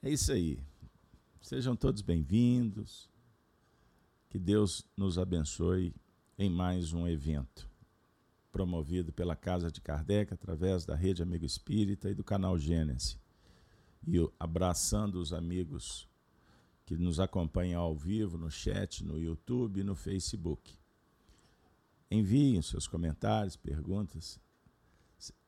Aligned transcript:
É 0.00 0.10
isso 0.10 0.30
aí. 0.30 0.62
Sejam 1.40 1.74
todos 1.74 2.02
bem-vindos. 2.02 3.10
Que 4.30 4.38
Deus 4.38 4.86
nos 4.96 5.18
abençoe 5.18 5.92
em 6.38 6.48
mais 6.48 6.92
um 6.92 7.08
evento 7.08 7.68
promovido 8.52 9.12
pela 9.12 9.36
Casa 9.36 9.70
de 9.70 9.80
Kardec 9.80 10.32
através 10.32 10.84
da 10.84 10.94
Rede 10.94 11.22
Amigo 11.22 11.44
Espírita 11.44 12.10
e 12.10 12.14
do 12.14 12.24
canal 12.24 12.58
Gênesis. 12.58 13.18
E 14.06 14.16
abraçando 14.38 15.16
os 15.16 15.32
amigos 15.32 16.08
que 16.86 16.96
nos 16.96 17.20
acompanham 17.20 17.80
ao 17.80 17.94
vivo 17.94 18.38
no 18.38 18.50
chat, 18.50 19.04
no 19.04 19.18
YouTube 19.18 19.80
e 19.80 19.84
no 19.84 19.94
Facebook. 19.94 20.74
Enviem 22.10 22.62
seus 22.62 22.86
comentários, 22.86 23.56
perguntas. 23.56 24.40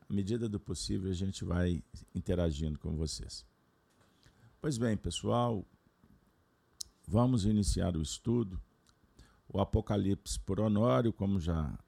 À 0.09 0.13
medida 0.13 0.49
do 0.49 0.61
possível, 0.61 1.11
a 1.11 1.15
gente 1.15 1.45
vai 1.45 1.83
interagindo 2.15 2.79
com 2.79 2.97
vocês. 2.97 3.49
Pois 4.63 4.77
bem, 4.77 4.95
pessoal, 4.95 5.67
vamos 7.09 7.47
iniciar 7.47 7.97
o 7.97 8.03
estudo. 8.03 8.61
O 9.49 9.59
Apocalipse 9.59 10.39
por 10.39 10.61
Honório, 10.61 11.15
como 11.15 11.41
já 11.41 11.79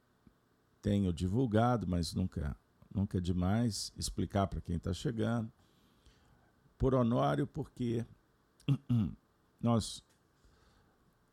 tenho 0.80 1.12
divulgado, 1.12 1.86
mas 1.86 2.14
nunca, 2.14 2.56
nunca 2.92 3.18
é 3.18 3.20
demais 3.20 3.92
explicar 3.94 4.46
para 4.46 4.62
quem 4.62 4.76
está 4.76 4.94
chegando. 4.94 5.52
Por 6.78 6.94
Honório, 6.94 7.46
porque 7.46 8.06
nós 9.60 10.02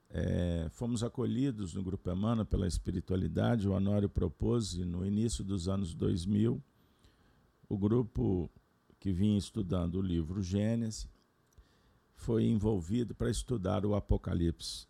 é, 0.10 0.68
fomos 0.72 1.04
acolhidos 1.04 1.74
no 1.74 1.82
Grupo 1.82 2.10
Emana 2.10 2.44
pela 2.44 2.68
espiritualidade. 2.68 3.66
O 3.66 3.72
Honório 3.72 4.10
propôs, 4.10 4.74
no 4.74 5.06
início 5.06 5.42
dos 5.42 5.70
anos 5.70 5.94
2000, 5.94 6.62
o 7.70 7.78
grupo 7.78 8.52
que 9.00 9.14
vinha 9.14 9.38
estudando 9.38 9.96
o 9.96 10.02
livro 10.02 10.44
Gênesis 10.44 11.08
foi 12.20 12.44
envolvido 12.44 13.16
para 13.16 13.32
estudar 13.32 13.86
o 13.86 13.96
Apocalipse 13.96 14.86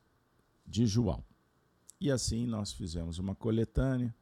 de 0.65 0.87
João. 0.87 1.23
E 2.01 2.09
assim 2.09 2.47
nós 2.47 2.73
fizemos 2.73 3.19
uma 3.19 3.35
coletânea, 3.35 4.13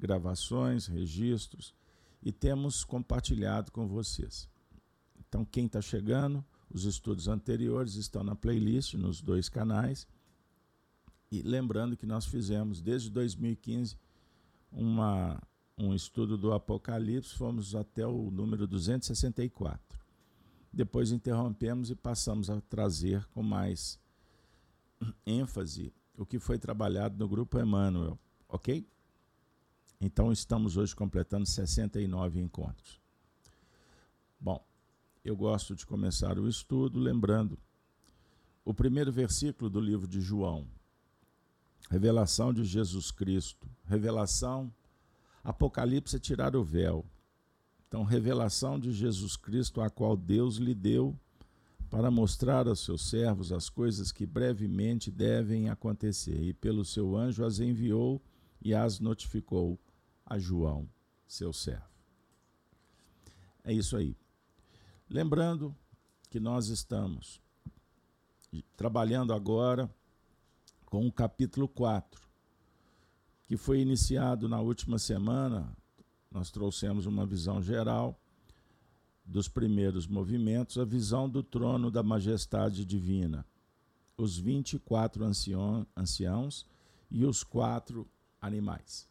gravações, 0.00 0.86
registros 0.86 1.74
e 2.22 2.32
temos 2.32 2.82
compartilhado 2.82 3.70
com 3.70 3.86
vocês. 3.86 4.48
Então, 5.18 5.44
quem 5.44 5.66
está 5.66 5.82
chegando, 5.82 6.42
os 6.70 6.84
estudos 6.84 7.28
anteriores 7.28 7.94
estão 7.94 8.24
na 8.24 8.34
playlist, 8.34 8.94
nos 8.94 9.20
dois 9.20 9.50
canais. 9.50 10.06
E 11.30 11.42
lembrando 11.42 11.96
que 11.96 12.06
nós 12.06 12.24
fizemos 12.24 12.80
desde 12.80 13.10
2015 13.10 13.98
uma, 14.72 15.42
um 15.76 15.94
estudo 15.94 16.38
do 16.38 16.54
Apocalipse, 16.54 17.34
fomos 17.34 17.74
até 17.74 18.06
o 18.06 18.30
número 18.30 18.66
264. 18.66 20.05
Depois 20.76 21.10
interrompemos 21.10 21.90
e 21.90 21.94
passamos 21.94 22.50
a 22.50 22.60
trazer 22.60 23.24
com 23.28 23.42
mais 23.42 23.98
ênfase 25.26 25.90
o 26.18 26.26
que 26.26 26.38
foi 26.38 26.58
trabalhado 26.58 27.16
no 27.16 27.26
grupo 27.26 27.58
Emmanuel, 27.58 28.18
ok? 28.46 28.86
Então 29.98 30.30
estamos 30.30 30.76
hoje 30.76 30.94
completando 30.94 31.46
69 31.46 32.38
encontros. 32.38 33.00
Bom, 34.38 34.62
eu 35.24 35.34
gosto 35.34 35.74
de 35.74 35.86
começar 35.86 36.38
o 36.38 36.46
estudo 36.46 37.00
lembrando 37.00 37.58
o 38.62 38.74
primeiro 38.74 39.10
versículo 39.10 39.70
do 39.70 39.80
livro 39.80 40.06
de 40.06 40.20
João. 40.20 40.68
Revelação 41.88 42.52
de 42.52 42.64
Jesus 42.64 43.10
Cristo. 43.10 43.66
Revelação, 43.86 44.70
Apocalipse 45.42 46.16
é 46.16 46.18
tirar 46.18 46.54
o 46.54 46.62
véu. 46.62 47.02
Então, 47.88 48.02
revelação 48.02 48.78
de 48.78 48.92
Jesus 48.92 49.36
Cristo, 49.36 49.80
a 49.80 49.88
qual 49.88 50.16
Deus 50.16 50.56
lhe 50.56 50.74
deu 50.74 51.18
para 51.88 52.10
mostrar 52.10 52.66
aos 52.66 52.80
seus 52.80 53.08
servos 53.08 53.52
as 53.52 53.70
coisas 53.70 54.10
que 54.10 54.26
brevemente 54.26 55.10
devem 55.10 55.68
acontecer, 55.68 56.42
e 56.42 56.52
pelo 56.52 56.84
seu 56.84 57.16
anjo 57.16 57.44
as 57.44 57.60
enviou 57.60 58.20
e 58.60 58.74
as 58.74 58.98
notificou 58.98 59.78
a 60.24 60.38
João, 60.38 60.88
seu 61.26 61.52
servo. 61.52 61.84
É 63.62 63.72
isso 63.72 63.96
aí. 63.96 64.16
Lembrando 65.08 65.74
que 66.28 66.40
nós 66.40 66.68
estamos 66.68 67.40
trabalhando 68.76 69.32
agora 69.32 69.88
com 70.84 71.06
o 71.06 71.12
capítulo 71.12 71.68
4, 71.68 72.20
que 73.44 73.56
foi 73.56 73.80
iniciado 73.80 74.48
na 74.48 74.60
última 74.60 74.98
semana, 74.98 75.76
nós 76.30 76.50
trouxemos 76.50 77.06
uma 77.06 77.24
visão 77.24 77.62
geral 77.62 78.18
dos 79.24 79.48
primeiros 79.48 80.06
movimentos, 80.06 80.78
a 80.78 80.84
visão 80.84 81.28
do 81.28 81.42
trono 81.42 81.90
da 81.90 82.02
majestade 82.02 82.84
divina, 82.84 83.44
os 84.16 84.38
24 84.38 85.24
ancião, 85.24 85.86
anciãos 85.96 86.66
e 87.10 87.24
os 87.24 87.42
quatro 87.42 88.08
animais. 88.40 89.08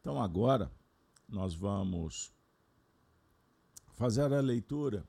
Então 0.00 0.20
agora 0.20 0.70
nós 1.28 1.54
vamos 1.54 2.32
fazer 3.92 4.32
a 4.32 4.40
leitura 4.40 5.06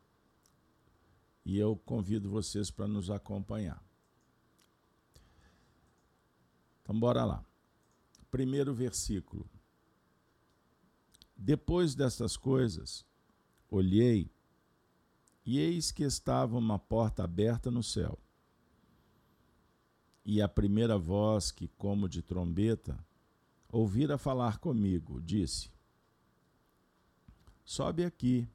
e 1.45 1.57
eu 1.57 1.75
convido 1.75 2.29
vocês 2.29 2.69
para 2.69 2.87
nos 2.87 3.09
acompanhar. 3.09 3.83
Então 6.81 6.97
bora 6.99 7.25
lá. 7.25 7.43
Primeiro 8.29 8.73
versículo. 8.73 9.49
Depois 11.35 11.95
destas 11.95 12.37
coisas, 12.37 13.05
olhei 13.69 14.31
e 15.45 15.59
eis 15.59 15.91
que 15.91 16.03
estava 16.03 16.57
uma 16.57 16.79
porta 16.79 17.23
aberta 17.23 17.69
no 17.69 17.83
céu. 17.83 18.17
E 20.25 20.41
a 20.41 20.47
primeira 20.47 20.97
voz 20.97 21.51
que, 21.51 21.67
como 21.67 22.07
de 22.07 22.21
trombeta, 22.21 22.97
ouvira 23.69 24.17
falar 24.17 24.57
comigo, 24.57 25.21
disse: 25.21 25.69
Sobe 27.65 28.05
aqui 28.05 28.47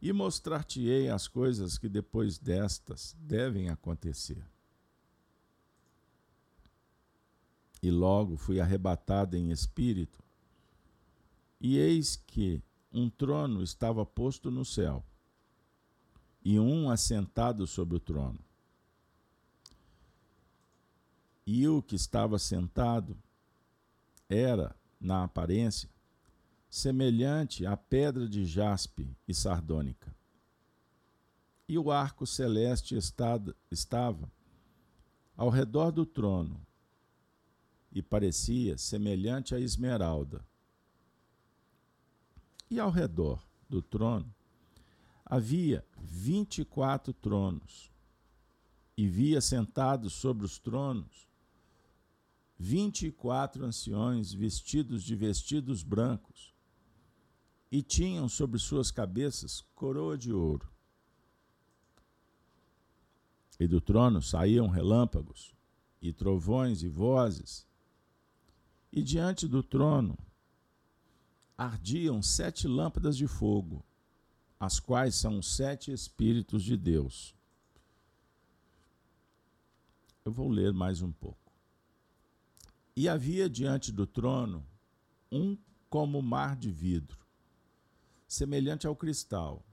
e 0.00 0.12
mostrar-te-ei 0.12 1.08
as 1.08 1.26
coisas 1.26 1.78
que 1.78 1.88
depois 1.88 2.38
destas 2.38 3.16
devem 3.18 3.68
acontecer. 3.68 4.46
E 7.82 7.90
logo 7.90 8.36
fui 8.36 8.60
arrebatado 8.60 9.36
em 9.36 9.50
espírito, 9.50 10.23
e 11.64 11.78
eis 11.78 12.14
que 12.14 12.62
um 12.92 13.08
trono 13.08 13.62
estava 13.62 14.04
posto 14.04 14.50
no 14.50 14.66
céu, 14.66 15.02
e 16.44 16.60
um 16.60 16.90
assentado 16.90 17.66
sobre 17.66 17.96
o 17.96 17.98
trono. 17.98 18.38
E 21.46 21.66
o 21.66 21.80
que 21.80 21.94
estava 21.94 22.38
sentado 22.38 23.16
era, 24.28 24.76
na 25.00 25.24
aparência, 25.24 25.88
semelhante 26.68 27.64
à 27.64 27.78
pedra 27.78 28.28
de 28.28 28.44
jaspe 28.44 29.16
e 29.26 29.32
sardônica. 29.32 30.14
E 31.66 31.78
o 31.78 31.90
arco 31.90 32.26
celeste 32.26 32.94
estava 32.94 34.30
ao 35.34 35.48
redor 35.48 35.90
do 35.90 36.04
trono 36.04 36.60
e 37.90 38.02
parecia 38.02 38.76
semelhante 38.76 39.54
à 39.54 39.58
esmeralda. 39.58 40.44
E 42.70 42.80
ao 42.80 42.90
redor 42.90 43.42
do 43.68 43.80
trono 43.82 44.34
havia 45.24 45.84
vinte 45.96 46.60
e 46.60 46.64
quatro 46.64 47.12
tronos, 47.12 47.90
e 48.96 49.08
via 49.08 49.40
sentados 49.40 50.12
sobre 50.12 50.44
os 50.44 50.58
tronos 50.58 51.26
vinte 52.58 53.06
e 53.06 53.12
quatro 53.12 53.64
anciões 53.64 54.32
vestidos 54.32 55.02
de 55.02 55.14
vestidos 55.16 55.82
brancos, 55.82 56.54
e 57.70 57.82
tinham 57.82 58.28
sobre 58.28 58.58
suas 58.58 58.90
cabeças 58.90 59.62
coroa 59.74 60.16
de 60.16 60.32
ouro. 60.32 60.70
E 63.58 63.66
do 63.66 63.80
trono 63.80 64.22
saíam 64.22 64.68
relâmpagos, 64.68 65.54
e 66.00 66.12
trovões 66.12 66.82
e 66.82 66.88
vozes, 66.88 67.66
e 68.92 69.02
diante 69.02 69.48
do 69.48 69.62
trono 69.62 70.16
ardiam 71.56 72.20
sete 72.20 72.66
lâmpadas 72.66 73.16
de 73.16 73.26
fogo, 73.26 73.84
as 74.58 74.80
quais 74.80 75.14
são 75.14 75.38
os 75.38 75.54
sete 75.54 75.92
Espíritos 75.92 76.62
de 76.62 76.76
Deus. 76.76 77.34
Eu 80.24 80.32
vou 80.32 80.48
ler 80.48 80.72
mais 80.72 81.02
um 81.02 81.12
pouco. 81.12 81.52
E 82.96 83.08
havia 83.08 83.48
diante 83.48 83.92
do 83.92 84.06
trono 84.06 84.64
um 85.30 85.56
como 85.90 86.22
mar 86.22 86.56
de 86.56 86.70
vidro, 86.70 87.18
semelhante 88.26 88.86
ao 88.86 88.96
cristal. 88.96 89.64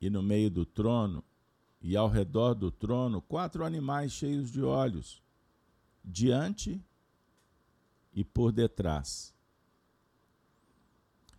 E 0.00 0.10
no 0.10 0.22
meio 0.22 0.50
do 0.50 0.66
trono 0.66 1.24
e 1.80 1.96
ao 1.96 2.08
redor 2.08 2.54
do 2.54 2.70
trono, 2.70 3.22
quatro 3.22 3.64
animais 3.64 4.12
cheios 4.12 4.50
de 4.50 4.62
olhos, 4.62 5.22
diante 6.04 6.80
e 8.12 8.24
por 8.24 8.52
detrás. 8.52 9.34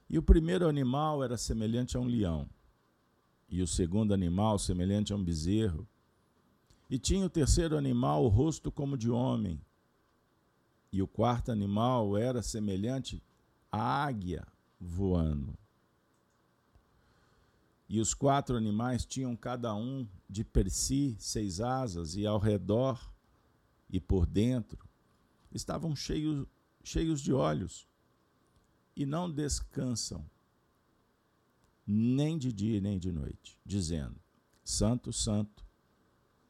E 0.10 0.18
o 0.18 0.24
primeiro 0.24 0.68
animal 0.68 1.24
era 1.24 1.38
semelhante 1.38 1.96
a 1.96 2.00
um 2.00 2.06
leão, 2.06 2.50
e 3.48 3.62
o 3.62 3.68
segundo 3.68 4.14
animal 4.14 4.58
semelhante 4.58 5.14
a 5.14 5.16
um 5.16 5.24
bezerro. 5.24 5.88
E 6.90 6.98
tinha 6.98 7.26
o 7.26 7.30
terceiro 7.30 7.78
animal 7.78 8.26
o 8.26 8.28
rosto 8.28 8.72
como 8.72 8.98
de 8.98 9.10
homem. 9.10 9.62
E 10.92 11.02
o 11.04 11.08
quarto 11.08 11.52
animal 11.52 12.18
era 12.18 12.42
semelhante 12.42 13.22
à 13.72 14.06
águia 14.06 14.48
voando. 14.80 15.56
E 17.88 18.00
os 18.00 18.14
quatro 18.14 18.56
animais 18.56 19.06
tinham 19.06 19.36
cada 19.36 19.76
um 19.76 20.08
de 20.28 20.44
per 20.44 20.70
si 20.70 21.16
seis 21.20 21.60
asas, 21.60 22.16
e 22.16 22.26
ao 22.26 22.40
redor 22.40 23.00
e 23.90 24.00
por 24.00 24.26
dentro 24.28 24.88
estavam 25.52 25.96
cheios, 25.96 26.48
cheios 26.84 27.20
de 27.22 27.34
olhos, 27.34 27.89
e 29.00 29.06
não 29.06 29.32
descansam, 29.32 30.30
nem 31.88 32.38
de 32.38 32.52
dia 32.52 32.82
nem 32.82 33.00
de 33.00 33.14
noite, 33.14 33.58
dizendo: 33.66 34.20
Santo, 34.62 35.14
Santo, 35.14 35.66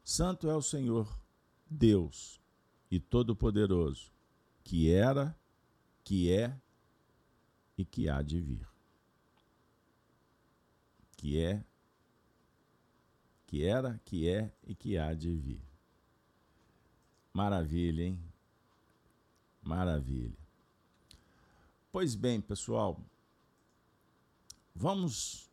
Santo 0.04 0.50
é 0.50 0.56
o 0.56 0.62
Senhor, 0.62 1.08
Deus 1.70 2.42
e 2.90 3.00
Todo-Poderoso, 3.00 4.12
que 4.64 4.90
era, 4.90 5.38
que 6.04 6.34
é 6.34 6.60
e 7.78 7.86
que 7.86 8.10
há 8.10 8.24
de 8.24 8.42
vir. 8.42 8.68
Que 11.18 11.40
é, 11.40 11.64
que 13.46 13.64
era, 13.64 14.02
que 14.04 14.28
é 14.28 14.52
e 14.64 14.74
que 14.74 14.98
há 14.98 15.14
de 15.14 15.36
vir. 15.36 15.62
Maravilha, 17.32 18.06
hein? 18.06 18.20
Maravilha. 19.62 20.49
Pois 21.92 22.14
bem, 22.14 22.40
pessoal, 22.40 23.04
vamos 24.76 25.50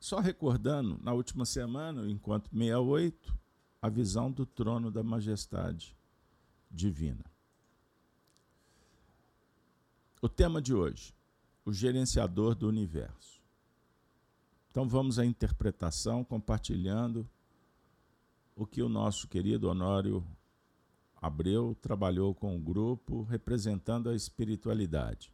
só 0.00 0.18
recordando, 0.18 0.98
na 1.02 1.12
última 1.12 1.44
semana, 1.44 2.10
enquanto 2.10 2.48
68, 2.50 3.38
a 3.82 3.88
visão 3.90 4.32
do 4.32 4.46
trono 4.46 4.90
da 4.90 5.02
majestade 5.02 5.94
divina. 6.70 7.24
O 10.22 10.28
tema 10.28 10.62
de 10.62 10.74
hoje, 10.74 11.14
o 11.66 11.72
gerenciador 11.72 12.54
do 12.54 12.66
universo. 12.66 13.42
Então 14.70 14.88
vamos 14.88 15.18
à 15.18 15.26
interpretação, 15.26 16.24
compartilhando 16.24 17.28
o 18.56 18.66
que 18.66 18.80
o 18.80 18.88
nosso 18.88 19.28
querido 19.28 19.68
Honório 19.68 20.26
Abreu 21.22 21.76
trabalhou 21.80 22.34
com 22.34 22.56
o 22.56 22.58
grupo 22.58 23.22
representando 23.22 24.10
a 24.10 24.14
espiritualidade. 24.14 25.32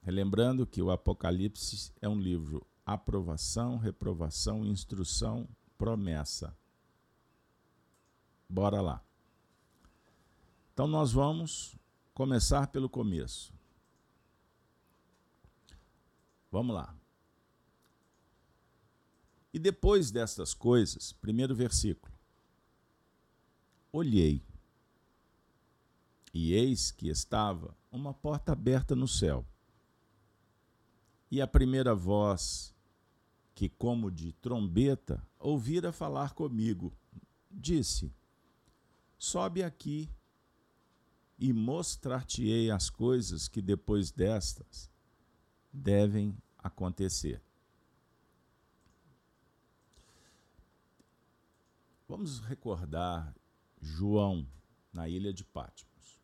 Relembrando 0.00 0.66
que 0.66 0.80
o 0.80 0.90
Apocalipse 0.90 1.92
é 2.00 2.08
um 2.08 2.18
livro 2.18 2.66
aprovação, 2.86 3.76
reprovação, 3.76 4.64
instrução, 4.64 5.46
promessa. 5.76 6.56
Bora 8.48 8.80
lá. 8.80 9.04
Então 10.72 10.86
nós 10.86 11.12
vamos 11.12 11.76
começar 12.14 12.68
pelo 12.68 12.88
começo. 12.88 13.52
Vamos 16.50 16.74
lá. 16.74 16.96
E 19.52 19.58
depois 19.58 20.10
destas 20.10 20.54
coisas, 20.54 21.12
primeiro 21.12 21.54
versículo. 21.54 22.09
Olhei, 23.92 24.44
e 26.32 26.52
eis 26.52 26.92
que 26.92 27.08
estava 27.08 27.76
uma 27.90 28.14
porta 28.14 28.52
aberta 28.52 28.94
no 28.94 29.08
céu. 29.08 29.44
E 31.28 31.40
a 31.40 31.46
primeira 31.46 31.94
voz, 31.94 32.74
que 33.54 33.68
como 33.68 34.10
de 34.10 34.32
trombeta, 34.34 35.26
ouvira 35.38 35.92
falar 35.92 36.34
comigo, 36.34 36.92
disse: 37.50 38.12
Sobe 39.18 39.64
aqui 39.64 40.08
e 41.36 41.52
mostrar-te-ei 41.52 42.70
as 42.70 42.90
coisas 42.90 43.48
que 43.48 43.60
depois 43.60 44.12
destas 44.12 44.88
devem 45.72 46.36
acontecer. 46.58 47.42
Vamos 52.08 52.40
recordar 52.40 53.34
João 53.80 54.46
na 54.92 55.08
ilha 55.08 55.32
de 55.32 55.44
Patmos. 55.44 56.20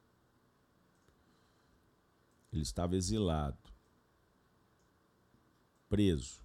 Ele 2.53 2.63
estava 2.63 2.97
exilado, 2.97 3.59
preso. 5.89 6.45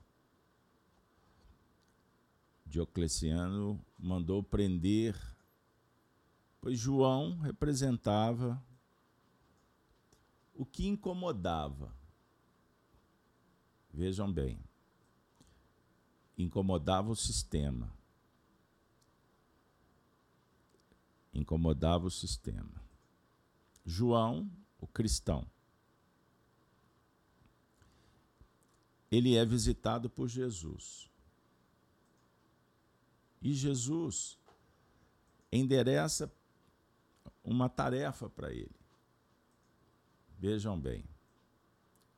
Diocleciano 2.66 3.84
mandou 4.00 4.42
prender, 4.42 5.16
pois 6.62 6.80
João 6.80 7.38
representava 7.40 8.63
o 10.54 10.66
que 10.66 10.88
incomodava. 10.88 11.94
Vejam 13.94 14.31
bem, 14.31 14.58
incomodava 16.38 17.12
o 17.12 17.16
sistema 17.16 18.00
incomodava 21.33 22.06
o 22.06 22.12
sistema. 22.12 22.81
João, 23.86 24.50
o 24.80 24.88
cristão, 24.88 25.45
ele 29.12 29.36
é 29.36 29.45
visitado 29.45 30.10
por 30.10 30.28
Jesus. 30.28 31.10
E 33.42 33.54
Jesus 33.54 34.38
endereça 35.51 36.31
uma 37.44 37.68
tarefa 37.68 38.30
para 38.30 38.54
ele. 38.54 38.80
Vejam 40.39 40.80
bem, 40.80 41.04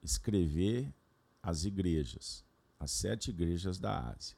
escrever 0.02 0.94
as 1.42 1.64
igrejas, 1.66 2.46
as 2.80 2.92
sete 2.92 3.32
igrejas 3.32 3.80
da 3.80 4.12
Ásia. 4.12 4.38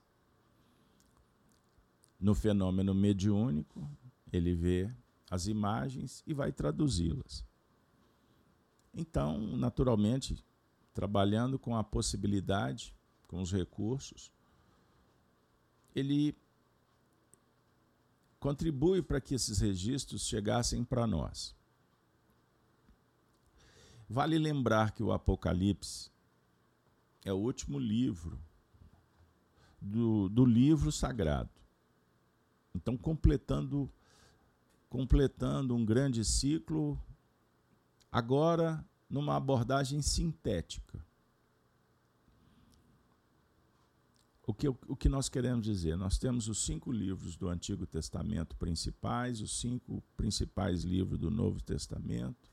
No 2.19 2.33
fenômeno 2.33 2.95
mediúnico, 2.95 3.87
ele 4.31 4.55
vê 4.55 4.93
as 5.29 5.47
imagens 5.47 6.23
e 6.25 6.33
vai 6.33 6.51
traduzi-las. 6.51 7.45
Então, 8.93 9.39
naturalmente, 9.57 10.43
trabalhando 10.93 11.59
com 11.59 11.75
a 11.75 11.83
possibilidade, 11.83 12.95
com 13.27 13.41
os 13.41 13.51
recursos, 13.51 14.31
ele 15.93 16.35
contribui 18.39 19.01
para 19.01 19.19
que 19.19 19.35
esses 19.35 19.59
registros 19.59 20.25
chegassem 20.25 20.83
para 20.83 21.07
nós. 21.07 21.55
Vale 24.07 24.37
lembrar 24.37 24.91
que 24.91 25.01
o 25.01 25.11
Apocalipse 25.11 26.11
é 27.23 27.33
o 27.33 27.37
último 27.37 27.79
livro 27.79 28.39
do, 29.81 30.29
do 30.29 30.45
livro 30.45 30.91
sagrado. 30.91 31.49
Então, 32.73 32.95
completando 32.95 33.91
completando 34.95 35.75
um 35.75 35.83
grande 35.83 36.23
ciclo, 36.23 36.97
agora 38.09 38.81
numa 39.09 39.35
abordagem 39.35 40.01
sintética. 40.01 41.05
O 44.47 44.53
que, 44.53 44.69
o 44.69 44.95
que 44.95 45.09
nós 45.09 45.27
queremos 45.27 45.65
dizer? 45.65 45.97
Nós 45.97 46.17
temos 46.17 46.47
os 46.47 46.63
cinco 46.63 46.93
livros 46.93 47.35
do 47.35 47.49
Antigo 47.49 47.85
Testamento 47.85 48.55
principais, 48.55 49.41
os 49.41 49.59
cinco 49.59 50.01
principais 50.15 50.85
livros 50.85 51.19
do 51.19 51.29
Novo 51.29 51.61
Testamento, 51.61 52.49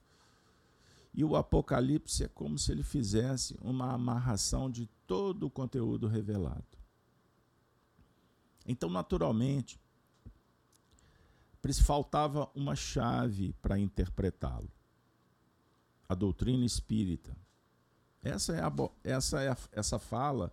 e 1.14 1.22
o 1.22 1.36
Apocalipse 1.36 2.24
é 2.24 2.28
como 2.28 2.58
se 2.58 2.72
ele 2.72 2.82
fizesse 2.82 3.56
uma 3.60 3.92
amarração 3.92 4.68
de 4.68 4.86
todo 5.06 5.46
o 5.46 5.50
conteúdo 5.50 6.08
revelado. 6.08 6.66
Então, 8.66 8.90
naturalmente, 8.90 9.78
faltava 11.80 12.50
uma 12.56 12.74
chave 12.74 13.52
para 13.62 13.78
interpretá-lo. 13.78 14.68
A 16.08 16.14
doutrina 16.14 16.64
espírita. 16.64 17.36
Essa 18.20 18.54
é 18.56 18.60
a, 18.60 18.72
essa 19.04 19.40
é 19.40 19.48
a, 19.48 19.56
essa 19.70 19.98
fala 19.98 20.52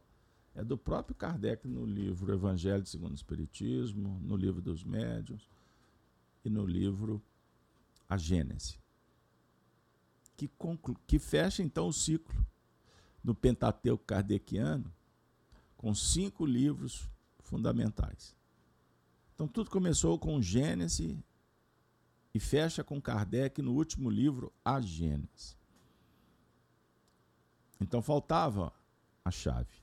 é 0.55 0.63
do 0.63 0.77
próprio 0.77 1.15
Kardec 1.15 1.67
no 1.67 1.85
livro 1.85 2.33
Evangelho 2.33 2.85
segundo 2.85 3.11
o 3.11 3.15
Espiritismo, 3.15 4.19
no 4.21 4.35
livro 4.35 4.61
dos 4.61 4.83
Médiuns 4.83 5.49
e 6.45 6.49
no 6.49 6.65
livro 6.65 7.21
A 8.07 8.15
Gênese. 8.15 8.77
Que, 10.37 10.47
conclu, 10.47 10.95
que 11.07 11.17
fecha 11.17 11.63
então 11.63 11.87
o 11.87 11.93
ciclo 11.93 12.45
do 13.23 13.33
Pentateuco 13.33 14.03
kardeciano 14.05 14.93
com 15.75 15.93
cinco 15.95 16.45
livros 16.45 17.09
fundamentais. 17.39 18.35
Então 19.39 19.47
tudo 19.47 19.69
começou 19.69 20.19
com 20.19 20.41
Gênesis 20.41 21.17
e 22.33 22.39
fecha 22.41 22.83
com 22.83 23.01
Kardec 23.01 23.61
no 23.61 23.71
último 23.71 24.09
livro, 24.09 24.51
A 24.65 24.81
Gênesis. 24.81 25.55
Então 27.79 28.01
faltava 28.01 28.73
a 29.23 29.31
chave. 29.31 29.81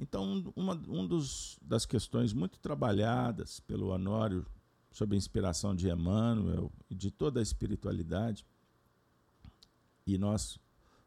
Então, 0.00 0.50
uma 0.56 0.72
um 0.88 1.06
dos, 1.06 1.58
das 1.60 1.84
questões 1.84 2.32
muito 2.32 2.58
trabalhadas 2.58 3.60
pelo 3.60 3.88
Honório 3.88 4.46
sobre 4.90 5.14
a 5.14 5.18
inspiração 5.18 5.74
de 5.76 5.90
Emmanuel 5.90 6.72
e 6.88 6.94
de 6.94 7.10
toda 7.10 7.40
a 7.40 7.42
espiritualidade, 7.42 8.46
e 10.06 10.16
nós 10.16 10.58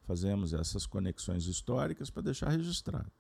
fazemos 0.03 0.53
essas 0.53 0.85
conexões 0.85 1.47
históricas 1.47 2.11
para 2.11 2.21
deixar 2.21 2.49
registrado, 2.49 3.11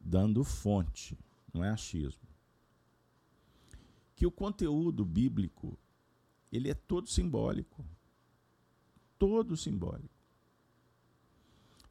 dando 0.00 0.42
fonte, 0.44 1.18
não 1.52 1.64
é 1.64 1.70
achismo. 1.70 2.28
Que 4.14 4.26
o 4.26 4.30
conteúdo 4.30 5.04
bíblico 5.04 5.78
ele 6.52 6.70
é 6.70 6.74
todo 6.74 7.08
simbólico. 7.08 7.84
Todo 9.18 9.56
simbólico. 9.56 10.14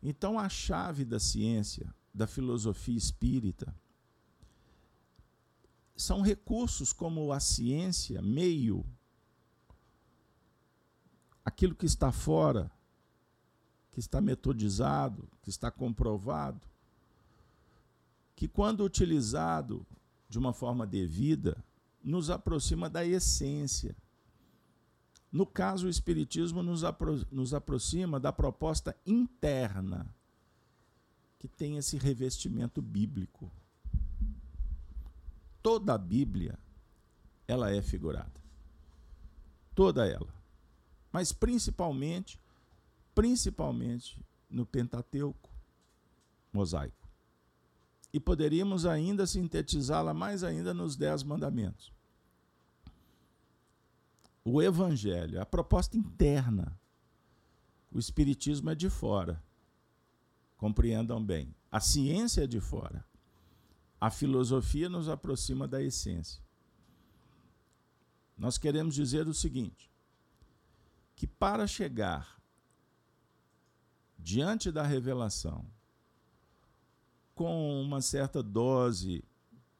Então 0.03 0.37
a 0.39 0.47
chave 0.47 1.03
da 1.03 1.19
ciência, 1.19 1.93
da 2.13 2.27
filosofia 2.27 2.97
espírita, 2.97 3.75
são 5.95 6.21
recursos 6.21 6.91
como 6.91 7.31
a 7.31 7.39
ciência, 7.39 8.21
meio, 8.21 8.83
aquilo 11.45 11.75
que 11.75 11.85
está 11.85 12.11
fora, 12.11 12.71
que 13.91 13.99
está 13.99 14.19
metodizado, 14.19 15.29
que 15.41 15.49
está 15.49 15.69
comprovado, 15.69 16.67
que 18.41 18.47
quando 18.47 18.83
utilizado 18.83 19.85
de 20.27 20.39
uma 20.39 20.51
forma 20.51 20.87
devida, 20.87 21.63
nos 22.03 22.31
aproxima 22.31 22.89
da 22.89 23.05
essência. 23.05 23.95
No 25.31 25.45
caso, 25.45 25.85
o 25.85 25.89
Espiritismo 25.91 26.63
nos, 26.63 26.83
apro 26.83 27.23
nos 27.31 27.53
aproxima 27.53 28.19
da 28.19 28.33
proposta 28.33 28.97
interna, 29.05 30.11
que 31.37 31.47
tem 31.47 31.77
esse 31.77 31.99
revestimento 31.99 32.81
bíblico. 32.81 33.51
Toda 35.61 35.93
a 35.93 35.97
Bíblia, 35.99 36.57
ela 37.47 37.69
é 37.69 37.79
figurada. 37.79 38.41
Toda 39.75 40.07
ela. 40.07 40.33
Mas 41.11 41.31
principalmente, 41.31 42.39
principalmente 43.13 44.19
no 44.49 44.65
Pentateuco 44.65 45.51
mosaico. 46.51 47.00
E 48.13 48.19
poderíamos 48.19 48.85
ainda 48.85 49.25
sintetizá-la 49.25 50.13
mais 50.13 50.43
ainda 50.43 50.73
nos 50.73 50.95
Dez 50.95 51.23
Mandamentos 51.23 51.93
o 54.43 54.61
evangelho, 54.61 55.41
a 55.41 55.45
proposta 55.45 55.97
interna. 55.97 56.77
O 57.91 57.99
espiritismo 57.99 58.69
é 58.69 58.75
de 58.75 58.89
fora. 58.89 59.41
Compreendam 60.57 61.23
bem. 61.23 61.53
A 61.71 61.79
ciência 61.79 62.43
é 62.43 62.47
de 62.47 62.59
fora. 62.59 63.05
A 63.99 64.09
filosofia 64.09 64.89
nos 64.89 65.07
aproxima 65.07 65.67
da 65.67 65.81
essência. 65.81 66.41
Nós 68.37 68.57
queremos 68.57 68.95
dizer 68.95 69.27
o 69.27 69.33
seguinte: 69.33 69.91
que 71.15 71.27
para 71.27 71.67
chegar 71.67 72.41
diante 74.17 74.71
da 74.71 74.83
revelação 74.83 75.65
com 77.41 77.81
uma 77.81 78.01
certa 78.01 78.43
dose 78.43 79.23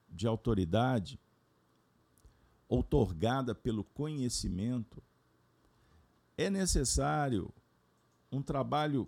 de 0.09 0.25
autoridade, 0.25 1.19
outorgada 2.67 3.53
pelo 3.53 3.83
conhecimento, 3.83 4.99
é 6.35 6.49
necessário 6.49 7.53
um 8.31 8.41
trabalho 8.41 9.07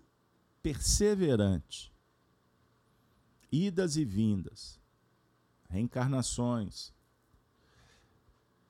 perseverante, 0.62 1.92
idas 3.52 3.98
e 3.98 4.06
vindas, 4.06 4.80
reencarnações, 5.68 6.94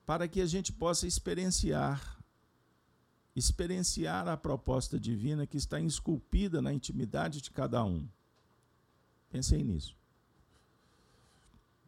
para 0.05 0.29
que 0.29 0.39
a 0.39 0.45
gente 0.45 0.71
possa 0.71 1.05
experienciar 1.05 2.23
experienciar 3.35 4.29
a 4.29 4.37
proposta 4.37 4.97
divina 4.97 5.45
que 5.45 5.57
está 5.57 5.77
esculpida 5.81 6.61
na 6.61 6.71
intimidade 6.71 7.41
de 7.41 7.51
cada 7.51 7.83
um. 7.83 8.07
Pensei 9.33 9.63
nisso. 9.63 9.97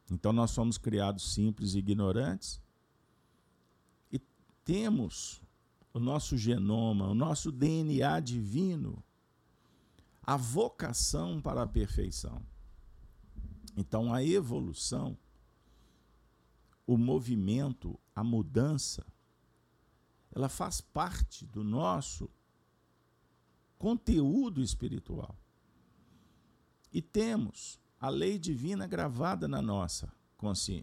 Então 0.09 0.33
nós 0.33 0.49
somos 0.49 0.79
criados 0.79 1.31
simples 1.31 1.75
e 1.75 1.77
ignorantes, 1.77 2.59
temos 4.65 5.43
o 5.93 5.99
nosso 5.99 6.35
genoma, 6.35 7.07
o 7.07 7.13
nosso 7.13 7.51
DNA 7.51 8.19
divino, 8.19 9.01
a 10.23 10.35
vocação 10.35 11.39
para 11.39 11.61
a 11.61 11.67
perfeição. 11.67 12.41
Então, 13.77 14.11
a 14.11 14.23
evolução, 14.23 15.15
o 16.87 16.97
movimento, 16.97 17.99
a 18.15 18.23
mudança, 18.23 19.05
ela 20.31 20.49
faz 20.49 20.81
parte 20.81 21.45
do 21.45 21.63
nosso 21.63 22.27
conteúdo 23.77 24.63
espiritual. 24.63 25.37
E 26.95 27.01
temos 27.01 27.77
a 27.99 28.07
lei 28.07 28.39
divina 28.39 28.87
gravada 28.87 29.49
na 29.49 29.61
nossa, 29.61 30.09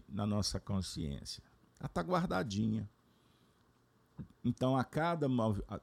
na 0.07 0.27
nossa 0.27 0.59
consciência. 0.59 1.41
Ela 1.79 1.87
está 1.87 2.01
guardadinha. 2.01 2.87
Então, 4.45 4.77
a 4.77 4.83
cada 4.83 5.25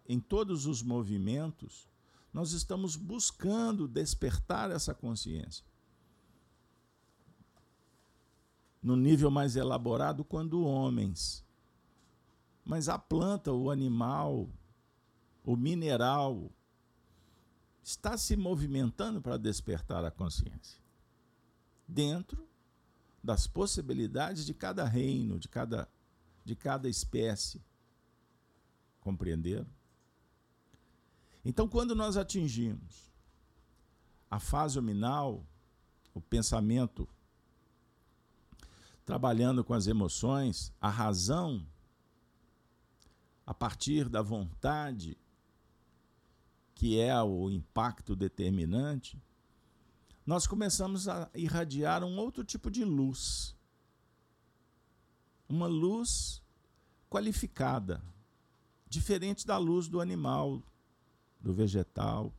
em 0.09 0.21
todos 0.21 0.67
os 0.67 0.85
movimentos, 0.85 1.89
nós 2.33 2.53
estamos 2.53 2.95
buscando 2.95 3.89
despertar 3.89 4.71
essa 4.71 4.95
consciência. 4.95 5.67
No 8.81 8.95
nível 8.95 9.33
mais 9.33 9.57
elaborado, 9.57 10.23
quando 10.23 10.63
homens. 10.63 11.45
Mas 12.65 12.89
a 12.89 12.97
planta, 12.97 13.53
o 13.53 13.69
animal, 13.69 14.49
o 15.45 15.57
mineral, 15.57 16.53
está 17.83 18.17
se 18.17 18.37
movimentando 18.37 19.21
para 19.21 19.37
despertar 19.37 20.05
a 20.05 20.11
consciência. 20.11 20.81
Dentro 21.87 22.49
das 23.23 23.47
possibilidades 23.47 24.47
de 24.47 24.55
cada 24.55 24.85
reino, 24.85 25.39
de 25.39 25.49
cada, 25.49 25.89
de 26.45 26.57
cada 26.57 26.89
espécie. 26.89 27.63
Compreenderam? 29.01 29.69
Então, 31.45 31.69
quando 31.69 31.95
nós 31.95 32.17
atingimos 32.17 33.11
a 34.31 34.39
fase 34.39 34.77
nominal, 34.77 35.45
o 36.15 36.21
pensamento 36.21 37.09
trabalhando 39.05 39.65
com 39.65 39.75
as 39.75 39.87
emoções, 39.87 40.73
a 40.81 40.89
razão, 40.89 41.67
a 43.45 43.53
partir 43.53 44.09
da 44.09 44.23
vontade, 44.23 45.19
que 46.81 46.99
é 46.99 47.23
o 47.23 47.51
impacto 47.51 48.17
determinante, 48.17 49.23
nós 50.25 50.47
começamos 50.47 51.09
a 51.09 51.29
irradiar 51.35 52.03
um 52.03 52.17
outro 52.17 52.43
tipo 52.43 52.71
de 52.71 52.87
luz. 52.87 53.55
Uma 55.47 55.67
luz 55.67 56.43
qualificada, 57.11 58.03
diferente 58.89 59.47
da 59.47 59.59
luz 59.59 59.89
do 59.89 60.01
animal, 60.01 60.63
do 61.39 61.53
vegetal, 61.53 62.33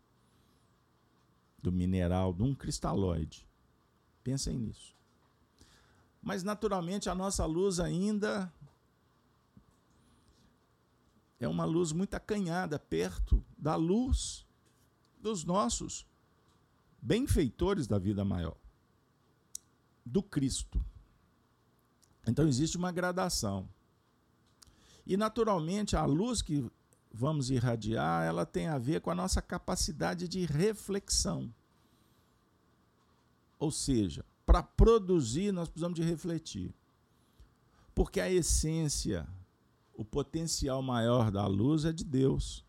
do 1.62 1.72
mineral, 1.72 2.34
de 2.34 2.42
um 2.42 2.56
cristalóide. 2.56 3.48
Pensem 4.24 4.58
nisso. 4.58 4.96
Mas 6.20 6.42
naturalmente 6.42 7.12
a 7.12 7.14
nossa 7.14 7.46
luz 7.46 7.80
ainda 7.80 8.52
é 11.42 11.48
uma 11.48 11.66
luz 11.66 11.92
muito 11.92 12.14
acanhada 12.14 12.78
perto 12.78 13.44
da 13.58 13.76
luz 13.76 14.46
dos 15.20 15.44
nossos 15.44 16.06
benfeitores 17.02 17.88
da 17.88 17.98
vida 17.98 18.24
maior, 18.24 18.56
do 20.06 20.22
Cristo. 20.22 20.84
Então 22.28 22.48
existe 22.48 22.78
uma 22.78 22.92
gradação. 22.92 23.68
E 25.04 25.18
naturalmente 25.18 25.96
a 25.96 26.06
luz 26.06 26.44
que 26.44 26.64
vamos 27.12 27.50
irradiar, 27.50 28.24
ela 28.24 28.46
tem 28.46 28.68
a 28.68 28.78
ver 28.78 29.02
com 29.02 29.10
a 29.10 29.16
nossa 29.16 29.42
capacidade 29.42 30.28
de 30.28 30.46
reflexão. 30.46 31.52
Ou 33.58 33.72
seja, 33.72 34.24
para 34.46 34.62
produzir 34.62 35.52
nós 35.52 35.70
precisamos 35.70 35.96
de 35.96 36.04
refletir. 36.04 36.72
Porque 37.96 38.22
a 38.22 38.32
essência, 38.32 39.28
o 40.02 40.06
potencial 40.06 40.82
maior 40.82 41.30
da 41.30 41.46
luz 41.46 41.86
é 41.86 41.94
de 41.94 42.04
Deus. 42.04 42.66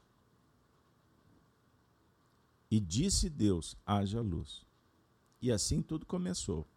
E 2.70 2.78
disse 2.78 3.30
Deus: 3.30 3.74
haja 3.86 4.20
luz. 4.20 4.66
E 5.40 5.50
assim 5.50 5.80
tudo 5.80 6.04
começou. 6.04 6.68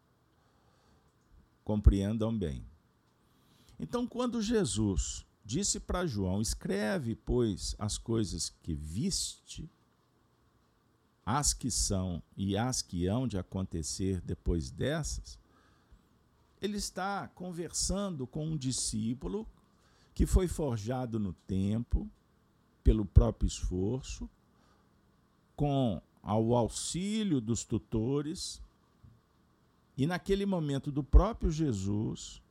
Compreendam 1.61 2.35
bem. 2.37 2.65
Então, 3.77 4.07
quando 4.07 4.41
Jesus 4.41 5.25
disse 5.43 5.77
para 5.77 6.07
João: 6.07 6.41
Escreve, 6.41 7.17
pois, 7.17 7.75
as 7.77 7.97
coisas 7.97 8.47
que 8.63 8.73
viste, 8.73 9.69
as 11.25 11.53
que 11.53 11.69
são 11.69 12.23
e 12.37 12.55
as 12.55 12.81
que 12.81 13.07
hão 13.07 13.27
de 13.27 13.37
acontecer 13.37 14.21
depois 14.21 14.71
dessas, 14.71 15.37
ele 16.61 16.77
está 16.77 17.27
conversando 17.27 18.25
com 18.25 18.47
um 18.47 18.57
discípulo 18.57 19.45
que 20.15 20.25
foi 20.25 20.47
forjado 20.47 21.19
no 21.19 21.33
tempo, 21.33 22.09
pelo 22.83 23.05
próprio 23.05 23.45
esforço, 23.45 24.27
com 25.55 26.01
ao 26.23 26.55
auxílio 26.55 27.39
dos 27.39 27.63
tutores, 27.63 28.59
e 29.95 30.07
naquele 30.07 30.45
momento 30.45 30.91
do 30.91 31.03
próprio 31.03 31.51
Jesus, 31.51 32.41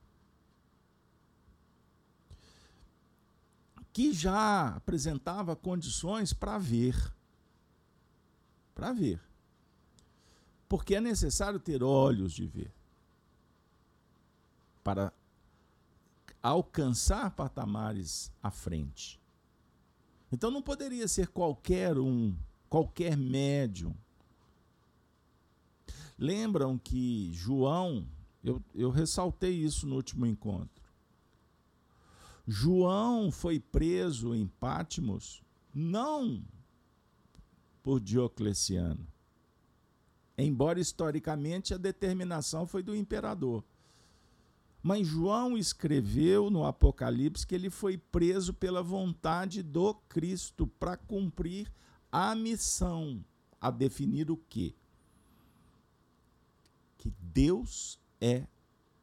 que 3.91 4.13
já 4.13 4.75
apresentava 4.75 5.55
condições 5.55 6.31
para 6.31 6.57
ver. 6.57 6.95
Para 8.73 8.93
ver. 8.93 9.21
Porque 10.69 10.95
é 10.95 11.01
necessário 11.01 11.59
ter 11.59 11.83
olhos 11.83 12.31
de 12.31 12.45
ver 12.45 12.71
para 14.85 15.11
alcançar 16.49 17.31
patamares 17.31 18.31
à 18.41 18.51
frente. 18.51 19.19
Então 20.31 20.51
não 20.51 20.61
poderia 20.61 21.07
ser 21.07 21.29
qualquer 21.29 21.97
um, 21.97 22.35
qualquer 22.69 23.17
médium. 23.17 23.95
Lembram 26.19 26.77
que 26.77 27.31
João, 27.33 28.07
eu, 28.43 28.63
eu 28.75 28.91
ressaltei 28.91 29.53
isso 29.53 29.87
no 29.87 29.95
último 29.95 30.25
encontro. 30.25 30.85
João 32.47 33.31
foi 33.31 33.59
preso 33.59 34.35
em 34.35 34.45
Pátimos 34.45 35.41
não 35.73 36.43
por 37.81 37.99
Diocleciano, 37.99 39.05
embora 40.37 40.79
historicamente 40.79 41.73
a 41.73 41.77
determinação 41.77 42.67
foi 42.67 42.83
do 42.83 42.95
imperador. 42.95 43.63
Mas 44.85 45.07
João 45.07 45.57
escreveu 45.57 46.51
no 46.51 46.63
Apocalipse 46.63 47.47
que 47.47 47.55
ele 47.55 47.71
foi 47.71 47.97
preso 47.97 48.53
pela 48.53 48.83
vontade 48.83 49.63
do 49.63 49.95
Cristo 50.07 50.67
para 50.67 50.95
cumprir 50.95 51.73
a 52.11 52.35
missão, 52.35 53.25
a 53.59 53.71
definir 53.71 54.29
o 54.29 54.37
quê? 54.37 54.75
Que 56.99 57.11
Deus 57.19 57.99
é 58.21 58.45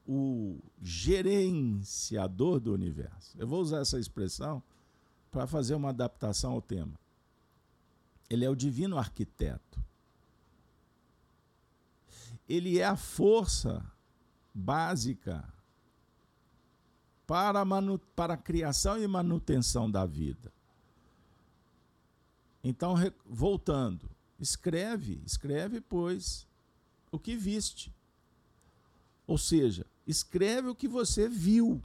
o 0.07 0.61
gerenciador 0.81 2.61
do 2.61 2.73
universo. 2.73 3.37
Eu 3.37 3.49
vou 3.49 3.61
usar 3.61 3.81
essa 3.81 3.99
expressão 3.99 4.63
para 5.33 5.49
fazer 5.49 5.75
uma 5.75 5.89
adaptação 5.89 6.53
ao 6.53 6.63
tema. 6.63 6.95
Ele 8.31 8.45
é 8.45 8.49
o 8.49 8.55
divino 8.55 8.97
arquiteto. 8.97 9.85
Ele 12.49 12.79
é 12.79 12.85
a 12.85 12.95
força 12.95 13.85
básica 14.55 15.53
para 17.27 17.61
a, 17.61 17.65
manu 17.65 17.99
para 18.15 18.35
a 18.35 18.37
criação 18.37 19.03
e 19.03 19.07
manutenção 19.07 19.91
da 19.91 20.05
vida. 20.05 20.53
Então, 22.63 22.95
voltando, 23.27 24.09
escreve, 24.39 25.21
escreve, 25.27 25.81
pois, 25.81 26.47
o 27.11 27.19
que 27.19 27.37
viste. 27.37 27.93
Ou 29.27 29.37
seja, 29.37 29.87
escreve 30.07 30.69
o 30.69 30.75
que 30.75 30.87
você 30.87 31.29
viu. 31.29 31.83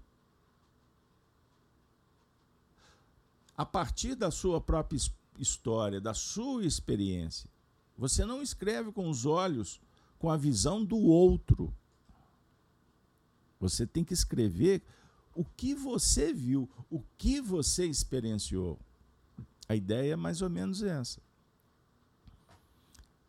A 3.56 3.66
partir 3.66 4.14
da 4.14 4.30
sua 4.30 4.62
própria 4.62 5.00
história, 5.40 6.00
da 6.00 6.14
sua 6.14 6.66
experiência. 6.66 7.50
Você 7.98 8.24
não 8.26 8.42
escreve 8.42 8.92
com 8.92 9.10
os 9.10 9.26
olhos, 9.26 9.82
com 10.20 10.30
a 10.30 10.38
visão 10.38 10.86
do 10.86 10.98
outro. 10.98 11.74
Você 13.60 13.88
tem 13.88 14.04
que 14.04 14.14
escrever 14.14 14.84
o 15.38 15.46
que 15.46 15.76
você 15.76 16.34
viu, 16.34 16.68
o 16.90 17.00
que 17.16 17.40
você 17.40 17.86
experienciou. 17.86 18.80
A 19.70 19.76
ideia 19.76 20.14
é 20.14 20.16
mais 20.16 20.42
ou 20.42 20.50
menos 20.50 20.82
essa. 20.82 21.22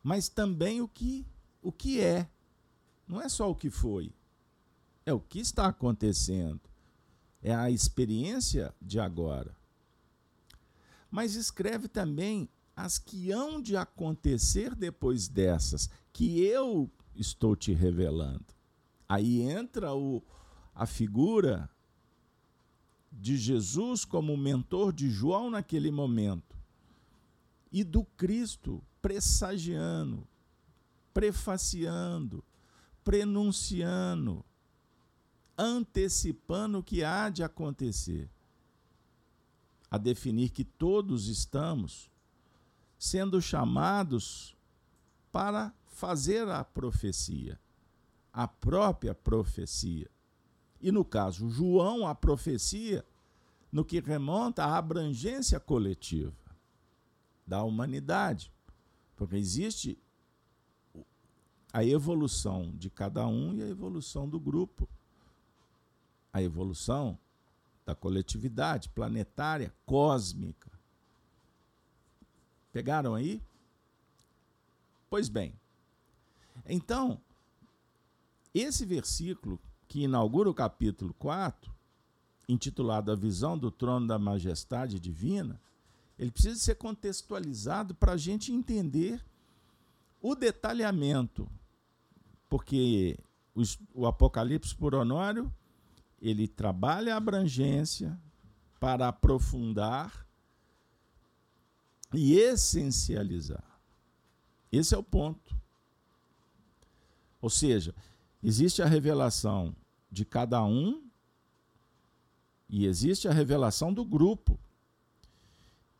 Mas 0.02 0.26
também 0.26 0.80
o 0.80 0.88
que, 0.88 1.26
o 1.60 1.70
que 1.70 2.00
é. 2.00 2.26
Não 3.06 3.20
é 3.20 3.28
só 3.28 3.50
o 3.50 3.54
que 3.54 3.68
foi. 3.68 4.10
É 5.04 5.12
o 5.12 5.20
que 5.20 5.38
está 5.38 5.66
acontecendo. 5.66 6.62
É 7.42 7.54
a 7.54 7.70
experiência 7.70 8.74
de 8.80 8.98
agora. 8.98 9.54
Mas 11.10 11.34
escreve 11.34 11.88
também 11.88 12.48
as 12.74 12.98
que 12.98 13.30
hão 13.30 13.60
de 13.60 13.76
acontecer 13.76 14.74
depois 14.74 15.28
dessas, 15.28 15.90
que 16.10 16.40
eu 16.40 16.90
estou 17.14 17.54
te 17.54 17.74
revelando. 17.74 18.46
Aí 19.06 19.42
entra 19.42 19.94
o, 19.94 20.22
a 20.74 20.86
figura 20.86 21.68
de 23.10 23.36
Jesus 23.36 24.04
como 24.04 24.36
mentor 24.36 24.92
de 24.92 25.10
João 25.10 25.50
naquele 25.50 25.90
momento 25.90 26.56
e 27.70 27.84
do 27.84 28.04
Cristo 28.04 28.82
pressagiando, 29.00 30.26
prefaciando, 31.12 32.44
prenunciando, 33.04 34.44
antecipando 35.56 36.78
o 36.78 36.82
que 36.82 37.02
há 37.02 37.28
de 37.28 37.42
acontecer, 37.42 38.30
a 39.90 39.98
definir 39.98 40.50
que 40.50 40.64
todos 40.64 41.28
estamos 41.28 42.10
sendo 42.98 43.40
chamados 43.40 44.56
para 45.30 45.72
fazer 45.86 46.48
a 46.48 46.64
profecia, 46.64 47.58
a 48.32 48.46
própria 48.46 49.14
profecia. 49.14 50.10
E 50.80 50.92
no 50.92 51.04
caso 51.04 51.50
João, 51.50 52.06
a 52.06 52.14
profecia, 52.14 53.04
no 53.70 53.84
que 53.84 54.00
remonta 54.00 54.64
à 54.64 54.76
abrangência 54.76 55.58
coletiva 55.58 56.32
da 57.46 57.62
humanidade. 57.62 58.52
Porque 59.16 59.36
existe 59.36 59.98
a 61.72 61.84
evolução 61.84 62.72
de 62.76 62.88
cada 62.88 63.26
um 63.26 63.54
e 63.54 63.62
a 63.62 63.68
evolução 63.68 64.28
do 64.28 64.38
grupo. 64.38 64.88
A 66.32 66.42
evolução 66.42 67.18
da 67.84 67.94
coletividade 67.94 68.88
planetária, 68.90 69.74
cósmica. 69.86 70.70
Pegaram 72.72 73.14
aí? 73.14 73.42
Pois 75.08 75.28
bem. 75.28 75.54
Então, 76.66 77.20
esse 78.54 78.84
versículo 78.84 79.58
que 79.88 80.02
inaugura 80.02 80.50
o 80.50 80.54
capítulo 80.54 81.14
4, 81.14 81.74
intitulado 82.46 83.10
A 83.10 83.16
Visão 83.16 83.56
do 83.56 83.70
Trono 83.70 84.06
da 84.06 84.18
Majestade 84.18 85.00
Divina, 85.00 85.60
ele 86.18 86.30
precisa 86.30 86.56
ser 86.56 86.74
contextualizado 86.74 87.94
para 87.94 88.12
a 88.12 88.16
gente 88.16 88.52
entender 88.52 89.24
o 90.20 90.34
detalhamento, 90.34 91.48
porque 92.48 93.18
o, 93.94 94.06
Apocalipse 94.06 94.74
por 94.74 94.94
Honório 94.94 95.52
ele 96.20 96.46
trabalha 96.46 97.14
a 97.14 97.16
abrangência 97.16 98.18
para 98.78 99.08
aprofundar 99.08 100.26
e 102.12 102.34
essencializar. 102.34 103.64
Esse 104.70 104.94
é 104.94 104.98
o 104.98 105.02
ponto. 105.02 105.56
Ou 107.40 107.48
seja, 107.48 107.94
Existe 108.42 108.82
a 108.82 108.86
revelação 108.86 109.74
de 110.10 110.24
cada 110.24 110.64
um 110.64 111.08
e 112.68 112.86
existe 112.86 113.26
a 113.26 113.32
revelação 113.32 113.92
do 113.92 114.04
grupo. 114.04 114.58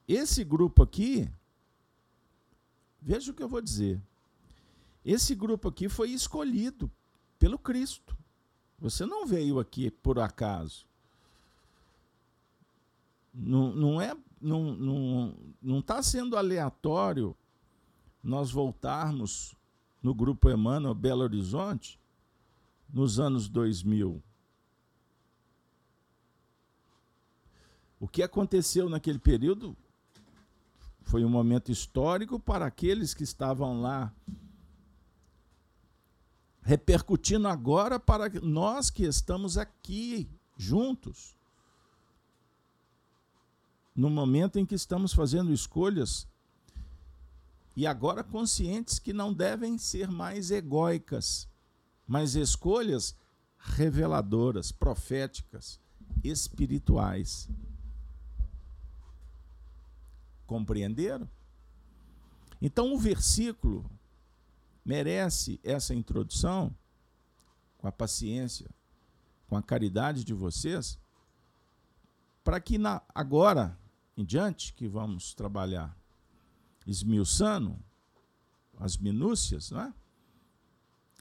Esse 0.06 0.44
grupo 0.44 0.82
aqui, 0.82 1.28
veja 3.00 3.30
o 3.30 3.34
que 3.34 3.42
eu 3.42 3.48
vou 3.48 3.60
dizer. 3.60 4.00
Esse 5.04 5.34
grupo 5.34 5.68
aqui 5.68 5.88
foi 5.88 6.10
escolhido 6.10 6.90
pelo 7.38 7.58
Cristo. 7.58 8.16
Você 8.78 9.06
não 9.06 9.26
veio 9.26 9.58
aqui 9.58 9.90
por 9.90 10.18
acaso. 10.18 10.86
Não, 13.32 13.72
não 13.74 14.00
é, 14.00 14.14
não, 14.40 14.74
não, 14.74 15.34
não 15.62 15.78
está 15.78 16.02
sendo 16.02 16.36
aleatório 16.36 17.36
nós 18.22 18.50
voltarmos 18.50 19.54
no 20.02 20.14
grupo 20.14 20.50
Emmanuel 20.50 20.94
Belo 20.94 21.22
Horizonte 21.22 21.97
nos 22.88 23.20
anos 23.20 23.48
2000. 23.48 24.22
O 28.00 28.06
que 28.06 28.22
aconteceu 28.22 28.88
naquele 28.88 29.18
período 29.18 29.76
foi 31.02 31.24
um 31.24 31.28
momento 31.28 31.72
histórico 31.72 32.38
para 32.38 32.66
aqueles 32.66 33.14
que 33.14 33.24
estavam 33.24 33.80
lá, 33.80 34.12
repercutindo 36.62 37.48
agora 37.48 37.98
para 37.98 38.28
nós 38.42 38.90
que 38.90 39.04
estamos 39.04 39.56
aqui 39.56 40.28
juntos. 40.56 41.34
No 43.96 44.10
momento 44.10 44.58
em 44.58 44.66
que 44.66 44.74
estamos 44.74 45.12
fazendo 45.12 45.52
escolhas 45.52 46.28
e 47.74 47.86
agora 47.86 48.22
conscientes 48.22 48.98
que 48.98 49.12
não 49.12 49.32
devem 49.32 49.78
ser 49.78 50.08
mais 50.08 50.50
egóicas, 50.50 51.47
mas 52.08 52.34
escolhas 52.34 53.14
reveladoras, 53.58 54.72
proféticas, 54.72 55.78
espirituais. 56.24 57.48
Compreenderam? 60.46 61.28
Então 62.62 62.94
o 62.94 62.98
versículo 62.98 63.88
merece 64.82 65.60
essa 65.62 65.94
introdução 65.94 66.74
com 67.76 67.86
a 67.86 67.92
paciência, 67.92 68.70
com 69.46 69.56
a 69.56 69.62
caridade 69.62 70.24
de 70.24 70.32
vocês, 70.32 70.98
para 72.42 72.58
que 72.58 72.78
na, 72.78 73.02
agora 73.14 73.78
em 74.16 74.24
diante 74.24 74.72
que 74.72 74.88
vamos 74.88 75.34
trabalhar 75.34 75.94
esmiuçando 76.86 77.78
as 78.78 78.96
minúcias, 78.96 79.70
não 79.70 79.82
é? 79.82 79.94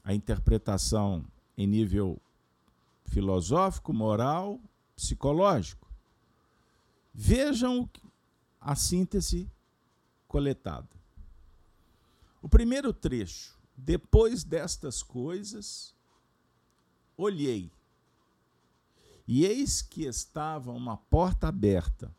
A 0.04 0.14
interpretação 0.14 1.24
em 1.56 1.66
nível 1.66 2.20
filosófico, 3.04 3.92
moral, 3.92 4.60
psicológico. 4.94 5.88
Vejam 7.12 7.88
a 8.60 8.74
síntese 8.74 9.50
coletada. 10.26 10.88
O 12.42 12.48
primeiro 12.48 12.92
trecho. 12.92 13.56
Depois 13.76 14.42
destas 14.42 15.04
coisas, 15.04 15.94
olhei, 17.16 17.70
e 19.26 19.44
eis 19.44 19.80
que 19.80 20.04
estava 20.04 20.72
uma 20.72 20.96
porta 20.96 21.46
aberta 21.46 22.12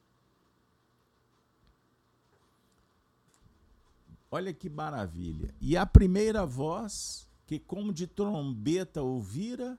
Olha 4.32 4.54
que 4.54 4.70
maravilha. 4.70 5.54
E 5.60 5.76
a 5.76 5.86
primeira 5.86 6.46
voz, 6.46 7.28
que 7.50 7.58
como 7.58 7.92
de 7.92 8.06
trombeta 8.06 9.02
ouvira 9.02 9.76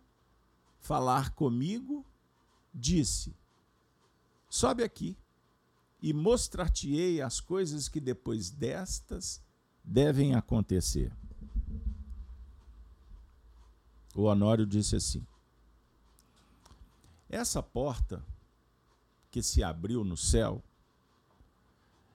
falar 0.80 1.30
comigo, 1.30 2.04
disse: 2.74 3.32
Sobe 4.48 4.82
aqui 4.82 5.16
e 6.02 6.12
mostrar-te-ei 6.12 7.22
as 7.22 7.38
coisas 7.38 7.88
que 7.88 8.00
depois 8.00 8.50
destas 8.50 9.40
devem 9.84 10.34
acontecer. 10.34 11.12
O 14.16 14.22
Honório 14.22 14.66
disse 14.66 14.96
assim: 14.96 15.24
Essa 17.28 17.62
porta 17.62 18.20
que 19.30 19.44
se 19.44 19.62
abriu 19.62 20.02
no 20.02 20.16
céu 20.16 20.60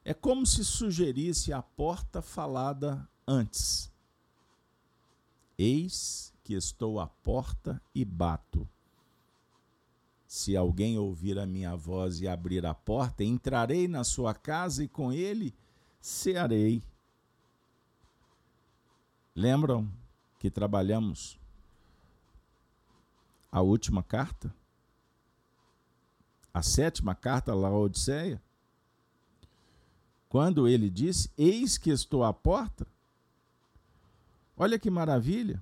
é 0.03 0.13
como 0.13 0.45
se 0.45 0.65
sugerisse 0.65 1.53
a 1.53 1.61
porta 1.61 2.21
falada 2.21 3.07
antes. 3.25 3.94
Eis 5.57 6.33
que 6.43 6.53
estou 6.53 6.99
à 6.99 7.07
porta 7.07 7.81
e 7.93 8.03
bato. 8.03 8.67
Se 10.27 10.55
alguém 10.55 10.97
ouvir 10.97 11.39
a 11.39 11.45
minha 11.45 11.75
voz 11.75 12.19
e 12.19 12.27
abrir 12.27 12.65
a 12.65 12.73
porta, 12.73 13.23
entrarei 13.23 13.87
na 13.87 14.03
sua 14.03 14.33
casa 14.33 14.83
e 14.83 14.87
com 14.87 15.11
ele 15.11 15.55
cearei. 16.01 16.83
Lembram 19.33 19.91
que 20.37 20.51
trabalhamos 20.51 21.39
a 23.51 23.61
última 23.61 24.03
carta? 24.03 24.53
A 26.53 26.61
sétima 26.61 27.15
carta 27.15 27.51
a 27.51 27.55
Laodiceia? 27.55 28.41
Quando 30.29 30.67
ele 30.67 30.89
disse: 30.89 31.31
Eis 31.37 31.77
que 31.77 31.89
estou 31.89 32.23
à 32.23 32.33
porta. 32.33 32.85
Olha 34.57 34.79
que 34.79 34.89
maravilha. 34.89 35.61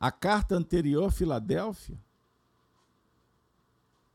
A 0.00 0.10
carta 0.10 0.56
anterior, 0.56 1.12
Filadélfia, 1.12 1.96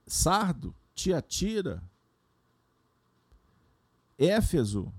Sardo, 0.05 0.75
Tiatira, 0.93 1.81
Éfeso, 4.17 4.93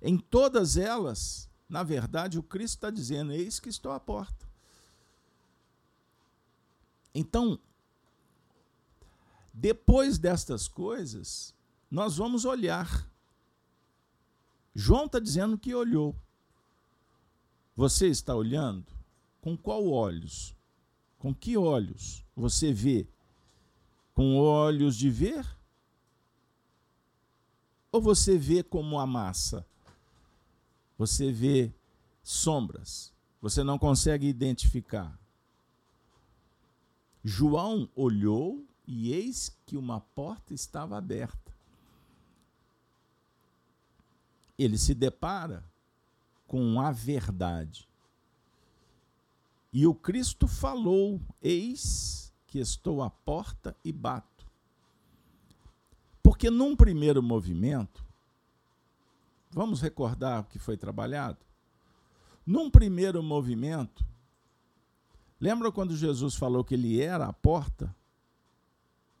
em 0.00 0.18
todas 0.18 0.76
elas, 0.76 1.48
na 1.68 1.82
verdade, 1.82 2.38
o 2.38 2.42
Cristo 2.42 2.74
está 2.74 2.90
dizendo: 2.90 3.32
Eis 3.32 3.58
que 3.58 3.68
estou 3.68 3.90
à 3.90 3.98
porta. 3.98 4.46
Então, 7.14 7.58
depois 9.52 10.18
destas 10.18 10.68
coisas, 10.68 11.54
nós 11.90 12.16
vamos 12.16 12.44
olhar. 12.44 13.08
João 14.74 15.06
está 15.06 15.18
dizendo 15.18 15.56
que 15.56 15.74
olhou. 15.74 16.14
Você 17.76 18.08
está 18.08 18.34
olhando? 18.34 18.86
Com 19.40 19.56
qual 19.56 19.86
olhos? 19.86 20.54
Com 21.18 21.34
que 21.34 21.56
olhos 21.56 22.24
você 22.34 22.72
vê? 22.72 23.06
Com 24.14 24.36
olhos 24.36 24.96
de 24.96 25.10
ver? 25.10 25.44
Ou 27.90 28.00
você 28.00 28.38
vê 28.38 28.62
como 28.62 28.98
a 28.98 29.06
massa? 29.06 29.66
Você 30.96 31.32
vê 31.32 31.72
sombras. 32.22 33.12
Você 33.40 33.62
não 33.62 33.78
consegue 33.78 34.26
identificar. 34.26 35.18
João 37.22 37.88
olhou 37.94 38.64
e 38.86 39.12
eis 39.12 39.56
que 39.66 39.76
uma 39.76 40.00
porta 40.00 40.54
estava 40.54 40.96
aberta. 40.96 41.44
ele 44.58 44.78
se 44.78 44.94
depara 44.94 45.64
com 46.54 46.80
a 46.80 46.92
verdade. 46.92 47.88
E 49.72 49.88
o 49.88 49.92
Cristo 49.92 50.46
falou: 50.46 51.20
Eis 51.42 52.32
que 52.46 52.60
estou 52.60 53.02
à 53.02 53.10
porta 53.10 53.76
e 53.84 53.90
bato. 53.90 54.46
Porque 56.22 56.50
num 56.50 56.76
primeiro 56.76 57.20
movimento, 57.20 58.04
vamos 59.50 59.80
recordar 59.80 60.42
o 60.42 60.44
que 60.44 60.60
foi 60.60 60.76
trabalhado? 60.76 61.38
Num 62.46 62.70
primeiro 62.70 63.20
movimento, 63.20 64.06
lembra 65.40 65.72
quando 65.72 65.96
Jesus 65.96 66.36
falou 66.36 66.62
que 66.62 66.74
ele 66.74 67.00
era 67.00 67.26
a 67.26 67.32
porta? 67.32 67.92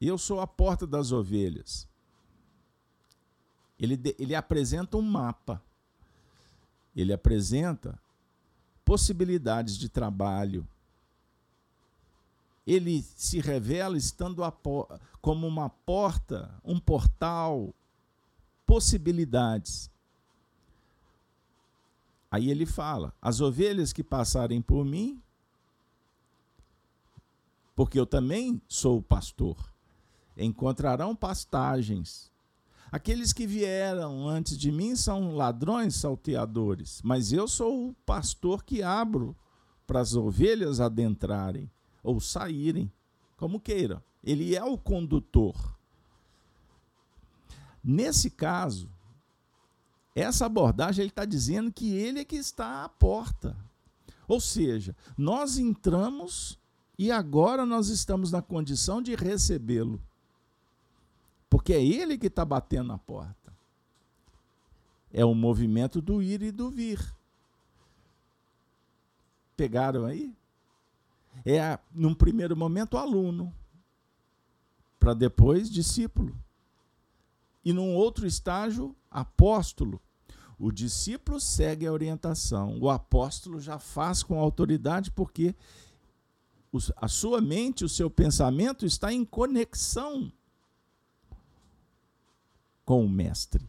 Eu 0.00 0.16
sou 0.16 0.40
a 0.40 0.46
porta 0.46 0.86
das 0.86 1.10
ovelhas 1.10 1.88
ele, 3.78 4.00
ele 4.18 4.34
apresenta 4.34 4.96
um 4.96 5.02
mapa. 5.02 5.62
Ele 6.94 7.12
apresenta 7.12 7.98
possibilidades 8.84 9.76
de 9.76 9.88
trabalho. 9.88 10.66
Ele 12.66 13.02
se 13.02 13.40
revela 13.40 13.96
estando 13.96 14.42
como 15.20 15.46
uma 15.46 15.68
porta, 15.68 16.54
um 16.64 16.78
portal, 16.78 17.74
possibilidades. 18.64 19.90
Aí 22.30 22.50
ele 22.50 22.66
fala: 22.66 23.12
as 23.20 23.40
ovelhas 23.40 23.92
que 23.92 24.02
passarem 24.02 24.62
por 24.62 24.84
mim, 24.84 25.22
porque 27.76 27.98
eu 27.98 28.06
também 28.06 28.60
sou 28.68 29.02
pastor, 29.02 29.56
encontrarão 30.36 31.14
pastagens 31.14 32.32
Aqueles 32.94 33.32
que 33.32 33.44
vieram 33.44 34.28
antes 34.28 34.56
de 34.56 34.70
mim 34.70 34.94
são 34.94 35.34
ladrões 35.34 35.96
salteadores, 35.96 37.02
mas 37.02 37.32
eu 37.32 37.48
sou 37.48 37.88
o 37.88 37.94
pastor 38.06 38.62
que 38.62 38.84
abro 38.84 39.36
para 39.84 39.98
as 39.98 40.14
ovelhas 40.14 40.78
adentrarem 40.78 41.68
ou 42.04 42.20
saírem, 42.20 42.88
como 43.36 43.58
queira. 43.58 44.00
Ele 44.22 44.54
é 44.54 44.62
o 44.62 44.78
condutor. 44.78 45.76
Nesse 47.82 48.30
caso, 48.30 48.88
essa 50.14 50.46
abordagem 50.46 51.02
ele 51.02 51.10
está 51.10 51.24
dizendo 51.24 51.72
que 51.72 51.96
ele 51.96 52.20
é 52.20 52.24
que 52.24 52.36
está 52.36 52.84
à 52.84 52.88
porta. 52.88 53.56
Ou 54.28 54.40
seja, 54.40 54.94
nós 55.18 55.58
entramos 55.58 56.60
e 56.96 57.10
agora 57.10 57.66
nós 57.66 57.88
estamos 57.88 58.30
na 58.30 58.40
condição 58.40 59.02
de 59.02 59.16
recebê-lo. 59.16 60.00
Porque 61.54 61.72
é 61.72 61.80
ele 61.80 62.18
que 62.18 62.26
está 62.26 62.44
batendo 62.44 62.88
na 62.88 62.98
porta. 62.98 63.56
É 65.12 65.24
o 65.24 65.36
movimento 65.36 66.02
do 66.02 66.20
ir 66.20 66.42
e 66.42 66.50
do 66.50 66.68
vir. 66.68 67.00
Pegaram 69.56 70.04
aí? 70.04 70.36
É, 71.46 71.78
num 71.92 72.12
primeiro 72.12 72.56
momento, 72.56 72.98
aluno, 72.98 73.54
para 74.98 75.14
depois, 75.14 75.70
discípulo. 75.70 76.36
E 77.64 77.72
num 77.72 77.94
outro 77.94 78.26
estágio, 78.26 78.92
apóstolo. 79.08 80.02
O 80.58 80.72
discípulo 80.72 81.38
segue 81.38 81.86
a 81.86 81.92
orientação, 81.92 82.80
o 82.80 82.90
apóstolo 82.90 83.60
já 83.60 83.78
faz 83.78 84.24
com 84.24 84.40
autoridade, 84.40 85.08
porque 85.12 85.54
a 86.96 87.06
sua 87.06 87.40
mente, 87.40 87.84
o 87.84 87.88
seu 87.88 88.10
pensamento 88.10 88.84
está 88.84 89.12
em 89.12 89.24
conexão 89.24 90.32
com 92.84 93.04
o 93.04 93.08
Mestre. 93.08 93.68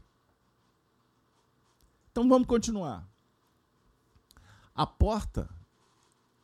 Então 2.12 2.28
vamos 2.28 2.48
continuar. 2.48 3.08
A 4.74 4.86
porta 4.86 5.50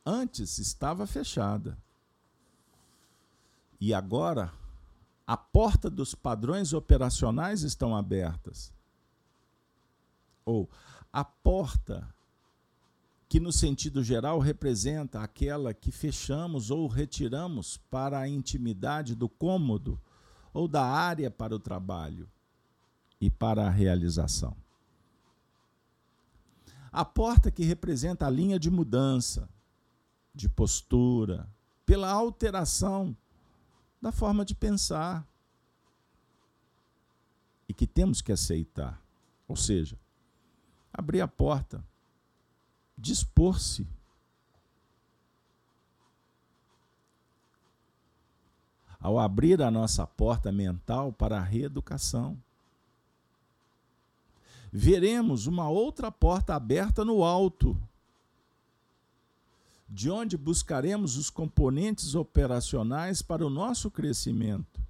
antes 0.04 0.58
estava 0.58 1.06
fechada. 1.06 1.78
E 3.80 3.92
agora 3.92 4.52
a 5.26 5.36
porta 5.36 5.88
dos 5.88 6.14
padrões 6.14 6.72
operacionais 6.72 7.62
estão 7.62 7.96
abertas. 7.96 8.72
Ou 10.44 10.68
a 11.12 11.24
porta 11.24 12.08
que 13.28 13.40
no 13.40 13.50
sentido 13.50 14.04
geral 14.04 14.38
representa 14.38 15.22
aquela 15.22 15.72
que 15.72 15.90
fechamos 15.90 16.70
ou 16.70 16.86
retiramos 16.86 17.78
para 17.90 18.18
a 18.18 18.28
intimidade 18.28 19.14
do 19.14 19.26
cômodo 19.28 19.98
ou 20.52 20.68
da 20.68 20.84
área 20.84 21.30
para 21.30 21.54
o 21.54 21.58
trabalho 21.58 22.28
e 23.22 23.30
para 23.30 23.68
a 23.68 23.70
realização. 23.70 24.56
A 26.90 27.04
porta 27.04 27.52
que 27.52 27.62
representa 27.62 28.26
a 28.26 28.30
linha 28.30 28.58
de 28.58 28.68
mudança, 28.68 29.48
de 30.34 30.48
postura, 30.48 31.48
pela 31.86 32.10
alteração 32.10 33.16
da 34.00 34.10
forma 34.10 34.44
de 34.44 34.56
pensar 34.56 35.24
e 37.68 37.72
que 37.72 37.86
temos 37.86 38.20
que 38.20 38.32
aceitar. 38.32 39.00
Ou 39.46 39.54
seja, 39.54 39.96
abrir 40.92 41.20
a 41.20 41.28
porta 41.28 41.82
dispor-se. 42.98 43.86
Ao 48.98 49.16
abrir 49.20 49.62
a 49.62 49.70
nossa 49.70 50.04
porta 50.08 50.50
mental 50.50 51.12
para 51.12 51.38
a 51.38 51.42
reeducação, 51.42 52.36
veremos 54.72 55.46
uma 55.46 55.68
outra 55.68 56.10
porta 56.10 56.54
aberta 56.54 57.04
no 57.04 57.22
alto, 57.22 57.78
de 59.86 60.10
onde 60.10 60.38
buscaremos 60.38 61.18
os 61.18 61.28
componentes 61.28 62.14
operacionais 62.14 63.20
para 63.20 63.46
o 63.46 63.50
nosso 63.50 63.90
crescimento. 63.90 64.80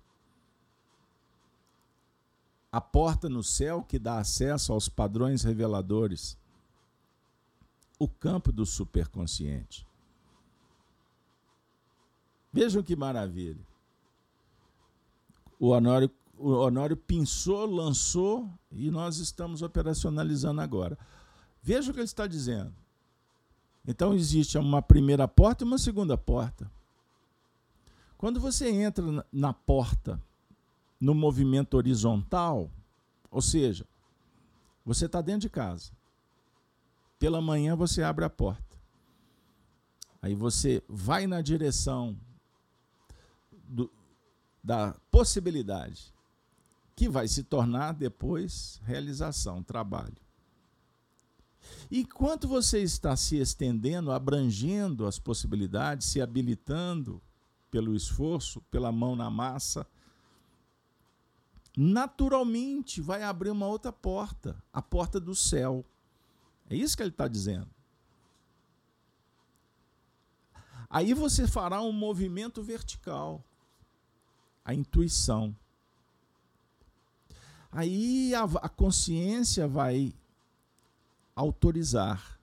A 2.71 2.81
porta 2.81 3.29
no 3.29 3.43
céu 3.43 3.83
que 3.83 3.99
dá 3.99 4.19
acesso 4.19 4.73
aos 4.73 4.89
padrões 4.89 5.43
reveladores 5.43 6.39
o 7.99 8.09
campo 8.09 8.51
do 8.51 8.65
superconsciente. 8.65 9.87
Vejam 12.53 12.83
que 12.83 12.97
maravilha. 12.97 13.65
O 15.59 15.69
Honório, 15.69 16.11
o 16.43 16.51
Honório 16.65 16.97
pensou, 16.97 17.67
lançou 17.67 18.51
e 18.71 18.91
nós 18.91 19.19
estamos 19.19 19.63
operacionalizando 19.63 20.61
agora. 20.61 20.99
Veja 21.63 21.91
o 21.91 21.95
que 21.95 22.01
ele 22.01 22.05
está 22.05 22.27
dizendo. 22.27 22.75
Então 23.87 24.13
existe 24.13 24.59
uma 24.59 24.83
primeira 24.83 25.29
porta 25.29 25.63
e 25.63 25.67
uma 25.67 25.79
segunda 25.79 26.19
porta. 26.19 26.71
Quando 28.19 28.41
você 28.41 28.69
entra 28.71 29.25
na 29.33 29.53
porta 29.53 30.21
no 31.01 31.15
movimento 31.15 31.75
horizontal, 31.75 32.71
ou 33.31 33.43
seja, 33.43 33.87
você 34.85 35.07
está 35.07 35.21
dentro 35.21 35.43
de 35.43 35.51
casa. 35.51 35.93
Pela 37.19 37.41
manhã 37.41 37.77
você 37.77 38.03
abre 38.03 38.25
a 38.25 38.31
porta. 38.31 38.77
Aí 40.21 40.35
você 40.35 40.83
vai 40.89 41.27
na 41.27 41.41
direção 41.41 42.17
do, 43.51 43.91
da 44.63 44.95
possibilidade, 45.11 46.12
que 46.95 47.09
vai 47.09 47.27
se 47.29 47.43
tornar 47.43 47.93
depois 47.95 48.81
realização, 48.85 49.63
trabalho. 49.63 50.17
Enquanto 51.91 52.49
você 52.49 52.83
está 52.83 53.17
se 53.17 53.37
estendendo, 53.37 54.11
abrangendo 54.11 55.07
as 55.07 55.19
possibilidades, 55.19 56.09
se 56.09 56.21
habilitando 56.21 57.21
pelo 57.71 57.95
esforço, 57.95 58.61
pela 58.71 58.93
mão 58.93 59.17
na 59.17 59.31
massa, 59.31 59.87
naturalmente 61.77 63.01
vai 63.01 63.23
abrir 63.23 63.51
uma 63.51 63.67
outra 63.67 63.93
porta, 63.93 64.63
a 64.73 64.83
porta 64.83 65.19
do 65.19 65.35
céu. 65.35 65.85
É 66.69 66.77
isso 66.77 66.97
que 66.97 67.03
ele 67.03 67.11
está 67.11 67.29
dizendo. 67.29 67.69
Aí 70.89 71.15
você 71.15 71.47
fará 71.47 71.81
um 71.81 71.93
movimento 71.93 72.63
vertical, 72.63 73.43
a 74.63 74.75
intuição. 74.75 75.57
Aí 77.73 78.35
a, 78.35 78.45
a 78.45 78.69
consciência 78.69 79.67
vai 79.67 80.13
autorizar, 81.35 82.39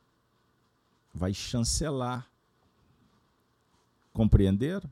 vai 1.13 1.33
chancelar. 1.33 2.27
Compreenderam? 4.11 4.89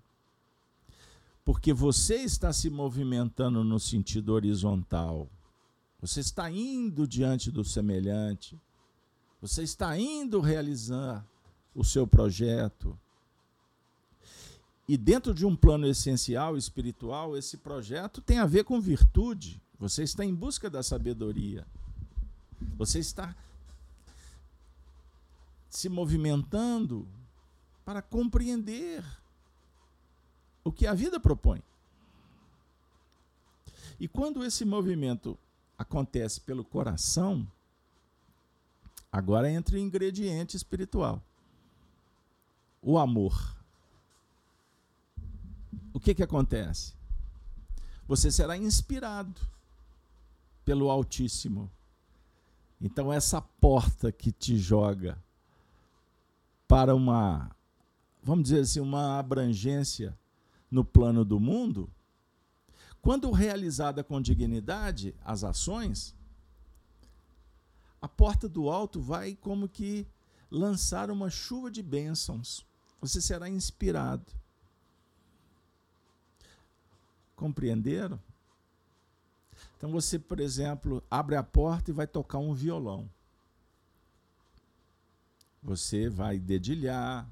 Porque 1.43 1.73
você 1.73 2.17
está 2.17 2.53
se 2.53 2.69
movimentando 2.69 3.63
no 3.63 3.79
sentido 3.79 4.33
horizontal. 4.33 5.27
Você 5.99 6.19
está 6.19 6.51
indo 6.51 7.07
diante 7.07 7.49
do 7.49 7.63
semelhante. 7.63 8.55
Você 9.41 9.63
está 9.63 9.97
indo 9.97 10.39
realizar 10.39 11.25
o 11.73 11.83
seu 11.83 12.05
projeto. 12.05 12.97
E 14.87 14.97
dentro 14.97 15.33
de 15.33 15.45
um 15.45 15.55
plano 15.55 15.87
essencial 15.87 16.55
espiritual, 16.55 17.35
esse 17.35 17.57
projeto 17.57 18.21
tem 18.21 18.37
a 18.37 18.45
ver 18.45 18.63
com 18.63 18.79
virtude. 18.79 19.59
Você 19.79 20.03
está 20.03 20.25
em 20.25 20.33
busca 20.33 20.69
da 20.69 20.81
sabedoria. 20.81 21.65
Você 22.77 22.99
está 22.99 23.35
se 25.69 25.89
movimentando 25.89 27.07
para 27.85 28.01
compreender 28.01 29.03
o 30.63 30.71
que 30.71 30.87
a 30.87 30.93
vida 30.93 31.19
propõe. 31.19 31.61
E 33.99 34.07
quando 34.07 34.43
esse 34.43 34.65
movimento 34.65 35.37
acontece 35.77 36.41
pelo 36.41 36.63
coração, 36.63 37.47
Agora 39.11 39.49
entra 39.49 39.75
o 39.75 39.79
ingrediente 39.79 40.55
espiritual. 40.55 41.23
O 42.81 42.97
amor. 42.97 43.55
O 45.93 45.99
que, 45.99 46.13
que 46.13 46.23
acontece? 46.23 46.93
Você 48.07 48.31
será 48.31 48.55
inspirado 48.55 49.41
pelo 50.67 50.91
Altíssimo. 50.91 51.71
Então, 52.81 53.13
essa 53.13 53.39
porta 53.41 54.11
que 54.11 54.33
te 54.33 54.57
joga 54.57 55.17
para 56.67 56.93
uma, 56.93 57.55
vamos 58.21 58.49
dizer 58.49 58.59
assim, 58.59 58.81
uma 58.81 59.17
abrangência 59.17 60.13
no 60.69 60.83
plano 60.83 61.23
do 61.23 61.39
mundo, 61.39 61.89
quando 63.01 63.31
realizada 63.31 64.03
com 64.03 64.21
dignidade, 64.21 65.15
as 65.23 65.45
ações, 65.45 66.13
a 68.01 68.09
porta 68.09 68.49
do 68.49 68.69
alto 68.69 68.99
vai 68.99 69.35
como 69.35 69.69
que 69.69 70.05
lançar 70.51 71.09
uma 71.09 71.29
chuva 71.29 71.71
de 71.71 71.81
bênçãos. 71.81 72.65
Você 72.99 73.21
será 73.21 73.47
inspirado. 73.47 74.33
Compreenderam? 77.37 78.19
Então 79.77 79.91
você, 79.91 80.17
por 80.17 80.39
exemplo, 80.39 81.03
abre 81.09 81.35
a 81.35 81.43
porta 81.43 81.91
e 81.91 81.93
vai 81.93 82.07
tocar 82.07 82.39
um 82.39 82.51
violão. 82.51 83.07
Você 85.61 86.09
vai 86.09 86.39
dedilhar, 86.39 87.29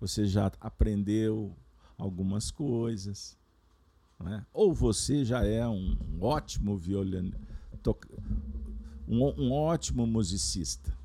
você 0.00 0.26
já 0.26 0.50
aprendeu 0.60 1.54
algumas 1.96 2.50
coisas. 2.50 3.38
É? 4.24 4.42
Ou 4.52 4.74
você 4.74 5.24
já 5.24 5.44
é 5.44 5.66
um 5.68 5.96
ótimo 6.20 6.76
violino, 6.76 7.32
um, 9.06 9.24
um 9.40 9.52
ótimo 9.52 10.06
musicista. 10.06 10.96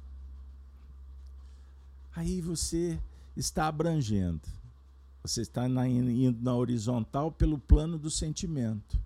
Aí 2.15 2.41
você 2.41 2.99
está 3.35 3.67
abrangendo. 3.67 4.47
Você 5.21 5.41
está 5.41 5.69
na, 5.69 5.87
indo 5.87 6.41
na 6.41 6.55
horizontal 6.55 7.31
pelo 7.31 7.59
plano 7.59 7.99
do 7.99 8.09
sentimento. 8.09 8.99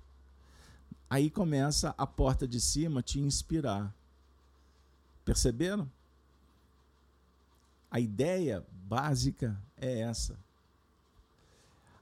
Aí 1.09 1.29
começa 1.29 1.93
a 1.97 2.07
porta 2.07 2.47
de 2.47 2.59
cima 2.59 3.01
te 3.01 3.19
inspirar. 3.19 3.93
Perceberam? 5.23 5.89
A 7.89 7.99
ideia 7.99 8.65
básica 8.71 9.59
é 9.77 10.01
essa. 10.01 10.37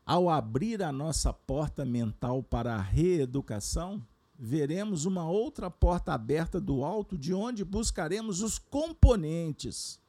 Ao 0.06 0.30
abrir 0.30 0.82
a 0.82 0.92
nossa 0.92 1.32
porta 1.32 1.86
mental 1.86 2.44
para 2.44 2.76
a 2.76 2.82
reeducação, 2.82 4.06
veremos 4.38 5.06
uma 5.06 5.30
outra 5.30 5.70
porta 5.70 6.14
aberta 6.14 6.60
do 6.60 6.84
alto, 6.84 7.18
de 7.18 7.34
onde 7.34 7.64
buscaremos 7.64 8.42
os 8.42 8.58
componentes, 8.58 10.00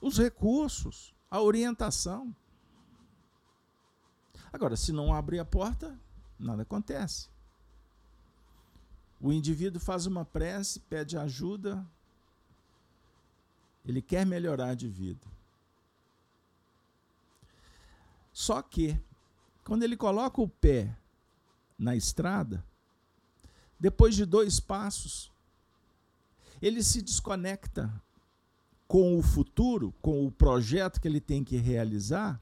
os 0.00 0.18
recursos, 0.18 1.14
a 1.30 1.40
orientação. 1.40 2.34
Agora, 4.52 4.76
se 4.76 4.92
não 4.92 5.12
abrir 5.12 5.40
a 5.40 5.44
porta, 5.44 5.98
nada 6.38 6.62
acontece. 6.62 7.28
O 9.20 9.32
indivíduo 9.32 9.80
faz 9.80 10.06
uma 10.06 10.24
prece, 10.24 10.80
pede 10.80 11.16
ajuda, 11.16 11.86
Ele 13.84 14.02
quer 14.02 14.26
melhorar 14.26 14.74
de 14.74 14.88
vida. 14.88 15.26
Só 18.32 18.60
que, 18.60 19.00
quando 19.64 19.82
ele 19.82 19.96
coloca 19.96 20.42
o 20.42 20.48
pé 20.48 20.94
na 21.78 21.96
estrada, 21.96 22.62
depois 23.80 24.14
de 24.14 24.26
dois 24.26 24.60
passos, 24.60 25.32
ele 26.60 26.82
se 26.82 27.00
desconecta 27.00 27.90
com 28.86 29.18
o 29.18 29.22
futuro, 29.22 29.94
com 30.02 30.26
o 30.26 30.30
projeto 30.30 31.00
que 31.00 31.08
ele 31.08 31.20
tem 31.20 31.42
que 31.42 31.56
realizar, 31.56 32.38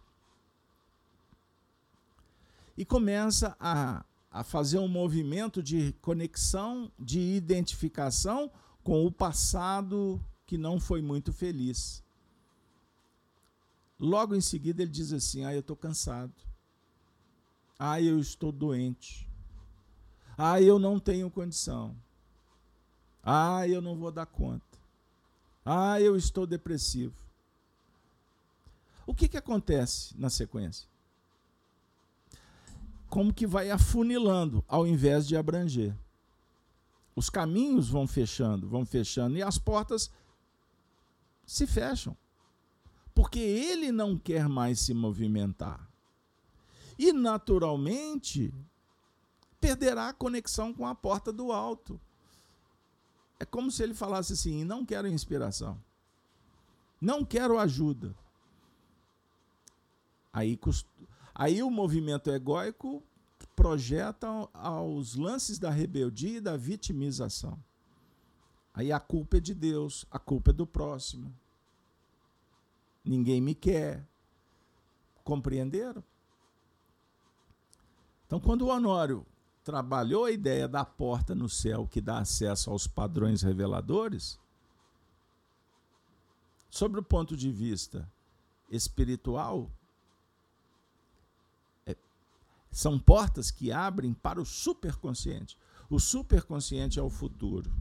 e 2.77 2.85
começa 2.85 3.57
a, 3.61 4.05
a 4.35 4.43
fazer 4.43 4.79
um 4.79 4.89
movimento 4.89 5.63
de 5.63 5.93
conexão, 6.03 6.91
de 6.99 7.21
identificação 7.21 8.51
com 8.83 9.07
o 9.07 9.13
passado 9.13 10.21
que 10.45 10.59
não 10.59 10.81
foi 10.81 11.01
muito 11.01 11.33
feliz. 11.33 12.03
Logo 13.97 14.35
em 14.35 14.41
seguida 14.41 14.83
ele 14.83 14.91
diz 14.91 15.13
assim: 15.13 15.45
Ah, 15.45 15.55
eu 15.55 15.61
estou 15.61 15.77
cansado. 15.77 16.35
Ah, 17.79 18.03
eu 18.03 18.19
estou 18.19 18.51
doente. 18.51 19.31
Ah, 20.37 20.61
eu 20.61 20.81
não 20.81 20.99
tenho 20.99 21.31
condição. 21.31 21.95
Ah, 23.23 23.69
eu 23.69 23.81
não 23.81 23.97
vou 23.97 24.11
dar 24.11 24.27
conta. 24.27 24.77
Ah, 25.65 26.01
eu 26.01 26.17
estou 26.17 26.45
depressivo. 26.45 27.15
O 29.07 29.15
que, 29.15 29.29
que 29.29 29.37
acontece 29.37 30.13
na 30.19 30.29
sequência? 30.29 30.89
Como 33.15 33.33
que 33.33 33.47
vai 33.47 33.71
afunilando 33.71 34.65
ao 34.67 34.85
invés 34.85 35.25
de 35.25 35.37
abranger. 35.37 35.97
Os 37.15 37.31
caminhos 37.31 37.89
vão 37.89 38.09
fechando, 38.09 38.69
vão 38.69 38.85
fechando, 38.85 39.37
e 39.37 39.43
as 39.43 39.57
portas 39.57 40.11
se 41.47 41.65
fecham 41.65 42.17
porque 43.15 43.39
ele 43.39 43.93
não 43.93 44.19
quer 44.19 44.49
mais 44.49 44.81
se 44.81 44.93
movimentar. 44.93 45.89
E, 46.99 47.13
naturalmente, 47.13 48.53
perderá 49.61 50.09
a 50.09 50.13
conexão 50.13 50.75
com 50.75 50.85
a 50.85 50.93
porta 50.93 51.33
do 51.33 51.53
alto. 51.53 52.01
É 53.39 53.45
como 53.45 53.71
se 53.71 53.81
ele 53.85 53.95
falasse 53.95 54.33
assim: 54.33 54.65
não 54.65 54.85
quero 54.85 55.07
inspiração, 55.07 55.81
não 57.01 57.25
quero 57.25 57.61
ajuda. 57.61 58.13
Aí, 60.33 60.59
aí 61.35 61.63
o 61.63 61.71
movimento 61.71 62.31
egóico 62.31 63.03
projeta 63.57 64.29
aos 64.53 65.15
lances 65.15 65.59
da 65.59 65.71
rebeldia 65.71 66.39
e 66.39 66.41
da 66.41 66.57
vitimização. 66.57 67.59
Aí 68.73 68.91
a 68.91 68.99
culpa 68.99 69.37
é 69.37 69.41
de 69.41 69.55
Deus, 69.55 70.05
a 70.11 70.19
culpa 70.19 70.51
é 70.51 70.55
do 70.55 70.67
próximo 70.67 71.35
ninguém 73.05 73.41
me 73.41 73.55
quer. 73.55 74.07
Compreenderam? 75.23 76.03
Então, 78.27 78.41
quando 78.41 78.63
o 78.63 78.69
Honório 78.69 79.27
trabalhou 79.63 80.25
a 80.25 80.31
ideia 80.31 80.67
da 80.67 80.85
porta 80.85 81.35
no 81.35 81.49
céu 81.49 81.87
que 81.87 82.01
dá 82.01 82.19
acesso 82.19 82.71
aos 82.71 82.87
padrões 82.87 83.43
reveladores, 83.43 84.39
sobre 86.71 87.01
o 87.01 87.03
ponto 87.03 87.37
de 87.37 87.51
vista 87.51 88.11
espiritual, 88.71 89.71
são 92.75 92.99
portas 92.99 93.53
que 93.53 93.71
abrem 93.71 94.13
para 94.13 94.43
o 94.43 94.45
superconsciente. 94.45 95.57
O 95.89 96.01
superconsciente 96.01 96.99
é 96.99 97.03
o 97.03 97.09
futuro. 97.09 97.73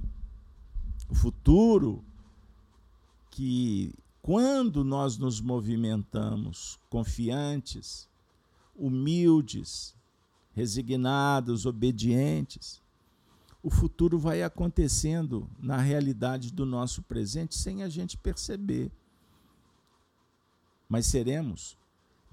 O 1.10 1.16
futuro 1.16 2.06
que 3.32 3.92
quando 4.22 4.84
nós 4.84 5.18
nos 5.18 5.42
movimentamos 5.42 6.80
confiantes, 6.92 8.08
humildes, 8.76 9.96
resignados, 10.54 11.66
obedientes, 11.66 12.80
o 13.64 13.72
futuro 13.72 14.20
vai 14.20 14.44
acontecendo 14.44 15.50
na 15.58 15.78
realidade 15.78 16.54
do 16.54 16.68
nosso 16.68 17.02
presente 17.02 17.56
sem 17.56 17.82
a 17.82 17.90
gente 17.90 18.16
perceber. 18.16 18.92
Mas 20.88 21.08
seremos 21.08 21.76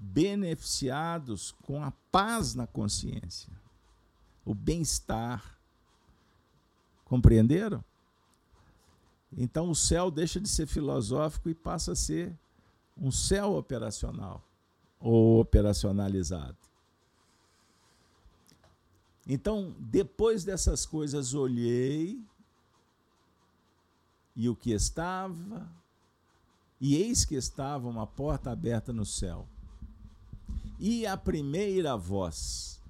beneficiados 0.03 1.51
com 1.61 1.83
a 1.83 1.91
paz 2.11 2.55
na 2.55 2.65
consciência, 2.65 3.53
o 4.43 4.55
bem-estar. 4.55 5.59
Compreenderam? 7.05 7.83
Então 9.37 9.69
o 9.69 9.75
céu 9.75 10.09
deixa 10.09 10.39
de 10.39 10.49
ser 10.49 10.65
filosófico 10.65 11.49
e 11.49 11.53
passa 11.53 11.91
a 11.91 11.95
ser 11.95 12.35
um 12.97 13.11
céu 13.11 13.53
operacional 13.53 14.43
ou 14.99 15.39
operacionalizado. 15.39 16.57
Então, 19.27 19.75
depois 19.79 20.43
dessas 20.43 20.85
coisas, 20.85 21.33
olhei 21.33 22.19
e 24.35 24.49
o 24.49 24.55
que 24.55 24.71
estava, 24.71 25.69
e 26.79 26.95
eis 26.95 27.23
que 27.23 27.35
estava 27.35 27.87
uma 27.87 28.07
porta 28.07 28.51
aberta 28.51 28.91
no 28.91 29.05
céu. 29.05 29.47
E 30.83 31.05
a 31.05 31.15
primeira 31.15 31.95
voz, 31.95 32.81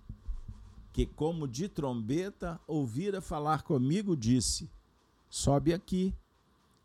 que 0.94 1.06
como 1.06 1.46
de 1.46 1.68
trombeta 1.68 2.58
ouvira 2.66 3.20
falar 3.20 3.64
comigo, 3.64 4.16
disse: 4.16 4.72
Sobe 5.30 5.74
aqui 5.74 6.16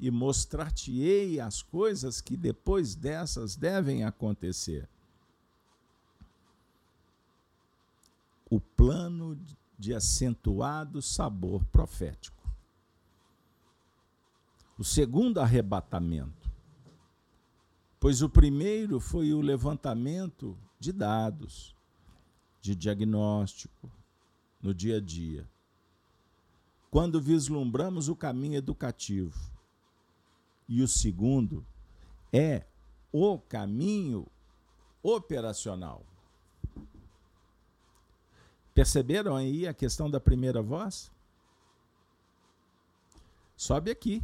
e 0.01 0.11
mostrar-te-ei 0.11 1.39
as 1.39 1.63
coisas 1.63 2.21
que 2.21 2.37
depois 2.37 2.97
dessas 2.97 3.55
devem 3.55 4.03
acontecer. 4.03 4.89
O 8.51 8.59
plano 8.59 9.39
de 9.79 9.95
acentuado 9.95 11.01
sabor 11.01 11.65
profético. 11.67 12.51
O 14.77 14.83
segundo 14.83 15.39
arrebatamento. 15.39 16.51
Pois 18.01 18.23
o 18.23 18.29
primeiro 18.29 18.99
foi 18.99 19.33
o 19.33 19.41
levantamento 19.41 20.59
de 20.79 20.93
dados, 20.93 21.75
de 22.61 22.75
diagnóstico, 22.75 23.91
no 24.61 24.75
dia 24.75 24.99
a 24.99 25.01
dia. 25.01 25.49
Quando 26.91 27.21
vislumbramos 27.21 28.09
o 28.09 28.17
caminho 28.17 28.57
educativo, 28.57 29.39
e 30.69 30.83
o 30.83 30.89
segundo 30.89 31.65
é 32.33 32.67
o 33.13 33.39
caminho 33.39 34.27
operacional. 35.03 36.05
Perceberam 38.75 39.37
aí 39.37 39.67
a 39.67 39.73
questão 39.73 40.11
da 40.11 40.21
primeira 40.21 40.61
voz? 40.61 41.11
Sobe 43.57 43.91
aqui. 43.91 44.23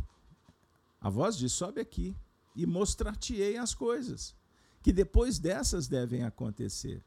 A 1.00 1.08
voz 1.08 1.36
diz: 1.38 1.52
sobe 1.52 1.80
aqui 1.80 2.14
e 2.54 2.66
mostrar-te-ei 2.66 3.56
as 3.56 3.74
coisas 3.74 4.36
que 4.82 4.92
depois 4.92 5.38
dessas 5.38 5.88
devem 5.88 6.24
acontecer. 6.24 7.02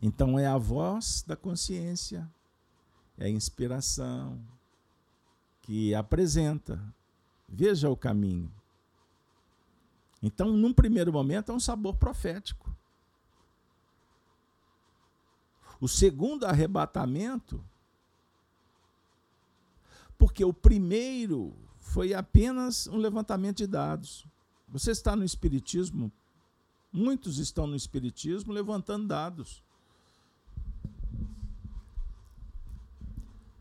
Então 0.00 0.38
é 0.38 0.46
a 0.46 0.58
voz 0.58 1.24
da 1.26 1.36
consciência, 1.36 2.28
é 3.18 3.26
a 3.26 3.30
inspiração 3.30 4.40
que 5.62 5.94
apresenta 5.94 6.80
Veja 7.54 7.90
o 7.90 7.96
caminho. 7.96 8.50
Então, 10.22 10.50
num 10.52 10.72
primeiro 10.72 11.12
momento, 11.12 11.52
é 11.52 11.54
um 11.54 11.60
sabor 11.60 11.96
profético. 11.96 12.74
O 15.78 15.86
segundo 15.86 16.46
arrebatamento, 16.46 17.62
porque 20.16 20.42
o 20.42 20.52
primeiro 20.52 21.54
foi 21.78 22.14
apenas 22.14 22.86
um 22.86 22.96
levantamento 22.96 23.58
de 23.58 23.66
dados. 23.66 24.24
Você 24.72 24.90
está 24.90 25.14
no 25.14 25.24
Espiritismo, 25.24 26.10
muitos 26.92 27.38
estão 27.38 27.68
no 27.68 27.76
Espiritismo 27.76 28.52
levantando 28.52 29.06
dados. 29.06 29.62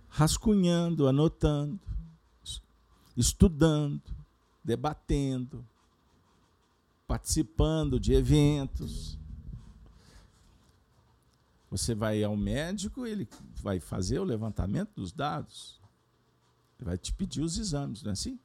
Rascunhando, 0.10 1.08
anotando 1.08 1.80
estudando, 3.16 4.02
debatendo, 4.64 5.66
participando 7.08 8.00
de 8.00 8.14
eventos. 8.14 9.18
Você 11.70 11.96
vai 11.96 12.24
ao 12.24 12.36
médico, 12.36 13.06
ele 13.06 13.28
vai 13.62 13.80
fazer 13.80 14.20
o 14.20 14.24
levantamento 14.24 14.94
dos 14.96 15.12
dados. 15.12 15.80
Ele 16.78 16.86
vai 16.86 16.98
te 16.98 17.14
pedir 17.14 17.42
os 17.42 17.58
exames, 17.58 18.04
não 18.04 18.10
é 18.10 18.14
assim? 18.14 18.40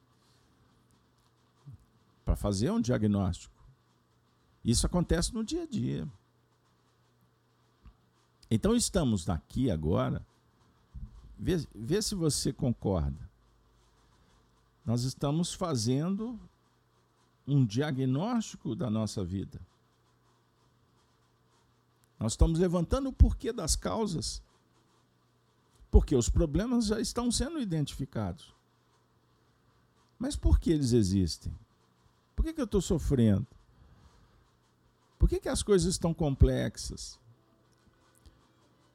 Fazer 2.37 2.71
um 2.71 2.79
diagnóstico. 2.79 3.55
Isso 4.63 4.85
acontece 4.85 5.33
no 5.33 5.43
dia 5.43 5.63
a 5.63 5.67
dia. 5.67 6.07
Então 8.49 8.75
estamos 8.75 9.29
aqui 9.29 9.69
agora. 9.71 10.25
Vê, 11.39 11.57
vê 11.75 12.01
se 12.01 12.15
você 12.15 12.51
concorda 12.51 13.29
Nós 14.83 15.03
estamos 15.03 15.53
fazendo 15.53 16.39
um 17.47 17.65
diagnóstico 17.65 18.75
da 18.75 18.89
nossa 18.89 19.23
vida. 19.23 19.59
Nós 22.19 22.33
estamos 22.33 22.59
levantando 22.59 23.09
o 23.09 23.13
porquê 23.13 23.53
das 23.53 23.75
causas. 23.75 24.41
Porque 25.89 26.15
os 26.15 26.29
problemas 26.29 26.87
já 26.87 26.99
estão 26.99 27.31
sendo 27.31 27.59
identificados. 27.59 28.53
Mas 30.19 30.35
por 30.35 30.59
que 30.59 30.71
eles 30.71 30.91
existem? 30.93 31.53
Por 32.37 32.45
que, 32.45 32.53
que 32.53 32.61
eu 32.61 32.65
estou 32.65 32.79
sofrendo? 32.79 33.47
Por 35.17 35.27
que, 35.27 35.39
que 35.39 35.49
as 35.49 35.63
coisas 35.63 35.91
estão 35.91 36.13
complexas? 36.13 37.19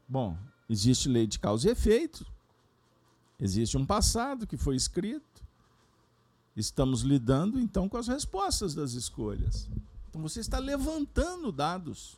Bom, 0.09 0.39
existe 0.69 1.09
lei 1.09 1.27
de 1.27 1.41
causa 1.41 1.69
e 1.69 1.73
efeito. 1.73 2.25
Existe 3.41 3.77
um 3.77 3.85
passado 3.85 4.47
que 4.47 4.57
foi 4.57 4.77
escrito. 4.77 5.43
Estamos 6.55 7.03
lidando 7.03 7.59
então 7.59 7.89
com 7.89 7.97
as 7.97 8.07
respostas 8.07 8.77
das 8.77 8.93
escolhas. 8.93 9.69
Então 10.09 10.23
você 10.23 10.39
está 10.39 10.61
levantando 10.61 11.51
dados. 11.51 12.17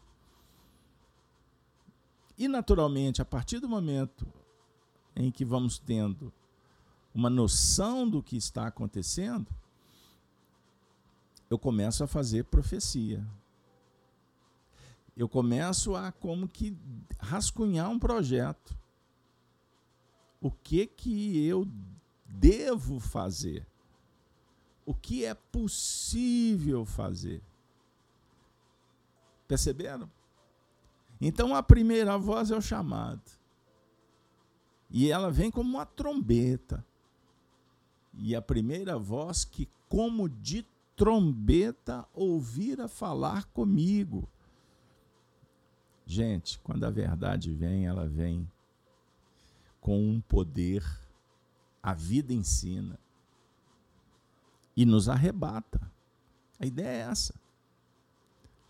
E 2.36 2.46
naturalmente, 2.48 3.22
a 3.22 3.24
partir 3.24 3.60
do 3.60 3.68
momento 3.68 4.26
em 5.16 5.30
que 5.30 5.42
vamos 5.42 5.78
tendo 5.78 6.30
uma 7.14 7.30
noção 7.30 8.06
do 8.06 8.22
que 8.22 8.36
está 8.36 8.66
acontecendo, 8.66 9.46
eu 11.50 11.58
começo 11.58 12.02
a 12.02 12.06
fazer 12.06 12.44
profecia. 12.44 13.26
Eu 15.16 15.28
começo 15.28 15.94
a 15.94 16.10
como 16.10 16.48
que 16.48 16.76
rascunhar 17.18 17.88
um 17.88 17.98
projeto. 17.98 18.76
O 20.40 20.50
que 20.50 20.86
que 20.86 21.46
eu 21.46 21.66
devo 22.26 22.98
fazer? 22.98 23.66
O 24.84 24.92
que 24.94 25.24
é 25.24 25.34
possível 25.34 26.84
fazer? 26.84 27.42
Perceberam? 29.46 30.10
Então 31.20 31.54
a 31.54 31.62
primeira 31.62 32.18
voz 32.18 32.50
é 32.50 32.56
o 32.56 32.60
chamado. 32.60 33.22
E 34.90 35.10
ela 35.10 35.30
vem 35.30 35.50
como 35.50 35.70
uma 35.70 35.86
trombeta. 35.86 36.84
E 38.12 38.34
a 38.34 38.42
primeira 38.42 38.98
voz 38.98 39.44
que, 39.44 39.68
como 39.88 40.28
de 40.28 40.66
trombeta, 40.96 42.06
ouvira 42.12 42.88
falar 42.88 43.44
comigo. 43.46 44.28
Gente, 46.06 46.58
quando 46.60 46.84
a 46.84 46.90
verdade 46.90 47.52
vem, 47.52 47.86
ela 47.86 48.06
vem 48.06 48.50
com 49.80 50.00
um 50.00 50.20
poder. 50.20 50.84
A 51.82 51.92
vida 51.92 52.32
ensina. 52.32 52.98
E 54.76 54.84
nos 54.84 55.08
arrebata. 55.08 55.80
A 56.58 56.66
ideia 56.66 56.88
é 56.88 57.10
essa. 57.10 57.34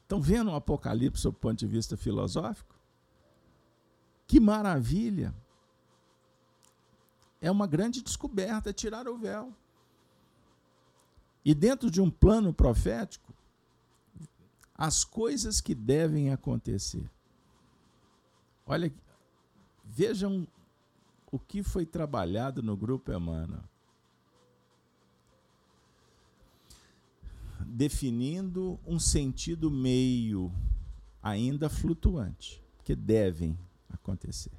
Estão 0.03 0.21
vendo 0.21 0.51
o 0.51 0.55
Apocalipse 0.55 1.23
sob 1.23 1.37
o 1.37 1.41
ponto 1.41 1.59
de 1.59 1.67
vista 1.67 1.97
filosófico? 1.97 2.75
Que 4.27 4.39
maravilha! 4.39 5.35
É 7.41 7.51
uma 7.51 7.67
grande 7.67 8.03
descoberta, 8.03 8.71
é 8.71 8.73
tirar 8.73 9.07
o 9.07 9.19
véu. 9.19 9.53
E 11.45 11.55
dentro 11.55 11.91
de 11.91 12.01
um 12.01 12.11
plano 12.11 12.53
profético, 12.53 13.33
as 14.75 15.05
coisas 15.05 15.61
que 15.61 15.75
devem 15.75 16.33
acontecer. 16.33 17.09
Olha, 18.67 18.93
vejam 19.85 20.49
o 21.31 21.39
que 21.39 21.63
foi 21.63 21.85
trabalhado 21.85 22.63
no 22.63 22.77
grupo 22.77 23.13
Emmanuel. 23.13 23.63
definindo 27.75 28.79
um 28.87 29.01
sentido 29.01 29.71
meio, 29.71 30.53
ainda 31.21 31.69
flutuante, 31.69 32.63
que 32.85 32.95
devem 32.95 33.59
acontecer. 33.89 34.53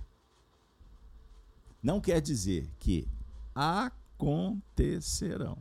Não 1.82 2.02
quer 2.02 2.20
dizer 2.20 2.70
que 2.78 3.08
acontecerão. 3.54 5.58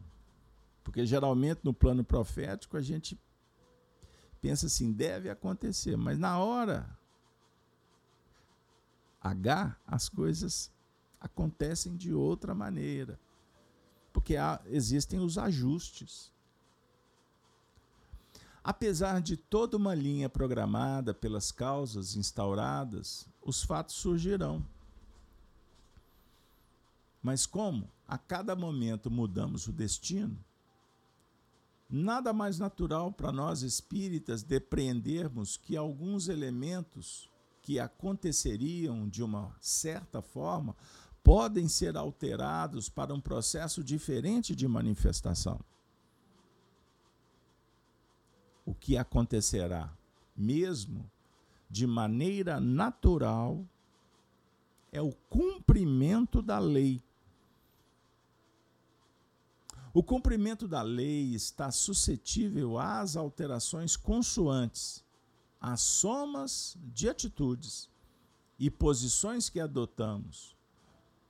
Porque 0.84 1.04
geralmente 1.06 1.62
no 1.64 1.72
plano 1.72 2.04
profético 2.04 2.76
a 2.76 2.82
gente 2.82 3.18
pensa 4.40 4.66
assim, 4.66 4.92
deve 4.92 5.30
acontecer, 5.30 5.96
mas 5.96 6.18
na 6.18 6.38
hora 6.38 6.96
H 9.20 9.74
as 9.86 10.08
coisas 10.10 10.70
acontecem 11.18 11.96
de 11.96 12.12
outra 12.12 12.54
maneira. 12.54 13.18
Porque 14.12 14.36
há, 14.36 14.60
existem 14.66 15.18
os 15.18 15.38
ajustes. 15.38 16.30
Apesar 18.62 19.20
de 19.20 19.36
toda 19.36 19.76
uma 19.76 19.94
linha 19.94 20.28
programada 20.28 21.14
pelas 21.14 21.50
causas 21.50 22.14
instauradas, 22.14 23.26
os 23.42 23.62
fatos 23.62 23.94
surgirão. 23.94 24.64
Mas 27.22 27.46
como 27.46 27.90
a 28.06 28.18
cada 28.18 28.54
momento 28.54 29.10
mudamos 29.10 29.66
o 29.66 29.72
destino, 29.72 30.38
nada 31.88 32.32
mais 32.32 32.58
natural 32.58 33.12
para 33.12 33.32
nós 33.32 33.62
espíritas 33.62 34.42
depreendermos 34.42 35.56
que 35.56 35.76
alguns 35.76 36.28
elementos 36.28 37.30
que 37.62 37.78
aconteceriam 37.78 39.08
de 39.08 39.22
uma 39.22 39.54
certa 39.60 40.20
forma 40.20 40.76
podem 41.22 41.68
ser 41.68 41.96
alterados 41.96 42.88
para 42.88 43.14
um 43.14 43.20
processo 43.20 43.82
diferente 43.82 44.54
de 44.54 44.68
manifestação 44.68 45.58
o 48.64 48.74
que 48.74 48.96
acontecerá, 48.96 49.92
mesmo 50.34 51.10
de 51.68 51.86
maneira 51.86 52.60
natural, 52.60 53.64
é 54.92 55.02
o 55.02 55.12
cumprimento 55.28 56.40
da 56.40 56.58
lei. 56.58 57.02
O 59.94 60.02
cumprimento 60.02 60.68
da 60.68 60.82
lei 60.82 61.34
está 61.34 61.70
suscetível 61.70 62.78
às 62.78 63.16
alterações 63.16 63.96
consoantes, 63.96 65.02
às 65.58 65.80
somas 65.80 66.76
de 66.92 67.08
atitudes 67.08 67.88
e 68.58 68.70
posições 68.70 69.48
que 69.48 69.58
adotamos 69.58 70.54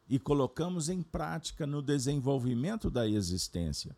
e 0.09 0.19
colocamos 0.19 0.89
em 0.89 1.03
prática 1.03 1.65
no 1.67 1.81
desenvolvimento 1.81 2.91
da 2.91 3.09
existência. 3.09 3.97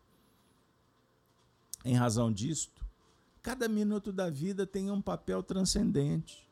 Em 1.83 1.95
razão 1.95 2.31
disto, 2.31 2.87
Cada 3.47 3.69
minuto 3.69 4.11
da 4.11 4.29
vida 4.29 4.67
tem 4.67 4.91
um 4.91 5.01
papel 5.01 5.41
transcendente. 5.41 6.45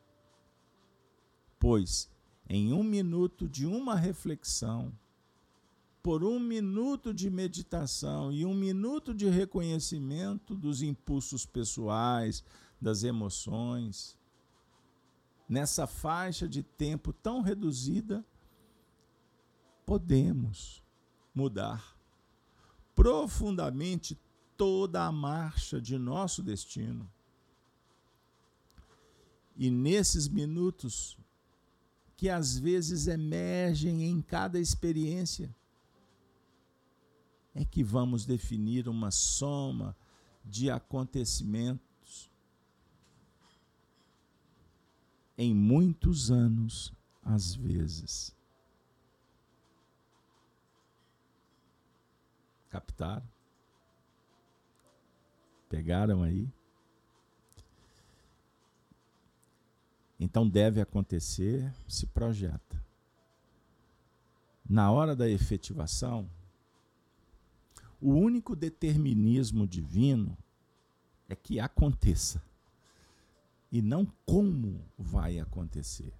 Pois, 1.60 2.10
em 2.48 2.72
um 2.72 2.82
minuto 2.82 3.46
de 3.46 3.66
uma 3.66 3.94
reflexão, 3.94 4.90
por 6.06 6.22
um 6.22 6.38
minuto 6.38 7.12
de 7.12 7.28
meditação 7.28 8.30
e 8.30 8.46
um 8.46 8.54
minuto 8.54 9.12
de 9.12 9.28
reconhecimento 9.28 10.54
dos 10.54 10.80
impulsos 10.80 11.44
pessoais, 11.44 12.44
das 12.80 13.02
emoções, 13.02 14.16
nessa 15.48 15.84
faixa 15.84 16.48
de 16.48 16.62
tempo 16.62 17.12
tão 17.12 17.40
reduzida, 17.40 18.24
podemos 19.84 20.80
mudar 21.34 21.98
profundamente 22.94 24.16
toda 24.56 25.04
a 25.04 25.10
marcha 25.10 25.80
de 25.80 25.98
nosso 25.98 26.40
destino. 26.40 27.10
E 29.56 29.72
nesses 29.72 30.28
minutos 30.28 31.18
que 32.16 32.28
às 32.28 32.56
vezes 32.56 33.08
emergem 33.08 34.04
em 34.04 34.22
cada 34.22 34.60
experiência, 34.60 35.52
é 37.56 37.64
que 37.64 37.82
vamos 37.82 38.26
definir 38.26 38.86
uma 38.86 39.10
soma 39.10 39.96
de 40.44 40.70
acontecimentos 40.70 42.30
em 45.38 45.54
muitos 45.54 46.30
anos, 46.30 46.92
às 47.22 47.54
vezes. 47.54 48.36
Captaram? 52.68 53.26
Pegaram 55.70 56.22
aí? 56.22 56.46
Então 60.20 60.46
deve 60.46 60.78
acontecer, 60.80 61.74
se 61.88 62.06
projeta. 62.06 62.84
Na 64.68 64.90
hora 64.90 65.16
da 65.16 65.28
efetivação, 65.28 66.30
o 68.00 68.12
único 68.12 68.54
determinismo 68.54 69.66
divino 69.66 70.36
é 71.28 71.34
que 71.34 71.58
aconteça 71.58 72.42
e 73.70 73.82
não 73.82 74.06
como 74.24 74.84
vai 74.96 75.38
acontecer. 75.38 76.12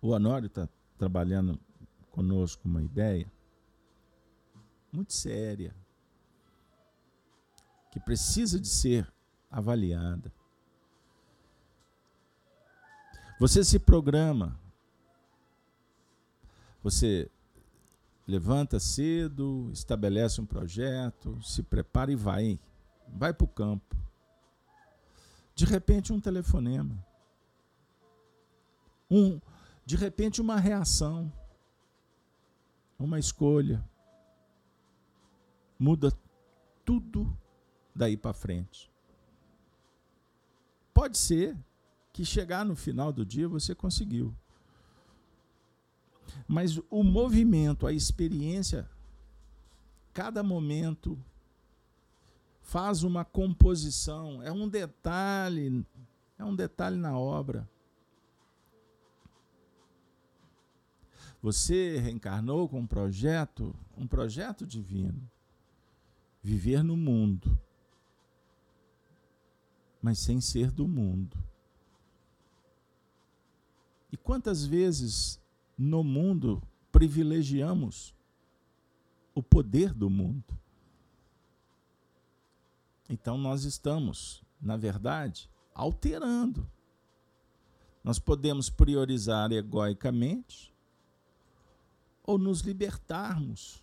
O 0.00 0.08
Honório 0.08 0.46
está 0.46 0.68
trabalhando 0.98 1.58
conosco 2.10 2.68
uma 2.68 2.82
ideia 2.82 3.30
muito 4.92 5.12
séria, 5.12 5.74
que 7.90 7.98
precisa 8.00 8.60
de 8.60 8.68
ser 8.68 9.10
avaliada. 9.50 10.32
Você 13.38 13.64
se 13.64 13.78
programa. 13.78 14.58
Você 16.82 17.30
levanta 18.32 18.80
cedo, 18.80 19.68
estabelece 19.74 20.40
um 20.40 20.46
projeto, 20.46 21.38
se 21.42 21.62
prepara 21.62 22.10
e 22.10 22.16
vai. 22.16 22.58
Vai 23.06 23.34
para 23.34 23.44
o 23.44 23.48
campo. 23.48 23.94
De 25.54 25.66
repente, 25.66 26.14
um 26.14 26.18
telefonema. 26.18 26.96
Um, 29.10 29.38
de 29.84 29.96
repente, 29.96 30.40
uma 30.40 30.58
reação. 30.58 31.30
Uma 32.98 33.18
escolha. 33.18 33.84
Muda 35.78 36.10
tudo 36.86 37.36
daí 37.94 38.16
para 38.16 38.32
frente. 38.32 38.90
Pode 40.94 41.18
ser 41.18 41.54
que 42.14 42.24
chegar 42.24 42.64
no 42.64 42.74
final 42.74 43.12
do 43.12 43.26
dia 43.26 43.46
você 43.46 43.74
conseguiu. 43.74 44.34
Mas 46.46 46.78
o 46.90 47.02
movimento, 47.02 47.86
a 47.86 47.92
experiência, 47.92 48.88
cada 50.12 50.42
momento 50.42 51.18
faz 52.60 53.02
uma 53.02 53.24
composição, 53.24 54.42
é 54.42 54.52
um 54.52 54.68
detalhe, 54.68 55.84
é 56.38 56.44
um 56.44 56.54
detalhe 56.54 56.96
na 56.96 57.18
obra. 57.18 57.68
Você 61.42 61.98
reencarnou 61.98 62.68
com 62.68 62.80
um 62.80 62.86
projeto, 62.86 63.74
um 63.96 64.06
projeto 64.06 64.64
divino. 64.64 65.28
Viver 66.40 66.82
no 66.82 66.96
mundo, 66.96 67.58
mas 70.00 70.18
sem 70.18 70.40
ser 70.40 70.70
do 70.70 70.86
mundo. 70.86 71.36
E 74.10 74.16
quantas 74.16 74.64
vezes 74.64 75.41
no 75.82 76.04
mundo 76.04 76.62
privilegiamos 76.92 78.14
o 79.34 79.42
poder 79.42 79.92
do 79.92 80.08
mundo? 80.08 80.56
Então 83.08 83.36
nós 83.36 83.64
estamos, 83.64 84.44
na 84.60 84.76
verdade, 84.76 85.50
alterando. 85.74 86.70
Nós 88.04 88.20
podemos 88.20 88.70
priorizar 88.70 89.50
egoicamente 89.50 90.72
ou 92.22 92.38
nos 92.38 92.60
libertarmos, 92.60 93.82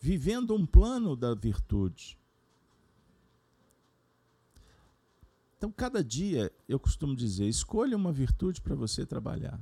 vivendo 0.00 0.52
um 0.52 0.66
plano 0.66 1.14
da 1.14 1.32
virtude. 1.32 2.18
Então, 5.56 5.70
cada 5.70 6.02
dia, 6.02 6.52
eu 6.68 6.78
costumo 6.78 7.14
dizer, 7.14 7.46
escolha 7.46 7.96
uma 7.96 8.12
virtude 8.12 8.60
para 8.60 8.74
você 8.74 9.06
trabalhar. 9.06 9.60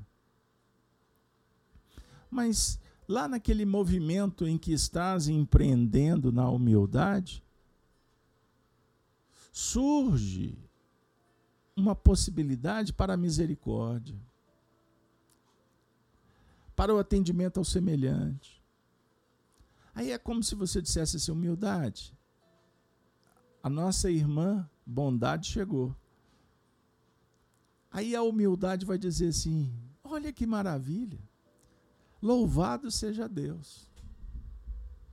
Mas 2.35 2.81
lá 3.07 3.29
naquele 3.29 3.65
movimento 3.65 4.45
em 4.45 4.59
que 4.59 4.73
estás 4.73 5.29
empreendendo 5.29 6.33
na 6.33 6.51
humildade, 6.51 7.45
surge 9.53 10.59
uma 11.77 11.95
possibilidade 11.95 12.93
para 12.93 13.15
a 13.15 13.17
misericórdia, 13.17 14.21
para 16.75 16.93
o 16.93 16.99
atendimento 16.99 17.59
ao 17.59 17.65
semelhante. 17.65 18.61
Aí 19.95 20.11
é 20.11 20.19
como 20.19 20.43
se 20.43 20.57
você 20.57 20.83
dissesse 20.83 21.19
assim: 21.19 21.31
humildade. 21.31 22.13
A 23.63 23.71
nossa 23.71 24.11
irmã 24.11 24.69
bondade 24.85 25.47
chegou. 25.47 25.95
Aí 27.93 28.17
a 28.17 28.25
humildade 28.25 28.85
vai 28.85 28.99
dizer 28.99 29.29
assim: 29.29 29.73
olha 30.03 30.33
que 30.33 30.45
maravilha. 30.45 31.21
Louvado 32.25 32.91
seja 32.91 33.29
Deus. 33.29 33.87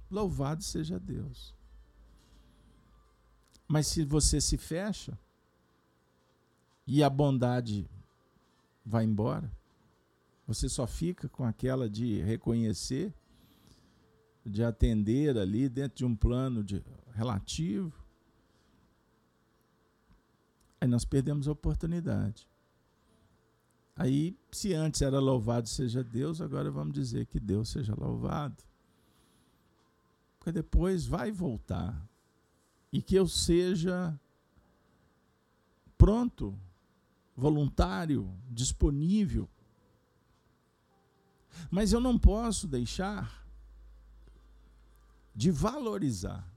Louvado 0.10 0.64
seja 0.64 0.98
Deus. 0.98 1.54
Mas 3.68 3.88
se 3.88 4.06
você 4.06 4.40
se 4.40 4.58
fecha 4.58 5.20
e 6.88 7.04
a 7.04 7.10
bondade 7.10 7.86
vai 8.86 9.04
embora, 9.04 9.52
você 10.48 10.70
só 10.70 10.88
fica 10.88 11.28
com 11.28 11.44
aquela 11.44 11.90
de 11.90 12.22
reconhecer, 12.22 13.14
de 14.46 14.64
atender 14.64 15.38
ali 15.38 15.68
dentro 15.68 15.98
de 15.98 16.06
um 16.06 16.16
plano 16.16 16.64
de 16.64 16.82
relativo, 17.14 18.02
Aí 20.82 20.88
nós 20.88 21.06
perdemos 21.06 21.48
a 21.48 21.52
oportunidade. 21.52 22.50
Aí, 24.02 24.36
se 24.52 24.74
antes 24.74 25.04
era 25.04 25.20
louvado 25.20 25.70
seja 25.70 26.04
Deus, 26.04 26.42
agora 26.42 26.72
vamos 26.72 26.92
dizer 26.92 27.28
que 27.28 27.40
Deus 27.40 27.70
seja 27.70 27.94
louvado. 27.94 28.64
Porque 30.40 30.52
depois 30.52 31.06
vai 31.06 31.32
voltar. 31.32 32.10
E 32.92 33.00
que 33.00 33.14
eu 33.14 33.28
seja 33.28 34.20
pronto, 35.96 36.60
voluntário, 37.38 38.28
disponível. 38.50 39.48
Mas 41.70 41.94
eu 41.94 42.00
não 42.00 42.18
posso 42.18 42.68
deixar 42.68 43.48
de 45.36 45.52
valorizar, 45.52 46.52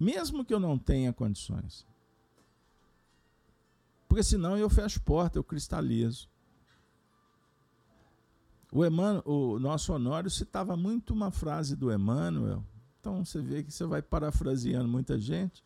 mesmo 0.00 0.44
que 0.44 0.52
eu 0.52 0.58
não 0.58 0.76
tenha 0.76 1.12
condições. 1.12 1.86
Porque 4.14 4.22
senão 4.22 4.56
eu 4.56 4.70
fecho 4.70 5.00
porta, 5.00 5.40
eu 5.40 5.42
cristalizo. 5.42 6.30
O, 8.70 8.86
Emmanuel, 8.86 9.24
o 9.26 9.58
nosso 9.58 9.92
Honório 9.92 10.30
citava 10.30 10.76
muito 10.76 11.12
uma 11.12 11.32
frase 11.32 11.74
do 11.74 11.92
Emmanuel. 11.92 12.64
Então 13.00 13.24
você 13.24 13.42
vê 13.42 13.64
que 13.64 13.72
você 13.72 13.84
vai 13.84 14.00
parafraseando 14.00 14.86
muita 14.86 15.18
gente. 15.18 15.64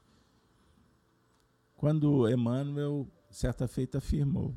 Quando 1.77 2.27
Emmanuel, 2.27 3.07
certa 3.31 3.69
feita, 3.69 3.99
afirmou 3.99 4.57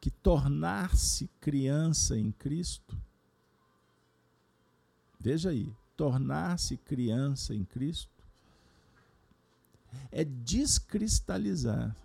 que 0.00 0.10
tornar-se 0.10 1.30
criança 1.40 2.18
em 2.18 2.32
Cristo, 2.32 3.00
veja 5.20 5.50
aí, 5.50 5.72
tornar-se 5.96 6.76
criança 6.76 7.54
em 7.54 7.64
Cristo 7.64 8.13
é 10.10 10.24
descristalizar. 10.24 11.96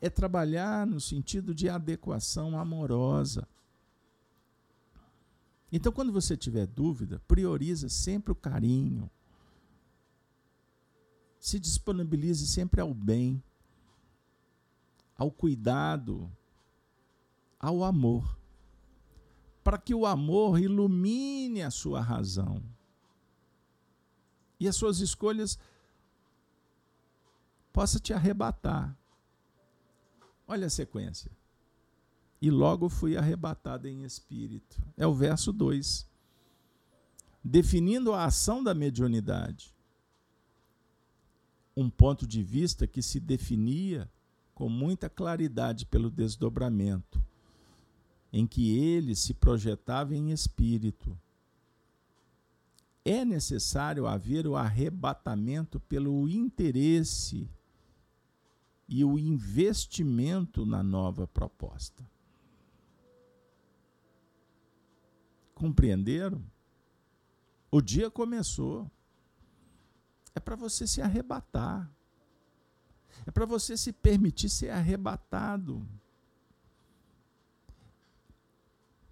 É 0.00 0.10
trabalhar 0.10 0.86
no 0.86 1.00
sentido 1.00 1.54
de 1.54 1.68
adequação 1.68 2.58
amorosa. 2.58 3.48
Então, 5.72 5.92
quando 5.92 6.12
você 6.12 6.36
tiver 6.36 6.66
dúvida, 6.66 7.20
prioriza 7.26 7.88
sempre 7.88 8.32
o 8.32 8.36
carinho. 8.36 9.10
Se 11.40 11.58
disponibilize 11.58 12.46
sempre 12.46 12.80
ao 12.80 12.94
bem, 12.94 13.42
ao 15.16 15.30
cuidado, 15.30 16.30
ao 17.58 17.82
amor, 17.82 18.38
para 19.64 19.78
que 19.78 19.94
o 19.94 20.06
amor 20.06 20.60
ilumine 20.60 21.62
a 21.62 21.70
sua 21.70 22.00
razão 22.00 22.62
e 24.58 24.66
as 24.66 24.76
suas 24.76 25.00
escolhas 25.00 25.58
possa 27.72 27.98
te 27.98 28.12
arrebatar. 28.12 28.96
Olha 30.48 30.66
a 30.66 30.70
sequência. 30.70 31.30
E 32.40 32.50
logo 32.50 32.88
fui 32.88 33.16
arrebatado 33.16 33.88
em 33.88 34.04
espírito. 34.04 34.80
É 34.96 35.06
o 35.06 35.14
verso 35.14 35.52
2. 35.52 36.06
Definindo 37.42 38.12
a 38.12 38.24
ação 38.24 38.62
da 38.62 38.74
mediunidade. 38.74 39.74
Um 41.76 41.90
ponto 41.90 42.26
de 42.26 42.42
vista 42.42 42.86
que 42.86 43.02
se 43.02 43.20
definia 43.20 44.10
com 44.54 44.68
muita 44.70 45.10
claridade 45.10 45.84
pelo 45.84 46.10
desdobramento, 46.10 47.22
em 48.32 48.46
que 48.46 48.78
ele 48.78 49.14
se 49.14 49.34
projetava 49.34 50.14
em 50.14 50.30
espírito 50.30 51.18
é 53.08 53.24
necessário 53.24 54.06
haver 54.06 54.46
o 54.46 54.56
arrebatamento 54.56 55.78
pelo 55.80 56.28
interesse 56.28 57.48
e 58.88 59.04
o 59.04 59.18
investimento 59.18 60.64
na 60.64 60.82
nova 60.82 61.26
proposta. 61.26 62.08
Compreenderam? 65.54 66.44
O 67.70 67.80
dia 67.80 68.10
começou. 68.10 68.90
É 70.34 70.40
para 70.40 70.56
você 70.56 70.86
se 70.86 71.00
arrebatar. 71.00 71.90
É 73.24 73.30
para 73.30 73.46
você 73.46 73.76
se 73.76 73.92
permitir 73.92 74.48
ser 74.48 74.70
arrebatado. 74.70 75.86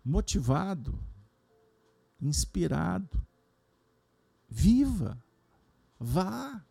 Motivado 0.05 0.99
inspirado. 2.20 3.24
Viva, 4.57 5.21
vá. 5.99 6.65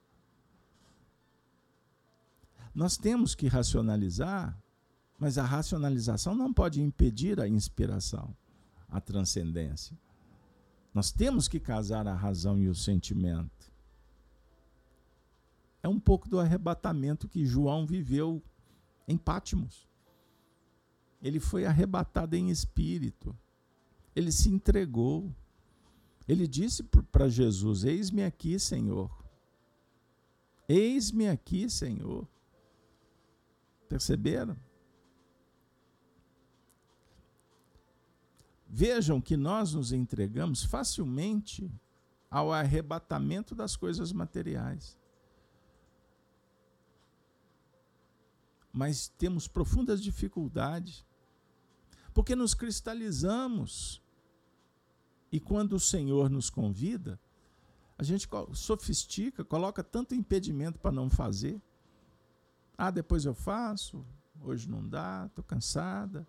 Nós 2.73 2.95
temos 2.95 3.35
que 3.35 3.45
racionalizar, 3.47 4.57
mas 5.19 5.37
a 5.37 5.43
racionalização 5.43 6.33
não 6.33 6.53
pode 6.53 6.81
impedir 6.81 7.41
a 7.41 7.47
inspiração, 7.47 8.33
a 8.87 9.01
transcendência. 9.01 9.99
Nós 10.93 11.11
temos 11.11 11.49
que 11.49 11.59
casar 11.59 12.07
a 12.07 12.15
razão 12.15 12.57
e 12.57 12.69
o 12.69 12.73
sentimento. 12.73 13.69
É 15.83 15.89
um 15.89 15.99
pouco 15.99 16.29
do 16.29 16.39
arrebatamento 16.39 17.27
que 17.27 17.45
João 17.45 17.85
viveu 17.85 18.41
em 19.05 19.17
Pátimos. 19.17 19.89
Ele 21.21 21.41
foi 21.41 21.65
arrebatado 21.65 22.33
em 22.37 22.49
espírito. 22.49 23.37
Ele 24.15 24.31
se 24.31 24.47
entregou. 24.47 25.35
Ele 26.27 26.47
disse 26.47 26.83
para 26.83 27.27
Jesus: 27.27 27.83
Eis-me 27.83 28.23
aqui, 28.23 28.57
Senhor. 28.59 29.11
Eis-me 30.67 31.27
aqui, 31.27 31.69
Senhor. 31.69 32.27
Perceberam? 33.89 34.57
Vejam 38.67 39.21
que 39.21 39.37
nós 39.37 39.73
nos 39.73 39.91
entregamos 39.91 40.63
facilmente 40.63 41.71
ao 42.31 42.51
arrebatamento 42.51 43.53
das 43.53 43.75
coisas 43.75 44.11
materiais. 44.11 44.97
Mas 48.71 49.07
temos 49.07 49.47
profundas 49.47 50.01
dificuldades, 50.01 51.05
porque 52.11 52.35
nos 52.35 52.55
cristalizamos. 52.55 54.02
E 55.33 55.39
quando 55.39 55.73
o 55.73 55.79
Senhor 55.79 56.29
nos 56.29 56.51
convida, 56.51 57.19
a 57.97 58.03
gente 58.03 58.29
sofistica, 58.53 59.43
coloca 59.43 59.83
tanto 59.83 60.13
impedimento 60.13 60.77
para 60.77 60.91
não 60.91 61.09
fazer. 61.09 61.59
Ah, 62.77 62.91
depois 62.91 63.25
eu 63.25 63.33
faço, 63.33 64.05
hoje 64.43 64.69
não 64.69 64.87
dá, 64.87 65.25
estou 65.25 65.43
cansada. 65.43 66.27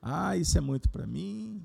Ah, 0.00 0.34
isso 0.34 0.56
é 0.56 0.62
muito 0.62 0.88
para 0.88 1.06
mim. 1.06 1.62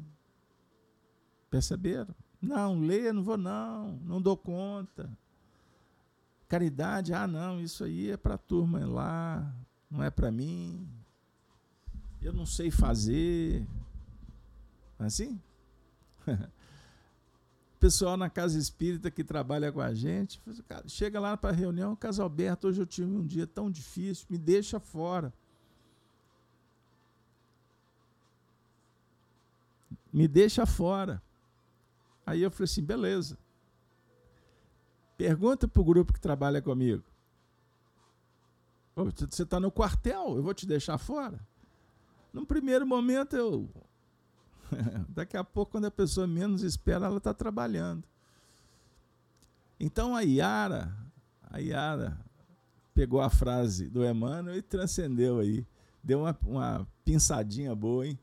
Perceberam? 1.49 2.13
Não, 2.41 2.77
ler, 2.81 3.13
não 3.13 3.23
vou 3.23 3.37
não, 3.37 3.93
não 4.03 4.21
dou 4.21 4.35
conta. 4.35 5.09
Caridade, 6.49 7.13
ah 7.13 7.27
não, 7.27 7.61
isso 7.61 7.85
aí 7.85 8.11
é 8.11 8.17
para 8.17 8.33
a 8.33 8.37
turma 8.37 8.85
lá, 8.85 9.55
não 9.89 10.03
é 10.03 10.09
para 10.09 10.29
mim. 10.29 10.85
Eu 12.21 12.33
não 12.33 12.45
sei 12.45 12.69
fazer. 12.69 13.65
É 14.99 15.05
assim? 15.05 15.39
pessoal 17.79 18.17
na 18.17 18.29
casa 18.29 18.57
espírita 18.59 19.09
que 19.09 19.23
trabalha 19.23 19.71
com 19.71 19.79
a 19.79 19.93
gente, 19.93 20.41
chega 20.87 21.19
lá 21.19 21.37
para 21.37 21.51
a 21.51 21.53
reunião, 21.53 21.95
Caso 21.95 22.21
Alberto, 22.21 22.67
hoje 22.67 22.81
eu 22.81 22.85
tive 22.85 23.09
um 23.09 23.25
dia 23.25 23.47
tão 23.47 23.71
difícil, 23.71 24.27
me 24.29 24.37
deixa 24.37 24.79
fora. 24.79 25.33
Me 30.11 30.27
deixa 30.27 30.65
fora. 30.65 31.21
Aí 32.25 32.41
eu 32.41 32.51
falei 32.51 32.65
assim, 32.65 32.83
beleza. 32.83 33.37
Pergunta 35.17 35.67
para 35.67 35.81
o 35.81 35.85
grupo 35.85 36.13
que 36.13 36.19
trabalha 36.19 36.61
comigo. 36.61 37.03
Você 38.95 39.43
está 39.43 39.59
no 39.59 39.71
quartel, 39.71 40.35
eu 40.35 40.43
vou 40.43 40.53
te 40.53 40.65
deixar 40.65 40.97
fora? 40.97 41.39
No 42.33 42.45
primeiro 42.45 42.85
momento 42.85 43.35
eu 43.35 43.69
Daqui 45.09 45.37
a 45.37 45.43
pouco, 45.43 45.73
quando 45.73 45.85
a 45.85 45.91
pessoa 45.91 46.27
menos 46.27 46.63
espera, 46.63 47.05
ela 47.05 47.17
está 47.17 47.33
trabalhando. 47.33 48.03
Então 49.79 50.15
a 50.15 50.21
Yara, 50.21 50.93
a 51.49 51.57
Yara 51.59 52.19
pegou 52.93 53.21
a 53.21 53.29
frase 53.29 53.87
do 53.87 54.05
Emmanuel 54.05 54.57
e 54.57 54.61
transcendeu 54.61 55.39
aí. 55.39 55.65
Deu 56.03 56.19
uma, 56.19 56.37
uma 56.45 56.87
pinçadinha 57.05 57.73
boa, 57.73 58.05
hein? 58.05 58.19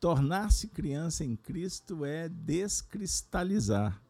Tornar-se 0.00 0.68
criança 0.68 1.24
em 1.24 1.36
Cristo 1.36 2.04
é 2.04 2.28
descristalizar. 2.28 4.00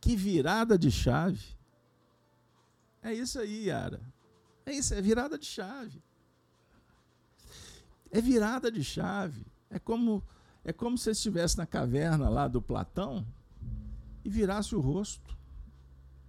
Que 0.00 0.16
virada 0.16 0.78
de 0.78 0.90
chave. 0.90 1.56
É 3.02 3.14
isso 3.14 3.38
aí, 3.38 3.66
Yara. 3.66 4.00
É 4.66 4.72
isso, 4.72 4.92
é 4.94 5.00
virada 5.00 5.38
de 5.38 5.46
chave. 5.46 6.02
É 8.10 8.20
virada 8.20 8.70
de 8.70 8.82
chave. 8.82 9.46
É 9.68 9.78
como 9.78 10.22
é 10.64 10.72
como 10.72 10.98
se 10.98 11.10
estivesse 11.10 11.56
na 11.56 11.66
caverna 11.66 12.28
lá 12.28 12.46
do 12.46 12.60
Platão 12.60 13.26
e 14.24 14.28
virasse 14.28 14.74
o 14.74 14.80
rosto. 14.80 15.36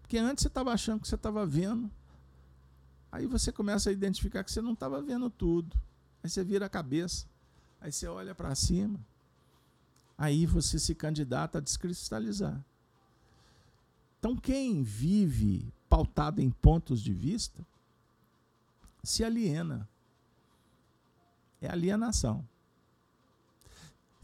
Porque 0.01 0.17
antes 0.17 0.43
você 0.43 0.47
estava 0.47 0.71
achando 0.71 1.01
que 1.01 1.07
você 1.07 1.15
estava 1.15 1.45
vendo. 1.45 1.91
Aí 3.11 3.25
você 3.25 3.51
começa 3.51 3.89
a 3.89 3.93
identificar 3.93 4.43
que 4.43 4.51
você 4.51 4.61
não 4.61 4.73
estava 4.73 5.01
vendo 5.01 5.29
tudo. 5.29 5.77
Aí 6.23 6.29
você 6.29 6.43
vira 6.43 6.65
a 6.65 6.69
cabeça. 6.69 7.25
Aí 7.81 7.91
você 7.91 8.07
olha 8.07 8.33
para 8.33 8.55
cima. 8.55 8.99
Aí 10.17 10.45
você 10.45 10.79
se 10.79 10.95
candidata 10.95 11.57
a 11.57 11.61
descristalizar. 11.61 12.63
Então, 14.19 14.35
quem 14.35 14.83
vive 14.83 15.73
pautado 15.89 16.39
em 16.39 16.51
pontos 16.51 17.01
de 17.01 17.11
vista 17.11 17.65
se 19.03 19.23
aliena 19.23 19.89
é 21.61 21.69
alienação. 21.69 22.45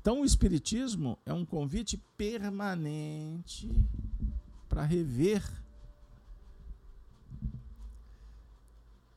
Então, 0.01 0.21
o 0.21 0.25
Espiritismo 0.25 1.19
é 1.25 1.33
um 1.33 1.45
convite 1.45 1.97
permanente 2.17 3.69
para 4.69 4.83
rever, 4.83 5.43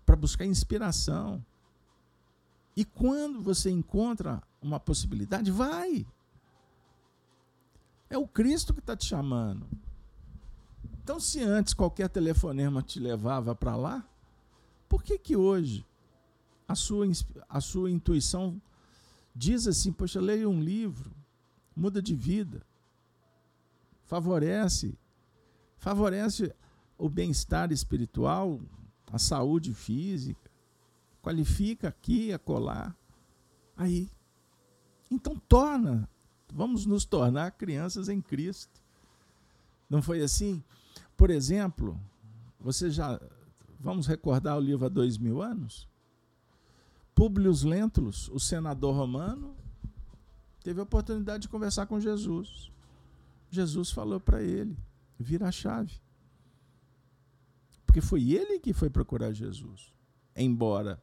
para 0.05 0.17
buscar 0.17 0.45
inspiração. 0.45 1.45
E 2.77 2.85
quando 2.85 3.41
você 3.41 3.71
encontra 3.71 4.43
uma 4.61 4.81
possibilidade, 4.81 5.51
vai. 5.51 6.07
É 8.09 8.19
o 8.19 8.27
Cristo 8.27 8.75
que 8.75 8.81
está 8.81 8.97
te 8.97 9.07
chamando. 9.07 9.67
Então, 11.03 11.21
se 11.21 11.41
antes 11.41 11.73
qualquer 11.73 12.09
telefonema 12.09 12.83
te 12.83 12.99
levava 12.99 13.55
para 13.55 13.77
lá, 13.77 14.05
por 14.89 15.03
que 15.03 15.19
que 15.19 15.37
hoje 15.37 15.87
a 16.71 16.75
sua, 16.77 17.05
a 17.49 17.61
sua 17.61 17.91
intuição 17.91 18.63
diz 19.35 19.67
assim: 19.67 19.93
Poxa, 19.93 20.21
leia 20.21 20.49
um 20.49 20.63
livro, 20.63 21.11
muda 21.75 22.01
de 22.01 22.15
vida, 22.15 22.65
favorece, 24.05 24.97
favorece 25.77 26.55
o 26.97 27.09
bem-estar 27.09 27.73
espiritual, 27.73 28.61
a 29.11 29.19
saúde 29.19 29.75
física, 29.75 30.49
qualifica 31.21 31.89
aqui, 31.89 32.33
acolá. 32.33 32.95
Aí. 33.77 34.09
Então 35.11 35.37
torna, 35.49 36.09
vamos 36.55 36.87
nos 36.87 37.05
tornar 37.05 37.51
crianças 37.51 38.09
em 38.09 38.21
Cristo. 38.21 38.81
Não 39.89 40.01
foi 40.01 40.23
assim? 40.23 40.63
Por 41.17 41.31
exemplo, 41.31 42.01
você 42.61 42.91
já. 42.91 43.21
Vamos 43.81 44.07
recordar 44.07 44.57
o 44.57 44.61
livro 44.61 44.87
há 44.87 44.89
dois 44.89 45.19
mil 45.19 45.43
anos? 45.43 45.90
Públio 47.15 47.53
Lentulus, 47.65 48.29
o 48.29 48.39
senador 48.39 48.95
romano, 48.95 49.55
teve 50.63 50.81
a 50.81 50.85
oportunidade 50.85 51.43
de 51.43 51.49
conversar 51.49 51.87
com 51.87 52.01
Jesus. 52.01 52.71
Jesus 53.51 53.91
falou 53.91 54.21
para 54.21 54.43
ele: 54.43 54.77
vira 55.19 55.49
a 55.49 55.53
chave. 55.53 56.01
Porque 57.85 58.01
foi 58.01 58.33
ele 58.33 58.61
que 58.61 58.73
foi 58.73 58.89
procurar 58.89 59.33
Jesus. 59.33 59.93
Embora 60.37 61.03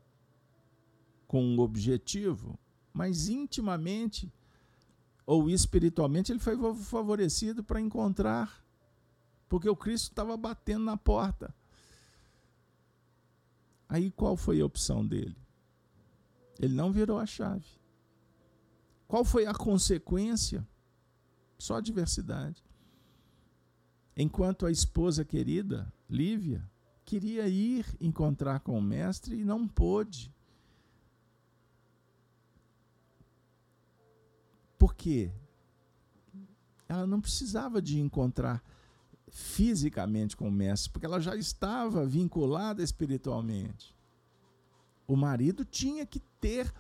com 1.28 1.43
um 1.43 1.60
objetivo, 1.60 2.58
mas 2.93 3.28
intimamente 3.28 4.32
ou 5.26 5.49
espiritualmente 5.49 6.32
ele 6.32 6.39
foi 6.39 6.55
favorecido 6.76 7.62
para 7.62 7.82
encontrar, 7.82 8.66
porque 9.49 9.68
o 9.68 9.76
Cristo 9.76 10.05
estava 10.05 10.38
batendo 10.38 10.86
na 10.86 10.95
porta. 10.95 11.53
Aí 13.89 14.10
qual 14.10 14.38
foi 14.38 14.62
a 14.62 14.66
opção 14.66 15.05
dele? 15.05 15.36
Ele 16.60 16.74
não 16.74 16.91
virou 16.91 17.20
a 17.20 17.26
chave. 17.26 17.68
Qual 19.08 19.24
foi 19.24 19.45
a 19.45 19.53
consequência? 19.53 20.68
Só 21.58 21.80
diversidade. 21.80 22.64
Enquanto 24.16 24.66
a 24.66 24.72
esposa 24.72 25.24
querida, 25.24 25.91
Lívia, 26.10 26.68
queria 27.05 27.47
ir 27.47 27.86
encontrar 28.01 28.60
com 28.60 28.78
o 28.78 28.82
mestre 28.82 29.39
e 29.39 29.45
não 29.45 29.68
pôde. 29.68 30.34
Por 34.78 34.93
quê? 34.93 35.32
Ela 36.88 37.08
não 37.08 37.22
precisava 37.22 37.82
de 37.82 37.99
encontrar 37.99 38.64
fisicamente 39.30 40.36
com 40.36 40.47
o 40.47 40.51
mestre, 40.51 40.91
porque 40.91 41.05
ela 41.05 41.20
já 41.20 41.36
estava 41.36 42.05
vinculada 42.05 42.84
espiritualmente. 42.84 43.97
O 45.08 45.16
marido 45.16 45.64
tinha 45.64 46.05
que 46.05 46.20
ter 46.20 46.72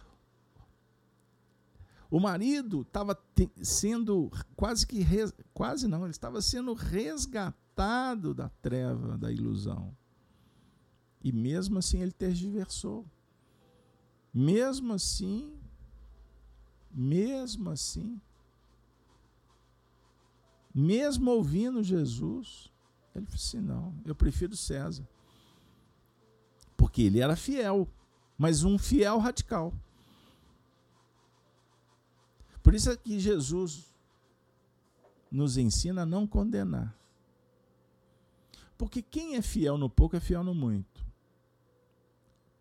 O 2.09 2.19
marido 2.19 2.81
estava 2.81 3.21
sendo 3.61 4.31
quase 4.55 4.87
que 4.87 4.99
res, 5.01 5.33
quase 5.53 5.87
não, 5.87 6.03
ele 6.03 6.11
estava 6.11 6.41
sendo 6.41 6.73
resgatado 6.73 8.33
da 8.33 8.47
treva, 8.47 9.17
da 9.17 9.31
ilusão. 9.31 9.95
E 11.21 11.31
mesmo 11.33 11.79
assim 11.79 12.01
ele 12.01 12.13
tergiversou. 12.13 13.05
Mesmo 14.33 14.93
assim, 14.93 15.57
mesmo 16.91 17.69
assim, 17.71 18.21
mesmo 20.73 21.31
ouvindo 21.31 21.83
Jesus, 21.83 22.71
ele 23.13 23.25
disse: 23.25 23.59
não, 23.59 23.93
eu 24.05 24.15
prefiro 24.15 24.55
César. 24.55 25.07
Porque 26.77 27.01
ele 27.01 27.19
era 27.19 27.35
fiel, 27.35 27.87
mas 28.37 28.63
um 28.63 28.77
fiel 28.77 29.17
radical. 29.17 29.73
Por 32.61 32.75
isso 32.75 32.91
é 32.91 32.97
que 32.97 33.19
Jesus 33.19 33.93
nos 35.31 35.57
ensina 35.57 36.03
a 36.03 36.05
não 36.05 36.27
condenar. 36.27 36.95
Porque 38.77 39.01
quem 39.01 39.35
é 39.35 39.41
fiel 39.41 39.77
no 39.77 39.89
pouco 39.89 40.15
é 40.15 40.19
fiel 40.19 40.43
no 40.43 40.53
muito. 40.53 41.05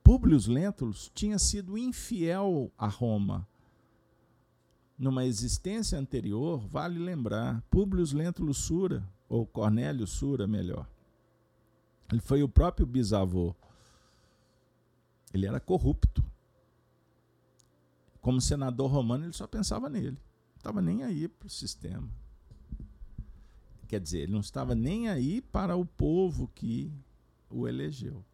Públio 0.02 0.38
Lentulus 0.48 1.10
tinha 1.14 1.38
sido 1.38 1.76
infiel 1.76 2.70
a 2.78 2.86
Roma. 2.86 3.46
Numa 4.96 5.26
existência 5.26 5.98
anterior, 5.98 6.66
vale 6.68 6.98
lembrar, 6.98 7.60
Públio 7.68 8.04
Lentulus 8.14 8.58
Sura, 8.58 9.06
ou 9.28 9.44
Cornélio 9.44 10.06
Sura, 10.06 10.46
melhor. 10.46 10.88
Ele 12.10 12.20
foi 12.20 12.42
o 12.42 12.48
próprio 12.48 12.86
bisavô. 12.86 13.54
Ele 15.32 15.46
era 15.46 15.60
corrupto 15.60 16.24
como 18.26 18.40
senador 18.40 18.90
romano, 18.90 19.24
ele 19.24 19.32
só 19.32 19.46
pensava 19.46 19.88
nele. 19.88 20.10
Não 20.10 20.56
estava 20.56 20.82
nem 20.82 21.04
aí 21.04 21.28
para 21.28 21.46
o 21.46 21.48
sistema. 21.48 22.10
Quer 23.86 24.00
dizer, 24.00 24.22
ele 24.22 24.32
não 24.32 24.40
estava 24.40 24.74
nem 24.74 25.08
aí 25.08 25.40
para 25.40 25.76
o 25.76 25.86
povo 25.86 26.48
que 26.48 26.92
o 27.48 27.68
elegeu. 27.68 28.24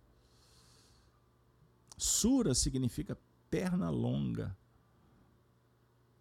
Sura 1.98 2.54
significa 2.54 3.18
perna 3.50 3.90
longa. 3.90 4.56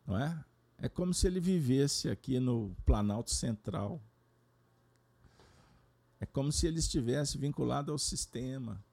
Não 0.05 0.19
é? 0.19 0.43
É 0.78 0.89
como 0.89 1.13
se 1.13 1.26
ele 1.26 1.39
vivesse 1.39 2.09
aqui 2.09 2.41
no 2.41 2.76
Planalto 2.86 3.32
Central. 3.32 4.01
É 6.19 6.26
como 6.26 6.51
se 6.51 6.67
ele 6.67 6.80
estivesse 6.80 7.38
vinculado 7.38 7.89
ao 7.89 7.97
sistema 7.97 8.84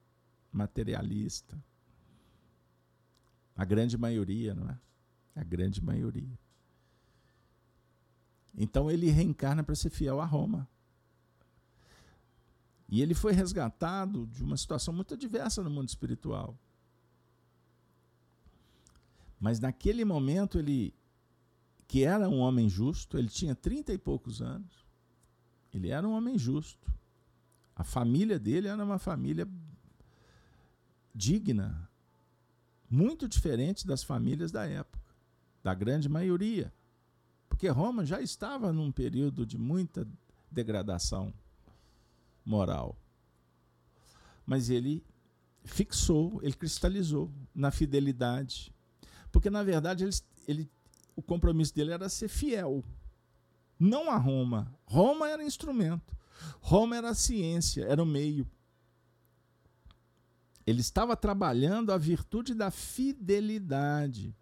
materialista. 0.52 1.56
A 3.56 3.64
grande 3.64 3.98
maioria, 3.98 4.54
não 4.54 4.68
é? 4.68 4.78
A 5.34 5.44
grande 5.44 5.82
maioria. 5.82 6.38
Então 8.56 8.90
ele 8.90 9.10
reencarna 9.10 9.62
para 9.62 9.74
ser 9.74 9.90
fiel 9.90 10.20
a 10.20 10.24
Roma. 10.24 10.68
E 12.88 13.02
ele 13.02 13.14
foi 13.14 13.32
resgatado 13.32 14.26
de 14.26 14.42
uma 14.42 14.56
situação 14.56 14.94
muito 14.94 15.14
adversa 15.14 15.62
no 15.62 15.70
mundo 15.70 15.88
espiritual. 15.88 16.58
Mas 19.38 19.60
naquele 19.60 20.04
momento 20.04 20.58
ele, 20.58 20.94
que 21.86 22.02
era 22.02 22.28
um 22.28 22.38
homem 22.38 22.68
justo, 22.68 23.18
ele 23.18 23.28
tinha 23.28 23.54
trinta 23.54 23.92
e 23.92 23.98
poucos 23.98 24.42
anos, 24.42 24.86
ele 25.72 25.88
era 25.88 26.06
um 26.08 26.12
homem 26.12 26.38
justo. 26.38 26.90
A 27.76 27.84
família 27.84 28.38
dele 28.38 28.66
era 28.66 28.82
uma 28.82 28.98
família 28.98 29.46
digna, 31.18 31.90
muito 32.88 33.28
diferente 33.28 33.84
das 33.84 34.04
famílias 34.04 34.52
da 34.52 34.64
época, 34.64 35.12
da 35.64 35.74
grande 35.74 36.08
maioria. 36.08 36.72
Porque 37.48 37.68
Roma 37.68 38.06
já 38.06 38.20
estava 38.20 38.72
num 38.72 38.92
período 38.92 39.44
de 39.44 39.58
muita 39.58 40.06
degradação 40.48 41.34
moral. 42.44 42.96
Mas 44.46 44.70
ele 44.70 45.04
fixou, 45.64 46.40
ele 46.42 46.54
cristalizou 46.54 47.30
na 47.52 47.72
fidelidade. 47.72 48.72
Porque, 49.32 49.50
na 49.50 49.64
verdade, 49.64 50.04
ele, 50.04 50.16
ele, 50.46 50.70
o 51.16 51.20
compromisso 51.20 51.74
dele 51.74 51.90
era 51.90 52.08
ser 52.08 52.28
fiel, 52.28 52.84
não 53.76 54.08
a 54.08 54.16
Roma. 54.16 54.72
Roma 54.86 55.28
era 55.28 55.44
instrumento, 55.44 56.16
Roma 56.60 56.96
era 56.96 57.10
a 57.10 57.14
ciência, 57.14 57.84
era 57.84 58.00
o 58.02 58.06
meio. 58.06 58.46
Ele 60.68 60.82
estava 60.82 61.16
trabalhando 61.16 61.90
a 61.92 61.96
virtude 61.96 62.52
da 62.52 62.70
fidelidade. 62.70 64.36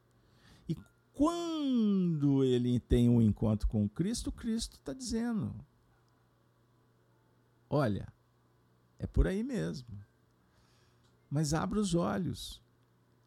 E 0.68 0.76
quando 1.12 2.42
ele 2.42 2.80
tem 2.80 3.08
um 3.08 3.22
encontro 3.22 3.68
com 3.68 3.88
Cristo, 3.88 4.32
Cristo 4.32 4.72
está 4.72 4.92
dizendo: 4.92 5.54
Olha, 7.70 8.12
é 8.98 9.06
por 9.06 9.28
aí 9.28 9.44
mesmo. 9.44 9.86
Mas 11.30 11.54
abra 11.54 11.78
os 11.78 11.94
olhos. 11.94 12.60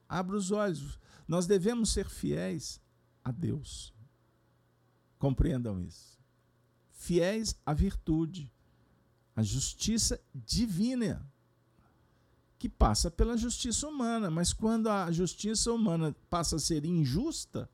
Abra 0.05 0.35
os 0.35 0.51
olhos. 0.51 0.99
Nós 1.25 1.47
devemos 1.47 1.91
ser 1.91 2.09
fiéis 2.09 2.81
a 3.23 3.31
Deus. 3.31 3.93
Compreendam 5.17 5.79
isso. 5.79 6.19
Fiéis 6.91 7.57
à 7.65 7.73
virtude, 7.73 8.51
à 9.33 9.41
justiça 9.41 10.21
divina 10.35 11.25
que 12.59 12.67
passa 12.67 13.09
pela 13.09 13.37
justiça 13.37 13.87
humana, 13.87 14.29
mas 14.29 14.51
quando 14.51 14.89
a 14.89 15.09
justiça 15.13 15.71
humana 15.71 16.13
passa 16.29 16.57
a 16.57 16.59
ser 16.59 16.83
injusta, 16.83 17.69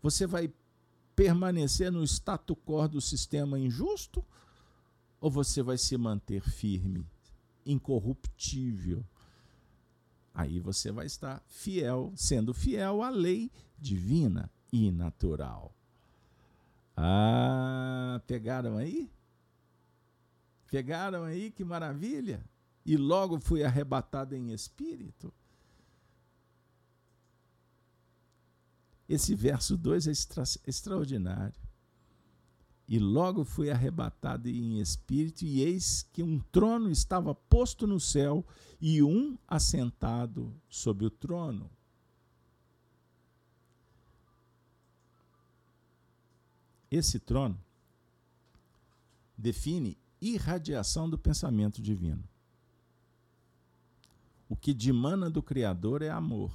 você 0.00 0.28
vai 0.28 0.50
permanecer 1.16 1.90
no 1.90 2.04
status 2.04 2.56
quo 2.64 2.86
do 2.86 3.00
sistema 3.00 3.58
injusto 3.58 4.24
ou 5.20 5.28
você 5.28 5.60
vai 5.60 5.76
se 5.76 5.96
manter 5.98 6.40
firme, 6.40 7.04
incorruptível? 7.66 9.04
Aí 10.32 10.60
você 10.60 10.92
vai 10.92 11.06
estar 11.06 11.42
fiel, 11.48 12.12
sendo 12.16 12.54
fiel 12.54 13.02
à 13.02 13.10
lei 13.10 13.50
divina 13.76 14.48
e 14.72 14.92
natural. 14.92 15.74
Ah, 16.96 18.20
pegaram 18.24 18.76
aí? 18.76 19.10
Pegaram 20.70 21.24
aí? 21.24 21.50
Que 21.50 21.64
maravilha! 21.64 22.51
E 22.84 22.96
logo 22.96 23.38
fui 23.40 23.62
arrebatado 23.62 24.34
em 24.34 24.52
espírito. 24.52 25.32
Esse 29.08 29.34
verso 29.34 29.76
2 29.76 30.06
é 30.06 30.10
extra, 30.10 30.42
extraordinário. 30.66 31.60
E 32.88 32.98
logo 32.98 33.44
fui 33.44 33.70
arrebatado 33.70 34.48
em 34.48 34.80
espírito, 34.80 35.44
e 35.44 35.62
eis 35.62 36.02
que 36.12 36.22
um 36.22 36.38
trono 36.38 36.90
estava 36.90 37.34
posto 37.34 37.86
no 37.86 38.00
céu 38.00 38.44
e 38.80 39.02
um 39.02 39.38
assentado 39.46 40.54
sobre 40.68 41.06
o 41.06 41.10
trono. 41.10 41.70
Esse 46.90 47.18
trono 47.18 47.58
define 49.38 49.96
irradiação 50.20 51.08
do 51.08 51.16
pensamento 51.16 51.80
divino. 51.80 52.31
O 54.52 54.56
que 54.56 54.74
dimana 54.74 55.30
do 55.30 55.42
Criador 55.42 56.02
é 56.02 56.10
amor, 56.10 56.52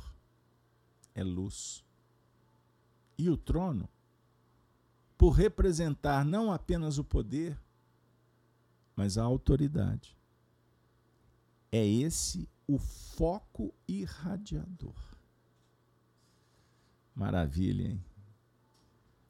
é 1.15 1.23
luz. 1.23 1.83
E 3.17 3.27
o 3.27 3.35
trono, 3.35 3.89
por 5.17 5.31
representar 5.31 6.23
não 6.23 6.53
apenas 6.53 6.99
o 6.99 7.03
poder, 7.03 7.59
mas 8.95 9.17
a 9.17 9.23
autoridade. 9.23 10.15
É 11.71 11.83
esse 11.83 12.47
o 12.67 12.77
foco 12.77 13.73
irradiador. 13.87 15.17
Maravilha, 17.15 17.87
hein? 17.93 18.05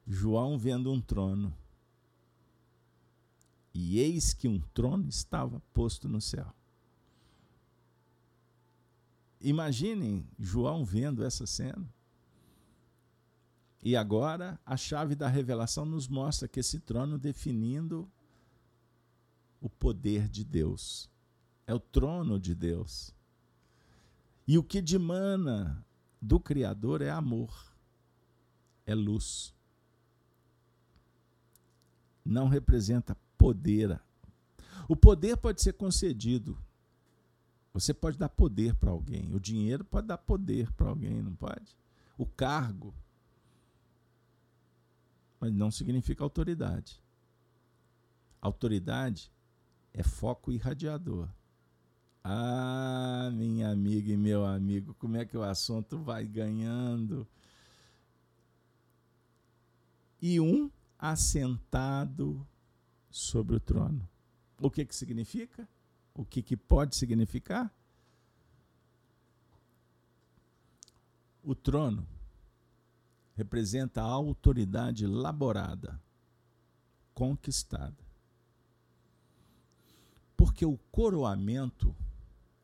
João 0.05 0.57
vendo 0.57 0.91
um 0.91 0.99
trono. 0.99 1.55
E 3.73 3.97
eis 3.97 4.33
que 4.33 4.49
um 4.49 4.59
trono 4.59 5.07
estava 5.07 5.61
posto 5.73 6.09
no 6.09 6.19
céu. 6.19 6.53
Imaginem 9.39 10.27
João 10.39 10.83
vendo 10.83 11.23
essa 11.23 11.45
cena. 11.45 11.87
E 13.81 13.95
agora 13.95 14.59
a 14.65 14.75
chave 14.75 15.15
da 15.15 15.27
revelação 15.27 15.85
nos 15.85 16.07
mostra 16.07 16.47
que 16.47 16.59
esse 16.59 16.79
trono 16.79 17.17
definindo 17.17 18.09
o 19.61 19.69
poder 19.69 20.27
de 20.27 20.43
Deus. 20.43 21.09
É 21.65 21.73
o 21.73 21.79
trono 21.79 22.39
de 22.39 22.55
Deus. 22.55 23.13
E 24.47 24.57
o 24.57 24.63
que 24.63 24.81
dimana 24.81 25.85
do 26.21 26.39
Criador 26.39 27.01
é 27.01 27.09
amor, 27.09 27.53
é 28.85 28.95
luz. 28.95 29.53
Não 32.25 32.47
representa 32.47 33.15
poder. 33.37 33.99
O 34.87 34.95
poder 34.95 35.37
pode 35.37 35.61
ser 35.61 35.73
concedido 35.73 36.57
você 37.79 37.93
pode 37.93 38.17
dar 38.17 38.29
poder 38.29 38.73
para 38.73 38.89
alguém. 38.89 39.35
O 39.35 39.39
dinheiro 39.39 39.85
pode 39.85 40.07
dar 40.07 40.17
poder 40.17 40.71
para 40.73 40.89
alguém, 40.89 41.21
não 41.21 41.35
pode? 41.35 41.77
O 42.17 42.25
cargo. 42.25 42.91
mas 45.39 45.53
não 45.53 45.69
significa 45.69 46.23
autoridade. 46.23 46.99
Autoridade 48.41 49.31
é 49.93 50.01
foco 50.01 50.51
irradiador. 50.51 51.29
Ah, 52.23 53.29
minha 53.31 53.69
amiga 53.69 54.11
e 54.11 54.17
meu 54.17 54.43
amigo, 54.43 54.95
como 54.95 55.15
é 55.15 55.23
que 55.23 55.37
o 55.37 55.43
assunto 55.43 55.99
vai 55.99 56.25
ganhando? 56.25 57.27
E 60.19 60.39
um 60.39 60.71
assentado 60.97 62.45
sobre 63.11 63.55
o 63.55 63.59
trono. 63.59 64.09
O 64.59 64.71
que 64.71 64.83
que 64.83 64.95
significa? 64.95 65.69
O 66.17 66.25
que 66.25 66.41
que 66.41 66.57
pode 66.57 66.95
significar? 66.95 67.71
O 71.43 71.53
trono 71.53 72.07
representa 73.35 74.01
a 74.01 74.05
autoridade 74.05 75.05
laborada, 75.05 76.01
conquistada. 77.13 77.95
Porque 80.35 80.65
o 80.65 80.75
coroamento 80.91 81.95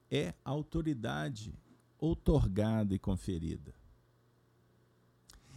é 0.10 0.34
autoridade 0.44 1.54
outorgada 2.00 2.96
e 2.96 3.00
conferida. 3.00 3.74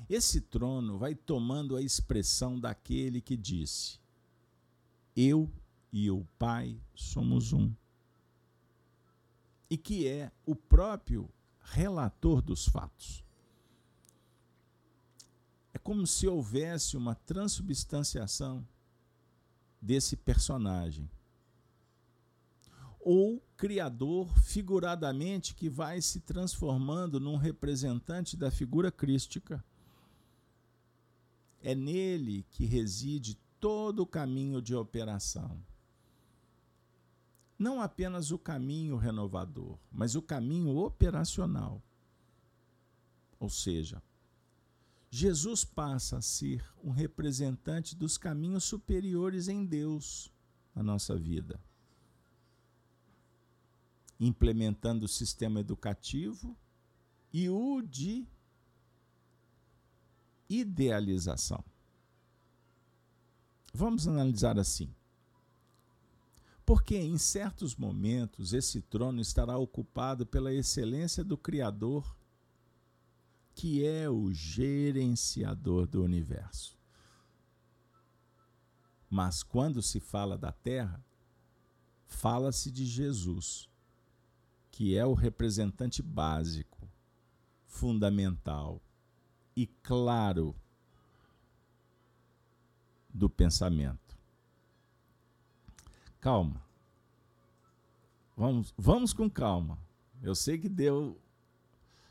Esse 0.09 0.43
trono 0.43 0.99
vai 0.99 1.15
tomando 1.15 1.77
a 1.77 1.83
expressão 1.83 2.61
daquele 2.61 3.23
que 3.23 3.39
disse: 3.39 3.99
Eu 5.17 5.51
e 5.91 6.11
o 6.11 6.27
Pai 6.39 6.79
somos 6.95 7.55
um. 7.55 7.73
E 9.69 9.77
que 9.77 10.07
é 10.07 10.31
o 10.45 10.55
próprio 10.55 11.29
relator 11.61 12.41
dos 12.41 12.67
fatos. 12.67 13.25
É 15.75 15.79
como 15.79 16.07
se 16.07 16.27
houvesse 16.27 16.97
uma 16.97 17.15
transubstanciação 17.15 18.67
desse 19.81 20.17
personagem 20.17 21.11
ou 23.09 23.41
criador 23.57 24.27
figuradamente 24.41 25.55
que 25.55 25.71
vai 25.71 26.03
se 26.03 26.19
transformando 26.19 27.21
num 27.21 27.37
representante 27.37 28.37
da 28.37 28.51
figura 28.51 28.91
crística. 28.91 29.65
É 31.63 31.73
nele 31.73 32.45
que 32.51 32.65
reside 32.65 33.39
todo 33.61 34.01
o 34.01 34.07
caminho 34.07 34.61
de 34.61 34.75
operação. 34.75 35.57
Não 37.59 37.81
apenas 37.81 38.31
o 38.31 38.39
caminho 38.39 38.97
renovador, 38.97 39.79
mas 39.91 40.15
o 40.15 40.23
caminho 40.23 40.77
operacional. 40.77 41.83
Ou 43.39 43.49
seja, 43.49 44.03
Jesus 45.11 45.65
passa 45.65 46.19
a 46.19 46.23
ser 46.23 46.65
um 46.83 46.91
representante 46.91 47.97
dos 47.97 48.19
caminhos 48.19 48.65
superiores 48.65 49.49
em 49.49 49.65
Deus 49.65 50.31
na 50.75 50.83
nossa 50.83 51.17
vida 51.17 51.59
implementando 54.19 55.05
o 55.05 55.09
sistema 55.09 55.61
educativo 55.61 56.57
e 57.33 57.49
o 57.49 57.83
de 57.83 58.27
idealização. 60.49 61.63
Vamos 63.73 64.09
analisar 64.09 64.59
assim. 64.59 64.95
Porque 66.67 66.97
em 66.97 67.17
certos 67.17 67.77
momentos 67.77 68.53
esse 68.53 68.83
trono 68.83 69.21
estará 69.21 69.57
ocupado 69.57 70.27
pela 70.27 70.53
excelência 70.53 71.23
do 71.23 71.39
Criador, 71.39 72.17
que 73.55 73.87
é 73.87 74.11
o 74.11 74.33
gerenciador 74.33 75.87
do 75.87 76.03
universo. 76.03 76.77
Mas 79.09 79.45
quando 79.45 79.81
se 79.81 80.01
fala 80.01 80.37
da 80.37 80.51
terra, 80.51 81.03
fala-se 82.07 82.71
de 82.71 82.85
Jesus, 82.85 83.69
que 84.73 84.97
é 84.97 85.07
o 85.07 85.15
representante 85.15 86.03
básico, 86.03 86.89
fundamental 87.65 88.83
e 89.55 89.67
claro 89.67 90.55
do 93.09 93.31
pensamento. 93.31 94.06
Calma. 96.27 96.61
Vamos, 98.37 98.75
vamos 98.77 99.13
com 99.13 99.31
calma. 99.31 99.79
Eu 100.21 100.35
sei 100.35 100.59
que 100.59 100.69
deu 100.69 101.17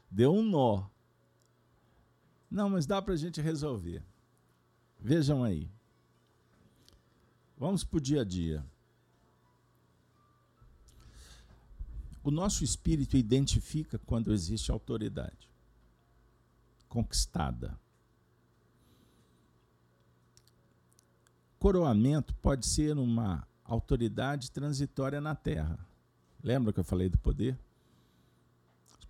deu 0.09 0.34
um 0.34 0.41
nó. 0.41 0.88
Não, 2.49 2.70
mas 2.70 2.86
dá 2.86 3.01
para 3.01 3.13
a 3.13 3.18
gente 3.18 3.41
resolver. 3.41 4.01
Vejam 4.97 5.43
aí. 5.43 5.70
Vamos 7.57 7.84
para 7.84 7.97
o 7.97 7.99
dia 7.99 8.22
a 8.22 8.24
dia. 8.24 8.66
O 12.24 12.32
nosso 12.32 12.63
espírito 12.63 13.18
identifica 13.18 13.99
quando 13.99 14.32
existe 14.32 14.72
autoridade 14.72 15.49
conquistada. 16.88 17.78
Coroamento 21.59 22.34
pode 22.36 22.66
ser 22.66 22.97
uma 22.97 23.45
autoridade 23.66 24.51
transitória 24.51 25.20
na 25.20 25.36
terra. 25.36 25.78
Lembra 26.43 26.72
que 26.72 26.80
eu 26.80 26.84
falei 26.84 27.09
do 27.09 27.18
poder? 27.18 27.57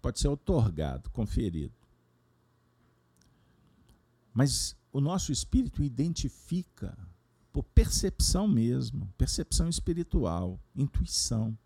Pode 0.02 0.20
ser 0.20 0.30
otorgado, 0.30 1.10
conferido. 1.10 1.74
Mas 4.34 4.76
o 4.92 5.02
nosso 5.02 5.32
espírito 5.32 5.84
identifica 5.84 6.98
por 7.52 7.64
percepção 7.64 8.48
mesmo, 8.48 9.12
percepção 9.18 9.68
espiritual, 9.68 10.60
intuição 10.76 11.58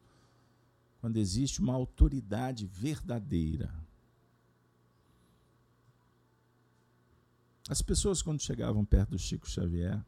quando 0.99 1.17
existe 1.17 1.61
uma 1.61 1.73
autoridade 1.73 2.65
verdadeira. 2.65 3.73
As 7.69 7.81
pessoas, 7.81 8.21
quando 8.21 8.41
chegavam 8.41 8.83
perto 8.83 9.11
do 9.11 9.19
Chico 9.19 9.49
Xavier, 9.49 10.03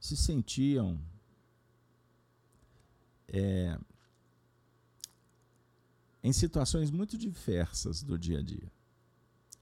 se 0.00 0.16
sentiam 0.16 1.00
é, 3.28 3.78
em 6.22 6.32
situações 6.32 6.90
muito 6.90 7.18
diversas 7.18 8.02
do 8.02 8.18
dia 8.18 8.38
a 8.38 8.42
dia. 8.42 8.70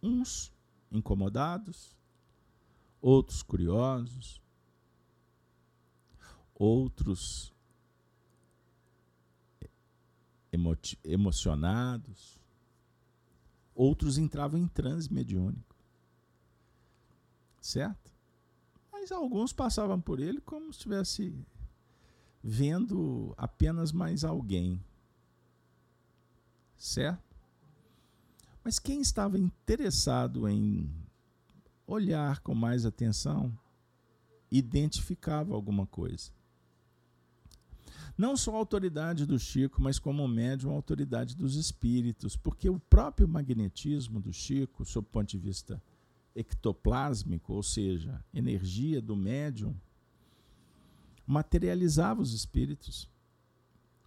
Uns 0.03 0.53
incomodados, 0.91 1.97
outros 3.01 3.43
curiosos, 3.43 4.41
outros 6.55 7.53
emocionados. 11.05 12.41
Outros 13.75 14.17
entravam 14.17 14.59
em 14.59 14.67
transe 14.67 15.13
mediúnico. 15.13 15.77
Certo? 17.61 18.06
Mas 19.09 19.13
alguns 19.13 19.53
passavam 19.53 20.01
por 20.01 20.19
ele 20.19 20.41
como 20.41 20.65
se 20.73 20.79
estivesse 20.79 21.33
vendo 22.43 23.33
apenas 23.37 23.93
mais 23.93 24.25
alguém. 24.25 24.83
Certo? 26.77 27.23
Mas 28.65 28.81
quem 28.81 29.01
estava 29.01 29.39
interessado 29.39 30.49
em 30.49 30.93
olhar 31.87 32.41
com 32.41 32.53
mais 32.53 32.85
atenção, 32.85 33.57
identificava 34.51 35.55
alguma 35.55 35.87
coisa. 35.87 36.33
Não 38.19 38.37
só 38.37 38.57
a 38.57 38.59
autoridade 38.59 39.25
do 39.25 39.39
Chico, 39.39 39.81
mas 39.81 40.01
como 40.01 40.27
médium, 40.27 40.73
a 40.73 40.75
autoridade 40.75 41.37
dos 41.37 41.55
espíritos, 41.55 42.35
porque 42.35 42.69
o 42.69 42.81
próprio 42.81 43.29
magnetismo 43.29 44.19
do 44.19 44.33
Chico, 44.33 44.85
sob 44.85 45.07
o 45.07 45.11
ponto 45.13 45.29
de 45.29 45.39
vista 45.39 45.81
ectoplásmico, 46.37 47.55
ou 47.55 47.63
seja, 47.63 48.23
energia 48.33 49.01
do 49.01 49.17
médium, 49.17 49.75
materializava 51.27 52.21
os 52.21 52.33
espíritos. 52.33 53.09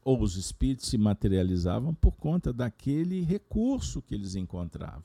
Ou 0.04 0.22
os 0.22 0.38
espíritos 0.38 0.88
se 0.88 0.98
materializavam 0.98 1.94
por 1.94 2.14
conta 2.14 2.54
daquele 2.54 3.22
recurso 3.22 4.02
que 4.02 4.16
eles 4.16 4.36
encontravam. 4.36 5.04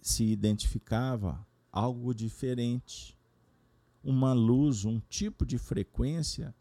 Se 0.00 0.24
identificava 0.24 1.46
algo 1.70 2.14
diferente 2.14 3.16
uma 4.02 4.32
luz, 4.32 4.84
um 4.84 5.00
tipo 5.00 5.44
de 5.44 5.58
frequência 5.58 6.54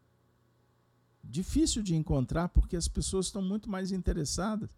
difícil 1.23 1.83
de 1.83 1.95
encontrar 1.95 2.49
porque 2.49 2.75
as 2.75 2.87
pessoas 2.87 3.27
estão 3.27 3.41
muito 3.41 3.69
mais 3.69 3.91
interessadas 3.91 4.69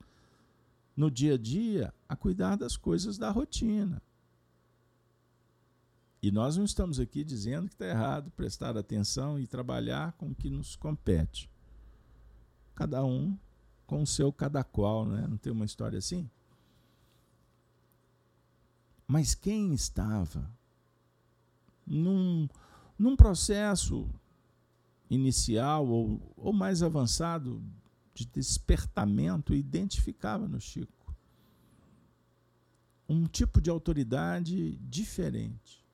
no 0.98 1.12
dia 1.12 1.36
a 1.36 1.38
dia 1.38 1.94
a 2.10 2.16
cuidar 2.16 2.56
das 2.56 2.76
coisas 2.76 3.20
da 3.20 3.30
rotina. 3.30 4.02
E 6.20 6.32
nós 6.32 6.58
não 6.58 6.66
estamos 6.66 7.00
aqui 7.00 7.24
dizendo 7.24 7.68
que 7.68 7.76
está 7.76 7.86
errado 7.86 8.32
prestar 8.32 8.76
atenção 8.76 9.40
e 9.40 9.46
trabalhar 9.46 10.14
com 10.14 10.32
o 10.32 10.36
que 10.36 10.50
nos 10.50 10.76
compete. 10.76 11.48
Cada 12.74 13.06
um 13.06 13.38
com 13.86 14.02
o 14.02 14.08
seu 14.08 14.34
cada 14.34 14.64
qual, 14.64 15.06
né? 15.06 15.28
não 15.28 15.38
tem 15.38 15.54
uma 15.54 15.66
história 15.66 16.00
assim? 16.00 16.28
Mas 19.08 19.36
quem 19.36 19.74
estava 19.74 20.52
num, 21.86 22.50
num 22.98 23.16
processo 23.16 24.10
inicial 25.10 25.88
ou, 25.88 26.20
ou 26.36 26.52
mais 26.52 26.84
avançado 26.84 27.62
de 28.18 28.26
despertamento 28.26 29.54
identificava 29.54 30.48
no 30.48 30.60
Chico 30.60 30.98
um 33.08 33.26
tipo 33.28 33.62
de 33.62 33.70
autoridade 33.70 34.76
diferente. 34.78 35.86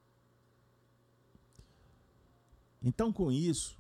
Então, 2.82 3.12
com 3.14 3.30
isso, 3.30 3.78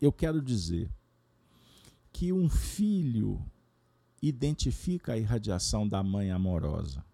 eu 0.00 0.12
quero 0.12 0.42
dizer 0.42 0.90
que 2.12 2.32
um 2.32 2.48
filho 2.48 3.40
identifica 4.20 5.12
a 5.12 5.18
irradiação 5.18 5.88
da 5.88 6.02
mãe 6.02 6.30
amorosa. 6.30 7.04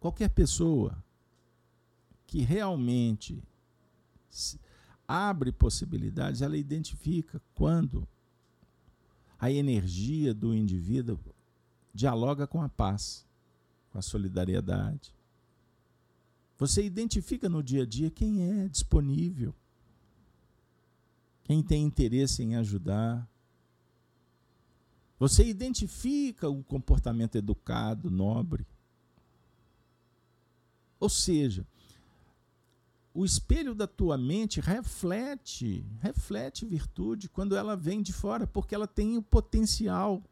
Qualquer 0.00 0.30
pessoa 0.30 0.96
que 2.26 2.40
realmente 2.40 3.42
abre 5.08 5.50
possibilidades, 5.50 6.42
ela 6.42 6.58
identifica 6.58 7.40
quando 7.54 8.06
a 9.38 9.50
energia 9.50 10.34
do 10.34 10.54
indivíduo 10.54 11.18
dialoga 11.94 12.46
com 12.46 12.60
a 12.60 12.68
paz, 12.68 13.26
com 13.90 13.98
a 13.98 14.02
solidariedade. 14.02 15.14
Você 16.58 16.84
identifica 16.84 17.48
no 17.48 17.62
dia 17.62 17.84
a 17.84 17.86
dia 17.86 18.10
quem 18.10 18.42
é 18.42 18.68
disponível, 18.68 19.54
quem 21.44 21.62
tem 21.62 21.84
interesse 21.84 22.42
em 22.42 22.56
ajudar. 22.56 23.26
Você 25.18 25.44
identifica 25.44 26.48
o 26.48 26.62
comportamento 26.62 27.36
educado, 27.36 28.10
nobre. 28.10 28.66
Ou 31.00 31.08
seja, 31.08 31.64
o 33.18 33.24
espelho 33.24 33.74
da 33.74 33.88
tua 33.88 34.16
mente 34.16 34.60
reflete, 34.60 35.84
reflete 36.00 36.64
virtude 36.64 37.28
quando 37.28 37.56
ela 37.56 37.74
vem 37.74 38.00
de 38.00 38.12
fora, 38.12 38.46
porque 38.46 38.72
ela 38.72 38.86
tem 38.86 39.16
o 39.16 39.22
potencial 39.22 40.22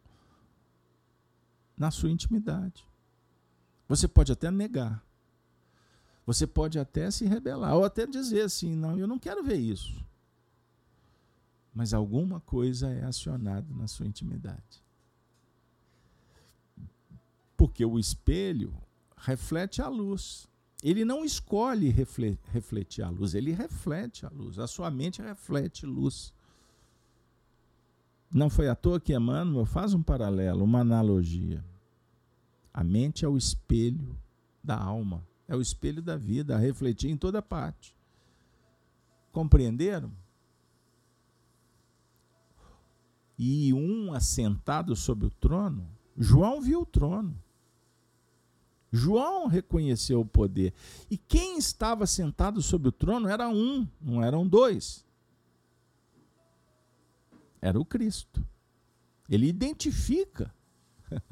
na 1.76 1.90
sua 1.90 2.12
intimidade. 2.12 2.86
Você 3.88 4.06
pode 4.06 4.30
até 4.30 4.52
negar. 4.52 5.04
Você 6.24 6.46
pode 6.46 6.78
até 6.78 7.10
se 7.10 7.24
rebelar, 7.24 7.74
ou 7.74 7.84
até 7.84 8.06
dizer 8.06 8.42
assim: 8.42 8.76
não, 8.76 8.96
eu 8.96 9.08
não 9.08 9.18
quero 9.18 9.42
ver 9.42 9.58
isso. 9.58 10.00
Mas 11.74 11.92
alguma 11.92 12.38
coisa 12.38 12.88
é 12.88 13.02
acionada 13.02 13.66
na 13.74 13.88
sua 13.88 14.06
intimidade. 14.06 14.80
Porque 17.56 17.84
o 17.84 17.98
espelho 17.98 18.72
reflete 19.16 19.82
a 19.82 19.88
luz. 19.88 20.48
Ele 20.86 21.04
não 21.04 21.24
escolhe 21.24 21.88
refletir 21.88 23.02
a 23.02 23.10
luz, 23.10 23.34
ele 23.34 23.50
reflete 23.50 24.24
a 24.24 24.28
luz. 24.28 24.56
A 24.56 24.68
sua 24.68 24.88
mente 24.88 25.20
reflete 25.20 25.84
luz. 25.84 26.32
Não 28.32 28.48
foi 28.48 28.68
à 28.68 28.74
toa 28.76 29.00
que 29.00 29.12
Emmanuel 29.12 29.66
faz 29.66 29.94
um 29.94 30.00
paralelo, 30.00 30.62
uma 30.62 30.82
analogia. 30.82 31.64
A 32.72 32.84
mente 32.84 33.24
é 33.24 33.28
o 33.28 33.36
espelho 33.36 34.16
da 34.62 34.80
alma, 34.80 35.26
é 35.48 35.56
o 35.56 35.60
espelho 35.60 36.00
da 36.00 36.16
vida, 36.16 36.54
a 36.54 36.58
refletir 36.60 37.10
em 37.10 37.16
toda 37.16 37.42
parte. 37.42 37.92
Compreenderam? 39.32 40.12
E 43.36 43.74
um 43.74 44.12
assentado 44.12 44.94
sobre 44.94 45.26
o 45.26 45.30
trono, 45.30 45.90
João 46.16 46.60
viu 46.60 46.82
o 46.82 46.86
trono. 46.86 47.36
João 48.96 49.46
reconheceu 49.46 50.20
o 50.20 50.26
poder. 50.26 50.72
E 51.10 51.16
quem 51.16 51.58
estava 51.58 52.06
sentado 52.06 52.60
sobre 52.62 52.88
o 52.88 52.92
trono 52.92 53.28
era 53.28 53.48
um, 53.48 53.86
não 54.00 54.22
eram 54.22 54.46
dois. 54.46 55.04
Era 57.60 57.78
o 57.78 57.84
Cristo. 57.84 58.44
Ele 59.28 59.46
identifica. 59.46 60.54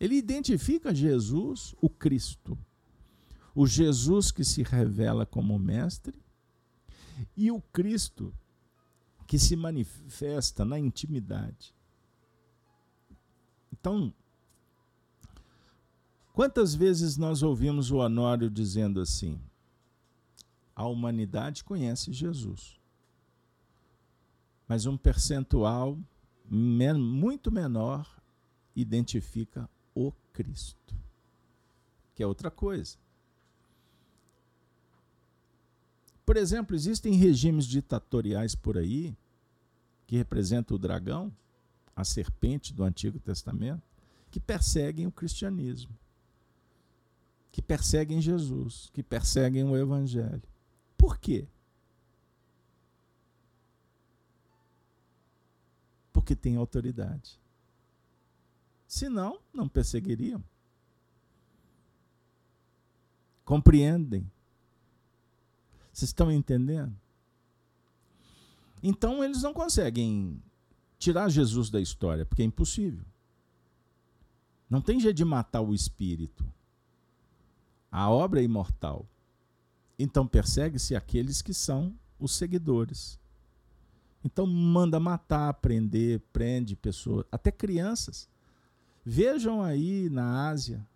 Ele 0.00 0.16
identifica 0.16 0.94
Jesus, 0.94 1.74
o 1.80 1.88
Cristo. 1.88 2.58
O 3.54 3.66
Jesus 3.66 4.30
que 4.30 4.44
se 4.44 4.62
revela 4.62 5.26
como 5.26 5.58
mestre 5.58 6.14
e 7.36 7.50
o 7.50 7.60
Cristo 7.60 8.32
que 9.26 9.38
se 9.38 9.56
manifesta 9.56 10.64
na 10.64 10.78
intimidade. 10.78 11.74
Então, 13.72 14.14
Quantas 16.38 16.72
vezes 16.72 17.16
nós 17.16 17.42
ouvimos 17.42 17.90
o 17.90 17.96
Honório 17.96 18.48
dizendo 18.48 19.00
assim: 19.00 19.40
a 20.72 20.86
humanidade 20.86 21.64
conhece 21.64 22.12
Jesus, 22.12 22.78
mas 24.68 24.86
um 24.86 24.96
percentual 24.96 25.98
men 26.48 26.94
muito 26.94 27.50
menor 27.50 28.08
identifica 28.76 29.68
o 29.92 30.12
Cristo, 30.32 30.94
que 32.14 32.22
é 32.22 32.26
outra 32.28 32.52
coisa. 32.52 32.96
Por 36.24 36.36
exemplo, 36.36 36.76
existem 36.76 37.14
regimes 37.14 37.66
ditatoriais 37.66 38.54
por 38.54 38.78
aí 38.78 39.12
que 40.06 40.16
representam 40.16 40.76
o 40.76 40.78
dragão, 40.78 41.34
a 41.96 42.04
serpente 42.04 42.72
do 42.72 42.84
Antigo 42.84 43.18
Testamento, 43.18 43.82
que 44.30 44.38
perseguem 44.38 45.04
o 45.04 45.10
cristianismo 45.10 45.98
que 47.50 47.62
perseguem 47.62 48.20
Jesus, 48.20 48.90
que 48.92 49.02
perseguem 49.02 49.64
o 49.64 49.76
Evangelho. 49.76 50.42
Por 50.96 51.18
quê? 51.18 51.46
Porque 56.12 56.34
tem 56.36 56.56
autoridade. 56.56 57.38
Senão, 58.86 59.38
não 59.52 59.68
perseguiriam. 59.68 60.42
Compreendem? 63.44 64.30
Vocês 65.92 66.10
estão 66.10 66.30
entendendo? 66.30 66.94
Então, 68.82 69.24
eles 69.24 69.42
não 69.42 69.52
conseguem 69.52 70.40
tirar 70.98 71.28
Jesus 71.28 71.70
da 71.70 71.80
história, 71.80 72.24
porque 72.24 72.42
é 72.42 72.44
impossível. 72.44 73.04
Não 74.68 74.80
tem 74.80 75.00
jeito 75.00 75.16
de 75.16 75.24
matar 75.24 75.62
o 75.62 75.74
espírito. 75.74 76.44
A 77.90 78.10
obra 78.10 78.40
é 78.40 78.44
imortal. 78.44 79.06
Então 79.98 80.26
persegue-se 80.26 80.94
aqueles 80.94 81.42
que 81.42 81.52
são 81.52 81.94
os 82.18 82.32
seguidores. 82.32 83.18
Então 84.24 84.46
manda 84.46 85.00
matar, 85.00 85.54
prender, 85.54 86.20
prende 86.32 86.76
pessoas, 86.76 87.24
até 87.32 87.50
crianças. 87.50 88.28
Vejam 89.04 89.62
aí 89.62 90.08
na 90.10 90.48
Ásia, 90.48 90.86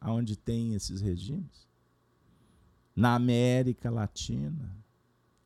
aonde 0.00 0.36
tem 0.36 0.74
esses 0.74 1.00
regimes. 1.00 1.66
Na 2.94 3.14
América 3.14 3.90
Latina, 3.90 4.74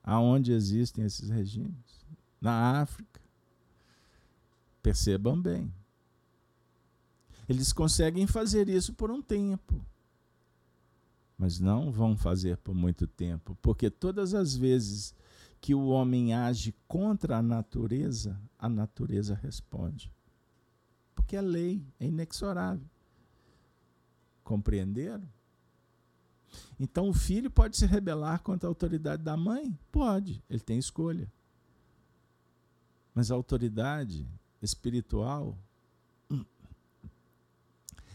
aonde 0.04 0.52
existem 0.52 1.04
esses 1.04 1.28
regimes. 1.28 2.06
Na 2.40 2.80
África. 2.80 3.20
Percebam 4.82 5.40
bem. 5.40 5.72
Eles 7.48 7.72
conseguem 7.72 8.26
fazer 8.26 8.68
isso 8.68 8.94
por 8.94 9.10
um 9.10 9.20
tempo 9.20 9.84
mas 11.40 11.58
não 11.58 11.90
vão 11.90 12.18
fazer 12.18 12.58
por 12.58 12.74
muito 12.74 13.06
tempo, 13.06 13.56
porque 13.62 13.88
todas 13.88 14.34
as 14.34 14.54
vezes 14.54 15.14
que 15.58 15.74
o 15.74 15.86
homem 15.86 16.34
age 16.34 16.74
contra 16.86 17.38
a 17.38 17.42
natureza, 17.42 18.38
a 18.58 18.68
natureza 18.68 19.34
responde. 19.34 20.12
Porque 21.14 21.36
é 21.36 21.40
lei, 21.40 21.82
é 21.98 22.06
inexorável. 22.06 22.86
Compreenderam? 24.44 25.26
Então 26.78 27.08
o 27.08 27.14
filho 27.14 27.50
pode 27.50 27.78
se 27.78 27.86
rebelar 27.86 28.42
contra 28.42 28.68
a 28.68 28.70
autoridade 28.70 29.22
da 29.22 29.34
mãe? 29.34 29.78
Pode, 29.90 30.44
ele 30.50 30.60
tem 30.60 30.78
escolha. 30.78 31.32
Mas 33.14 33.30
a 33.30 33.34
autoridade 33.34 34.28
espiritual 34.60 35.56
hum, 36.30 36.44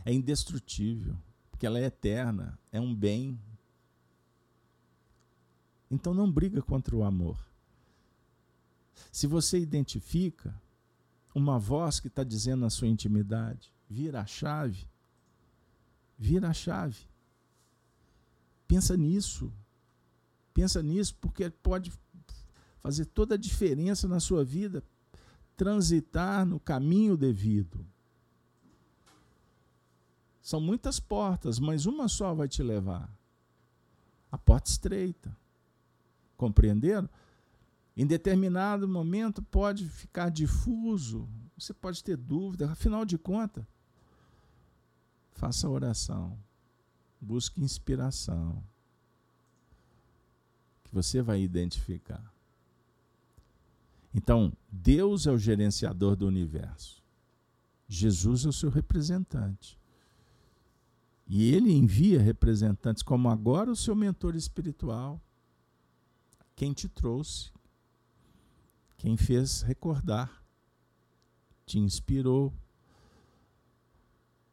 é 0.05 0.13
indestrutível 0.13 1.17
porque 1.55 1.65
ela 1.65 1.79
é 1.79 1.85
eterna, 1.85 2.59
é 2.69 2.81
um 2.81 2.93
bem. 2.93 3.39
Então 5.89 6.13
não 6.13 6.29
briga 6.29 6.61
contra 6.61 6.93
o 6.93 7.01
amor. 7.01 7.39
Se 9.09 9.25
você 9.25 9.57
identifica 9.57 10.53
uma 11.33 11.57
voz 11.57 12.01
que 12.01 12.07
está 12.07 12.25
dizendo 12.25 12.59
na 12.59 12.69
sua 12.69 12.89
intimidade, 12.89 13.73
vira 13.89 14.19
a 14.19 14.25
chave, 14.25 14.85
vira 16.17 16.49
a 16.49 16.53
chave. 16.53 16.99
Pensa 18.67 18.97
nisso. 18.97 19.49
Pensa 20.53 20.83
nisso, 20.83 21.15
porque 21.21 21.49
pode 21.49 21.93
fazer 22.81 23.05
toda 23.05 23.35
a 23.35 23.37
diferença 23.37 24.09
na 24.09 24.19
sua 24.19 24.43
vida 24.43 24.83
transitar 25.55 26.45
no 26.45 26.59
caminho 26.59 27.15
devido. 27.15 27.87
São 30.45 30.61
muitas 30.61 30.99
portas, 30.99 31.57
mas 31.57 31.87
uma 31.87 32.07
só 32.07 32.31
vai 32.31 32.47
te 32.47 32.61
levar. 32.61 33.11
A 34.31 34.37
porta 34.37 34.69
estreita. 34.69 35.35
Compreenderam? 36.37 37.09
Em 37.97 38.05
determinado 38.05 38.87
momento 38.87 39.41
pode 39.41 39.89
ficar 39.89 40.29
difuso, 40.29 41.27
você 41.57 41.73
pode 41.73 42.03
ter 42.03 42.15
dúvida, 42.15 42.71
afinal 42.71 43.03
de 43.05 43.17
contas, 43.17 43.65
faça 45.31 45.67
oração, 45.67 46.37
busque 47.19 47.59
inspiração, 47.59 48.63
que 50.83 50.93
você 50.93 51.23
vai 51.23 51.41
identificar. 51.41 52.23
Então, 54.13 54.53
Deus 54.71 55.25
é 55.25 55.31
o 55.31 55.39
gerenciador 55.39 56.15
do 56.15 56.27
universo. 56.27 57.03
Jesus 57.87 58.45
é 58.45 58.49
o 58.49 58.53
seu 58.53 58.69
representante. 58.69 59.83
E 61.27 61.53
ele 61.53 61.71
envia 61.71 62.21
representantes, 62.21 63.01
como 63.01 63.29
agora 63.29 63.71
o 63.71 63.75
seu 63.75 63.95
mentor 63.95 64.35
espiritual, 64.35 65.19
quem 66.55 66.71
te 66.71 66.87
trouxe, 66.87 67.51
quem 68.97 69.17
fez 69.17 69.61
recordar, 69.61 70.43
te 71.65 71.79
inspirou, 71.79 72.53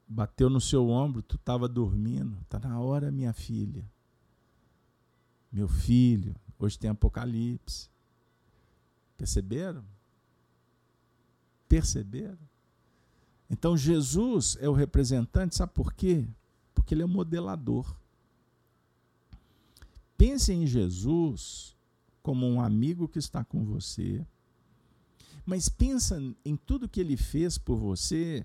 bateu 0.08 0.48
no 0.48 0.60
seu 0.60 0.88
ombro, 0.88 1.22
tu 1.22 1.36
estava 1.36 1.68
dormindo, 1.68 2.38
está 2.40 2.58
na 2.58 2.80
hora, 2.80 3.12
minha 3.12 3.32
filha, 3.32 3.84
meu 5.50 5.68
filho, 5.68 6.34
hoje 6.58 6.78
tem 6.78 6.88
Apocalipse. 6.88 7.90
Perceberam? 9.18 9.84
Perceberam? 11.68 12.38
Então 13.50 13.76
Jesus 13.76 14.56
é 14.60 14.68
o 14.68 14.72
representante, 14.72 15.54
sabe 15.54 15.72
por 15.74 15.92
quê? 15.92 16.26
Porque 16.82 16.94
ele 16.94 17.02
é 17.02 17.06
modelador. 17.06 17.94
Pense 20.18 20.52
em 20.52 20.66
Jesus 20.66 21.76
como 22.22 22.44
um 22.44 22.60
amigo 22.60 23.06
que 23.08 23.20
está 23.20 23.44
com 23.44 23.64
você, 23.64 24.26
mas 25.46 25.68
pensa 25.68 26.20
em 26.44 26.56
tudo 26.56 26.88
que 26.88 27.00
ele 27.00 27.16
fez 27.16 27.56
por 27.56 27.76
você 27.78 28.44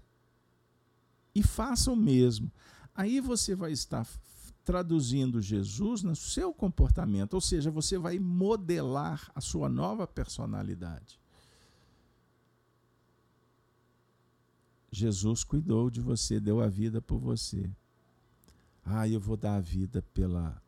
e 1.34 1.42
faça 1.42 1.92
o 1.92 1.96
mesmo. 1.96 2.52
Aí 2.94 3.20
você 3.20 3.56
vai 3.56 3.72
estar 3.72 4.08
traduzindo 4.64 5.42
Jesus 5.42 6.04
no 6.04 6.16
seu 6.16 6.54
comportamento, 6.54 7.34
ou 7.34 7.42
seja, 7.42 7.72
você 7.72 7.98
vai 7.98 8.20
modelar 8.20 9.32
a 9.34 9.42
sua 9.42 9.68
nova 9.68 10.06
personalidade. 10.06 11.20
Jesus 14.92 15.44
cuidou 15.44 15.90
de 15.90 16.02
você, 16.02 16.40
deu 16.40 16.62
a 16.62 16.68
vida 16.68 17.02
por 17.02 17.18
você. 17.18 17.68
Ah, 18.90 19.08
eu 19.08 19.20
vou 19.20 19.36
dar 19.36 19.56
a 19.56 19.60
vida 19.60 20.02
pela. 20.14 20.62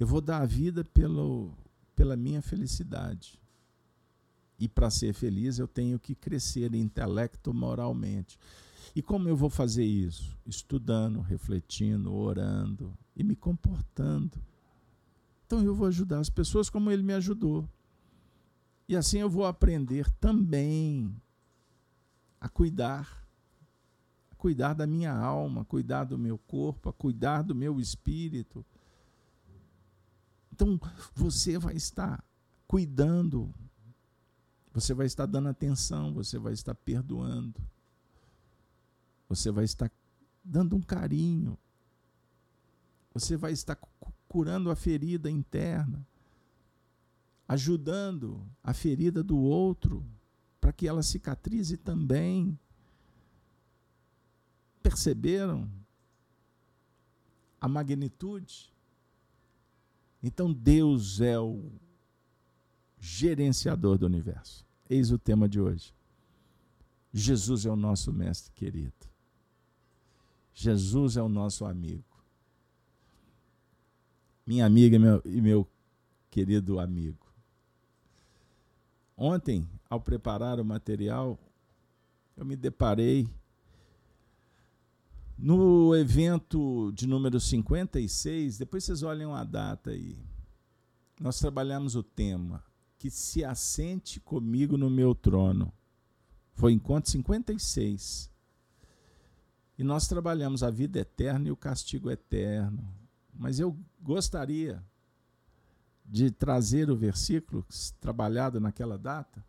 Eu 0.00 0.06
vou 0.06 0.22
dar 0.22 0.40
a 0.40 0.46
vida 0.46 0.82
pelo, 0.82 1.52
pela 1.94 2.16
minha 2.16 2.40
felicidade. 2.40 3.38
E 4.58 4.66
para 4.66 4.88
ser 4.88 5.12
feliz 5.12 5.58
eu 5.58 5.68
tenho 5.68 5.98
que 5.98 6.14
crescer 6.14 6.74
intelecto 6.74 7.52
moralmente. 7.52 8.38
E 8.96 9.02
como 9.02 9.28
eu 9.28 9.36
vou 9.36 9.50
fazer 9.50 9.84
isso? 9.84 10.34
Estudando, 10.46 11.20
refletindo, 11.20 12.14
orando 12.14 12.96
e 13.14 13.22
me 13.22 13.36
comportando. 13.36 14.40
Então 15.46 15.62
eu 15.62 15.74
vou 15.74 15.88
ajudar 15.88 16.20
as 16.20 16.30
pessoas 16.30 16.70
como 16.70 16.90
ele 16.90 17.02
me 17.02 17.12
ajudou. 17.12 17.68
E 18.88 18.96
assim 18.96 19.18
eu 19.18 19.28
vou 19.28 19.44
aprender 19.44 20.10
também 20.12 21.14
a 22.40 22.48
cuidar, 22.48 23.23
cuidar 24.44 24.74
da 24.74 24.86
minha 24.86 25.12
alma, 25.12 25.62
a 25.62 25.64
cuidar 25.64 26.04
do 26.04 26.18
meu 26.18 26.36
corpo, 26.36 26.90
a 26.90 26.92
cuidar 26.92 27.42
do 27.42 27.54
meu 27.54 27.80
espírito. 27.80 28.64
Então 30.52 30.78
você 31.14 31.58
vai 31.58 31.74
estar 31.74 32.22
cuidando, 32.66 33.54
você 34.72 34.92
vai 34.92 35.06
estar 35.06 35.26
dando 35.26 35.48
atenção, 35.48 36.12
você 36.12 36.38
vai 36.38 36.52
estar 36.52 36.74
perdoando 36.74 37.60
você 39.28 39.50
vai 39.50 39.64
estar 39.64 39.90
dando 40.44 40.76
um 40.76 40.80
carinho, 40.80 41.58
você 43.12 43.36
vai 43.36 43.52
estar 43.52 43.76
curando 44.28 44.70
a 44.70 44.76
ferida 44.76 45.30
interna, 45.30 46.06
ajudando 47.48 48.46
a 48.62 48.72
ferida 48.72 49.22
do 49.22 49.38
outro 49.38 50.04
para 50.60 50.72
que 50.72 50.86
ela 50.86 51.02
cicatrize 51.02 51.76
também. 51.76 52.58
Perceberam 54.84 55.66
a 57.58 57.66
magnitude? 57.66 58.70
Então 60.22 60.52
Deus 60.52 61.22
é 61.22 61.38
o 61.40 61.72
gerenciador 62.98 63.96
do 63.96 64.04
universo. 64.04 64.62
Eis 64.86 65.10
o 65.10 65.18
tema 65.18 65.48
de 65.48 65.58
hoje. 65.58 65.94
Jesus 67.14 67.64
é 67.64 67.70
o 67.70 67.76
nosso 67.76 68.12
mestre 68.12 68.52
querido. 68.52 69.08
Jesus 70.52 71.16
é 71.16 71.22
o 71.22 71.30
nosso 71.30 71.64
amigo. 71.64 72.22
Minha 74.46 74.66
amiga 74.66 74.96
e 74.96 74.98
meu, 74.98 75.22
e 75.24 75.40
meu 75.40 75.66
querido 76.30 76.78
amigo. 76.78 77.26
Ontem, 79.16 79.66
ao 79.88 79.98
preparar 79.98 80.60
o 80.60 80.64
material, 80.64 81.38
eu 82.36 82.44
me 82.44 82.54
deparei 82.54 83.26
no 85.36 85.94
evento 85.96 86.92
de 86.92 87.06
número 87.06 87.40
56, 87.40 88.58
depois 88.58 88.84
vocês 88.84 89.02
olhem 89.02 89.30
a 89.32 89.44
data 89.44 89.90
aí. 89.90 90.16
Nós 91.20 91.38
trabalhamos 91.38 91.96
o 91.96 92.02
tema 92.02 92.62
que 92.98 93.10
se 93.10 93.44
assente 93.44 94.20
comigo 94.20 94.76
no 94.76 94.88
meu 94.88 95.14
trono. 95.14 95.72
Foi 96.54 96.72
encontro 96.72 97.10
56. 97.10 98.30
E 99.76 99.82
nós 99.82 100.06
trabalhamos 100.06 100.62
a 100.62 100.70
vida 100.70 101.00
eterna 101.00 101.48
e 101.48 101.50
o 101.50 101.56
castigo 101.56 102.10
eterno. 102.10 102.88
Mas 103.32 103.58
eu 103.58 103.76
gostaria 104.00 104.82
de 106.04 106.30
trazer 106.30 106.90
o 106.90 106.96
versículo 106.96 107.64
trabalhado 108.00 108.60
naquela 108.60 108.96
data, 108.96 109.44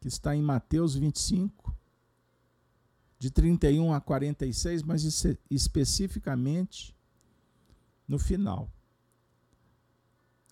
que 0.00 0.08
está 0.08 0.36
em 0.36 0.42
Mateus 0.42 0.94
25, 0.94 1.74
de 3.18 3.30
31 3.30 3.92
a 3.92 4.00
46, 4.00 4.82
mas 4.82 5.02
especificamente 5.50 6.94
no 8.06 8.18
final. 8.18 8.70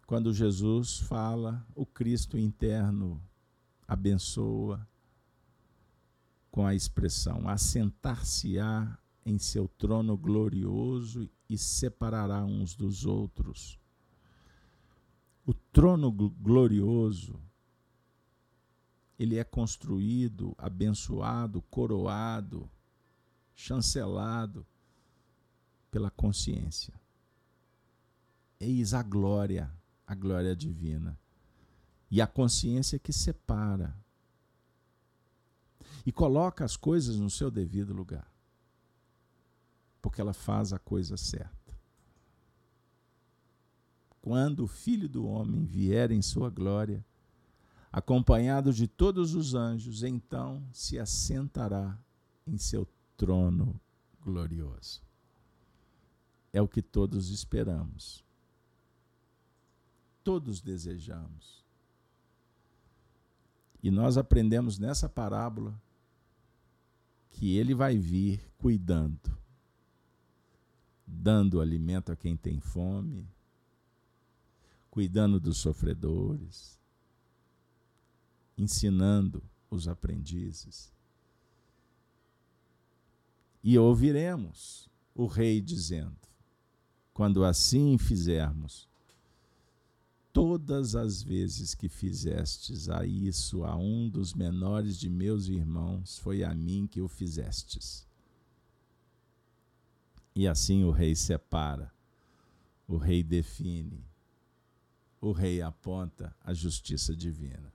Quando 0.06 0.32
Jesus 0.32 0.98
fala, 0.98 1.66
o 1.74 1.84
Cristo 1.86 2.38
interno 2.38 3.20
abençoa, 3.86 4.86
com 6.50 6.66
a 6.66 6.74
expressão: 6.74 7.48
assentar-se-á 7.48 8.98
em 9.24 9.38
seu 9.38 9.68
trono 9.68 10.16
glorioso 10.16 11.28
e 11.48 11.58
separará 11.58 12.44
uns 12.44 12.74
dos 12.74 13.04
outros. 13.04 13.78
O 15.44 15.52
trono 15.52 16.10
glorioso 16.10 17.38
ele 19.18 19.38
é 19.38 19.44
construído, 19.44 20.54
abençoado, 20.58 21.62
coroado, 21.62 22.70
chancelado 23.54 24.66
pela 25.90 26.10
consciência. 26.10 26.92
Eis 28.60 28.92
a 28.92 29.02
glória, 29.02 29.72
a 30.06 30.14
glória 30.14 30.54
divina. 30.54 31.18
E 32.10 32.20
a 32.20 32.26
consciência 32.26 32.98
que 32.98 33.12
separa 33.12 33.96
e 36.04 36.12
coloca 36.12 36.64
as 36.64 36.76
coisas 36.76 37.16
no 37.16 37.28
seu 37.28 37.50
devido 37.50 37.92
lugar. 37.92 38.30
Porque 40.00 40.20
ela 40.20 40.32
faz 40.32 40.72
a 40.72 40.78
coisa 40.78 41.16
certa. 41.16 41.76
Quando 44.22 44.64
o 44.64 44.68
Filho 44.68 45.08
do 45.08 45.26
Homem 45.26 45.64
vier 45.64 46.12
em 46.12 46.22
sua 46.22 46.48
glória, 46.48 47.04
acompanhado 47.96 48.74
de 48.74 48.86
todos 48.86 49.34
os 49.34 49.54
anjos, 49.54 50.02
então 50.02 50.62
se 50.70 50.98
assentará 50.98 51.98
em 52.46 52.58
seu 52.58 52.86
trono 53.16 53.80
glorioso. 54.22 55.00
É 56.52 56.60
o 56.60 56.68
que 56.68 56.82
todos 56.82 57.30
esperamos. 57.30 58.22
Todos 60.22 60.60
desejamos. 60.60 61.64
E 63.82 63.90
nós 63.90 64.18
aprendemos 64.18 64.78
nessa 64.78 65.08
parábola 65.08 65.74
que 67.30 67.56
ele 67.56 67.74
vai 67.74 67.96
vir 67.96 68.46
cuidando, 68.58 69.34
dando 71.06 71.62
alimento 71.62 72.12
a 72.12 72.16
quem 72.16 72.36
tem 72.36 72.60
fome, 72.60 73.26
cuidando 74.90 75.40
dos 75.40 75.56
sofredores, 75.56 76.76
ensinando 78.56 79.42
os 79.70 79.88
aprendizes. 79.88 80.92
E 83.62 83.78
ouviremos 83.78 84.88
o 85.14 85.26
rei 85.26 85.60
dizendo: 85.60 86.16
Quando 87.12 87.44
assim 87.44 87.98
fizermos, 87.98 88.88
todas 90.32 90.94
as 90.94 91.22
vezes 91.22 91.74
que 91.74 91.88
fizestes 91.88 92.88
a 92.88 93.04
isso 93.06 93.64
a 93.64 93.74
um 93.74 94.08
dos 94.08 94.34
menores 94.34 94.98
de 94.98 95.08
meus 95.08 95.48
irmãos, 95.48 96.18
foi 96.18 96.44
a 96.44 96.54
mim 96.54 96.86
que 96.86 97.00
o 97.00 97.08
fizestes. 97.08 98.06
E 100.34 100.46
assim 100.46 100.84
o 100.84 100.90
rei 100.90 101.16
separa, 101.16 101.90
o 102.86 102.98
rei 102.98 103.22
define, 103.22 104.04
o 105.20 105.32
rei 105.32 105.62
aponta 105.62 106.36
a 106.44 106.52
justiça 106.52 107.16
divina. 107.16 107.72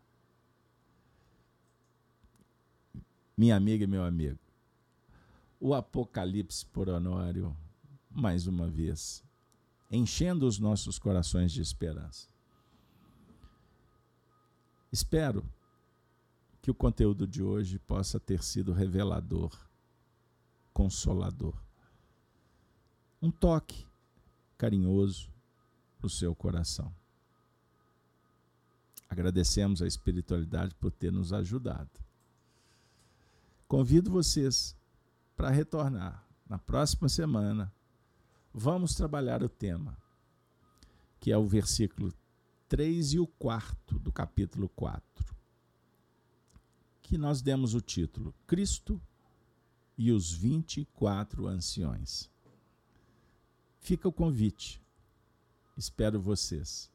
Minha 3.37 3.55
amiga 3.55 3.83
e 3.83 3.87
meu 3.87 4.03
amigo, 4.03 4.39
o 5.59 5.73
Apocalipse 5.73 6.65
por 6.65 6.89
Honório, 6.89 7.55
mais 8.09 8.45
uma 8.47 8.67
vez, 8.67 9.23
enchendo 9.89 10.45
os 10.45 10.59
nossos 10.59 10.99
corações 10.99 11.51
de 11.51 11.61
esperança. 11.61 12.27
Espero 14.91 15.47
que 16.61 16.69
o 16.69 16.75
conteúdo 16.75 17.25
de 17.25 17.41
hoje 17.41 17.79
possa 17.79 18.19
ter 18.19 18.43
sido 18.43 18.73
revelador, 18.73 19.57
consolador. 20.73 21.55
Um 23.21 23.31
toque 23.31 23.87
carinhoso 24.57 25.31
para 25.97 26.07
o 26.07 26.09
seu 26.09 26.35
coração. 26.35 26.93
Agradecemos 29.09 29.81
a 29.81 29.87
espiritualidade 29.87 30.75
por 30.75 30.91
ter 30.91 31.11
nos 31.11 31.33
ajudado. 31.33 31.89
Convido 33.71 34.11
vocês 34.11 34.75
para 35.33 35.49
retornar 35.49 36.27
na 36.45 36.59
próxima 36.59 37.07
semana. 37.07 37.73
Vamos 38.53 38.95
trabalhar 38.95 39.41
o 39.41 39.47
tema, 39.47 39.97
que 41.21 41.31
é 41.31 41.37
o 41.37 41.47
versículo 41.47 42.13
3 42.67 43.13
e 43.13 43.19
o 43.19 43.25
quarto 43.25 43.97
do 43.97 44.11
capítulo 44.11 44.67
4, 44.67 45.33
que 47.01 47.17
nós 47.17 47.41
demos 47.41 47.73
o 47.73 47.79
título 47.79 48.35
Cristo 48.45 49.01
e 49.97 50.11
os 50.11 50.33
24 50.33 51.47
anciões. 51.47 52.29
Fica 53.79 54.05
o 54.05 54.11
convite. 54.11 54.83
Espero 55.77 56.19
vocês. 56.19 56.91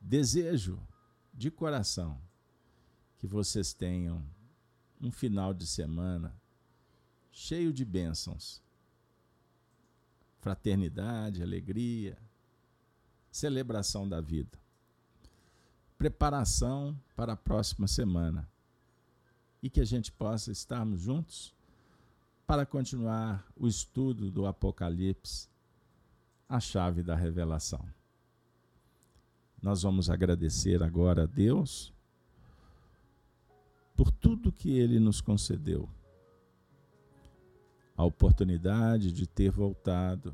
Desejo 0.00 0.78
de 1.34 1.50
coração 1.50 2.16
que 3.16 3.26
vocês 3.26 3.74
tenham 3.74 4.37
um 5.00 5.10
final 5.10 5.54
de 5.54 5.66
semana 5.66 6.34
cheio 7.30 7.72
de 7.72 7.84
bênçãos, 7.84 8.60
fraternidade, 10.40 11.42
alegria, 11.42 12.18
celebração 13.30 14.08
da 14.08 14.20
vida. 14.20 14.58
Preparação 15.96 16.98
para 17.14 17.34
a 17.34 17.36
próxima 17.36 17.86
semana. 17.86 18.48
E 19.62 19.68
que 19.68 19.80
a 19.80 19.84
gente 19.84 20.10
possa 20.12 20.50
estarmos 20.52 21.00
juntos 21.00 21.54
para 22.46 22.64
continuar 22.64 23.46
o 23.56 23.66
estudo 23.66 24.30
do 24.30 24.46
Apocalipse, 24.46 25.48
a 26.48 26.60
chave 26.60 27.02
da 27.02 27.14
revelação. 27.14 27.84
Nós 29.60 29.82
vamos 29.82 30.08
agradecer 30.08 30.82
agora 30.82 31.24
a 31.24 31.26
Deus 31.26 31.92
por 33.98 34.12
tudo 34.12 34.52
que 34.52 34.78
Ele 34.78 35.00
nos 35.00 35.20
concedeu. 35.20 35.90
A 37.96 38.04
oportunidade 38.04 39.10
de 39.10 39.26
ter 39.26 39.50
voltado 39.50 40.32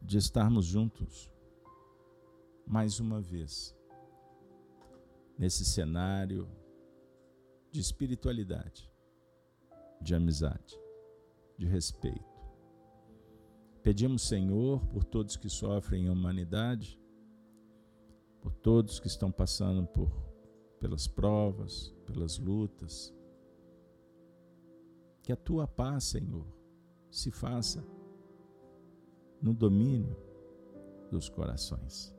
de 0.00 0.16
estarmos 0.16 0.64
juntos 0.64 1.28
mais 2.64 3.00
uma 3.00 3.20
vez 3.20 3.76
nesse 5.36 5.64
cenário 5.64 6.48
de 7.72 7.80
espiritualidade, 7.80 8.88
de 10.00 10.14
amizade, 10.14 10.78
de 11.58 11.66
respeito. 11.66 12.38
Pedimos, 13.82 14.22
Senhor, 14.22 14.86
por 14.86 15.02
todos 15.02 15.36
que 15.36 15.48
sofrem 15.48 16.04
em 16.04 16.10
humanidade, 16.10 16.96
por 18.40 18.52
todos 18.54 19.00
que 19.00 19.06
estão 19.06 19.30
passando 19.30 19.86
por 19.86 20.10
pelas 20.78 21.06
provas, 21.06 21.94
pelas 22.06 22.38
lutas, 22.38 23.12
que 25.22 25.32
a 25.32 25.36
tua 25.36 25.66
paz, 25.66 26.04
Senhor, 26.04 26.46
se 27.10 27.30
faça 27.30 27.84
no 29.42 29.52
domínio 29.52 30.16
dos 31.10 31.28
corações. 31.28 32.14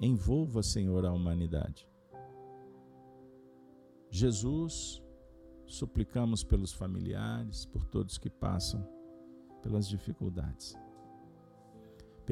Envolva, 0.00 0.62
Senhor, 0.62 1.04
a 1.04 1.12
humanidade. 1.12 1.88
Jesus, 4.10 5.02
suplicamos 5.66 6.44
pelos 6.44 6.72
familiares, 6.72 7.64
por 7.64 7.84
todos 7.86 8.18
que 8.18 8.28
passam 8.28 8.86
pelas 9.62 9.88
dificuldades. 9.88 10.76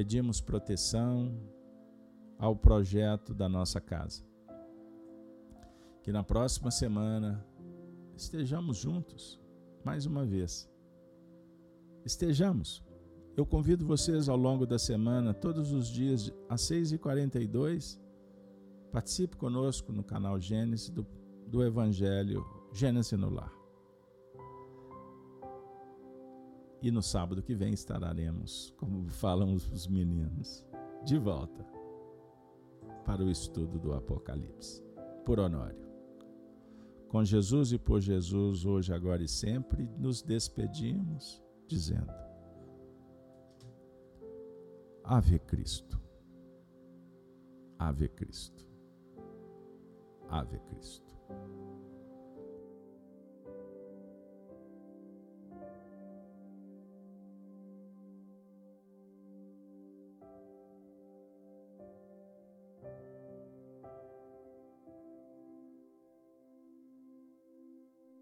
Pedimos 0.01 0.41
proteção 0.41 1.39
ao 2.39 2.57
projeto 2.57 3.35
da 3.35 3.51
nossa 3.51 3.83
casa. 3.83 4.25
Que 6.03 6.11
na 6.11 6.25
próxima 6.25 6.71
semana 6.71 7.47
estejamos 8.17 8.79
juntos 8.79 9.39
mais 9.85 10.07
uma 10.07 10.25
vez 10.25 10.67
estejamos. 12.03 12.83
Eu 13.37 13.45
convido 13.45 13.85
vocês 13.85 14.27
ao 14.31 14.39
longo 14.39 14.65
da 14.65 14.79
semana, 14.79 15.35
todos 15.35 15.71
os 15.71 15.89
dias, 15.89 16.33
às 16.49 16.63
6h42, 16.63 18.01
participe 18.91 19.37
conosco 19.37 19.93
no 19.93 20.03
canal 20.03 20.41
Gênesis 20.41 20.89
do, 20.89 21.07
do 21.47 21.63
Evangelho 21.63 22.43
Gênesis 22.73 23.19
no 23.19 23.29
Lar. 23.29 23.60
E 26.83 26.91
no 26.91 27.03
sábado 27.03 27.43
que 27.43 27.55
vem 27.55 27.73
estaremos, 27.73 28.73
como 28.77 29.09
falam 29.09 29.53
os 29.55 29.87
meninos, 29.87 30.65
de 31.05 31.19
volta 31.19 31.65
para 33.05 33.23
o 33.23 33.31
estudo 33.31 33.79
do 33.79 33.93
Apocalipse, 33.93 34.83
por 35.25 35.39
Honório. 35.39 35.91
Com 37.09 37.25
Jesus 37.25 37.73
e 37.73 37.79
por 37.79 38.01
Jesus, 38.01 38.65
hoje, 38.65 38.95
agora 38.95 39.23
e 39.23 39.29
sempre, 39.29 39.89
nos 39.99 40.23
despedimos 40.23 41.43
dizendo: 41.67 42.13
Ave 45.03 45.39
Cristo, 45.41 46.01
Ave 47.79 48.09
Cristo, 48.09 48.65
Ave 50.29 50.61
Cristo. 50.61 51.11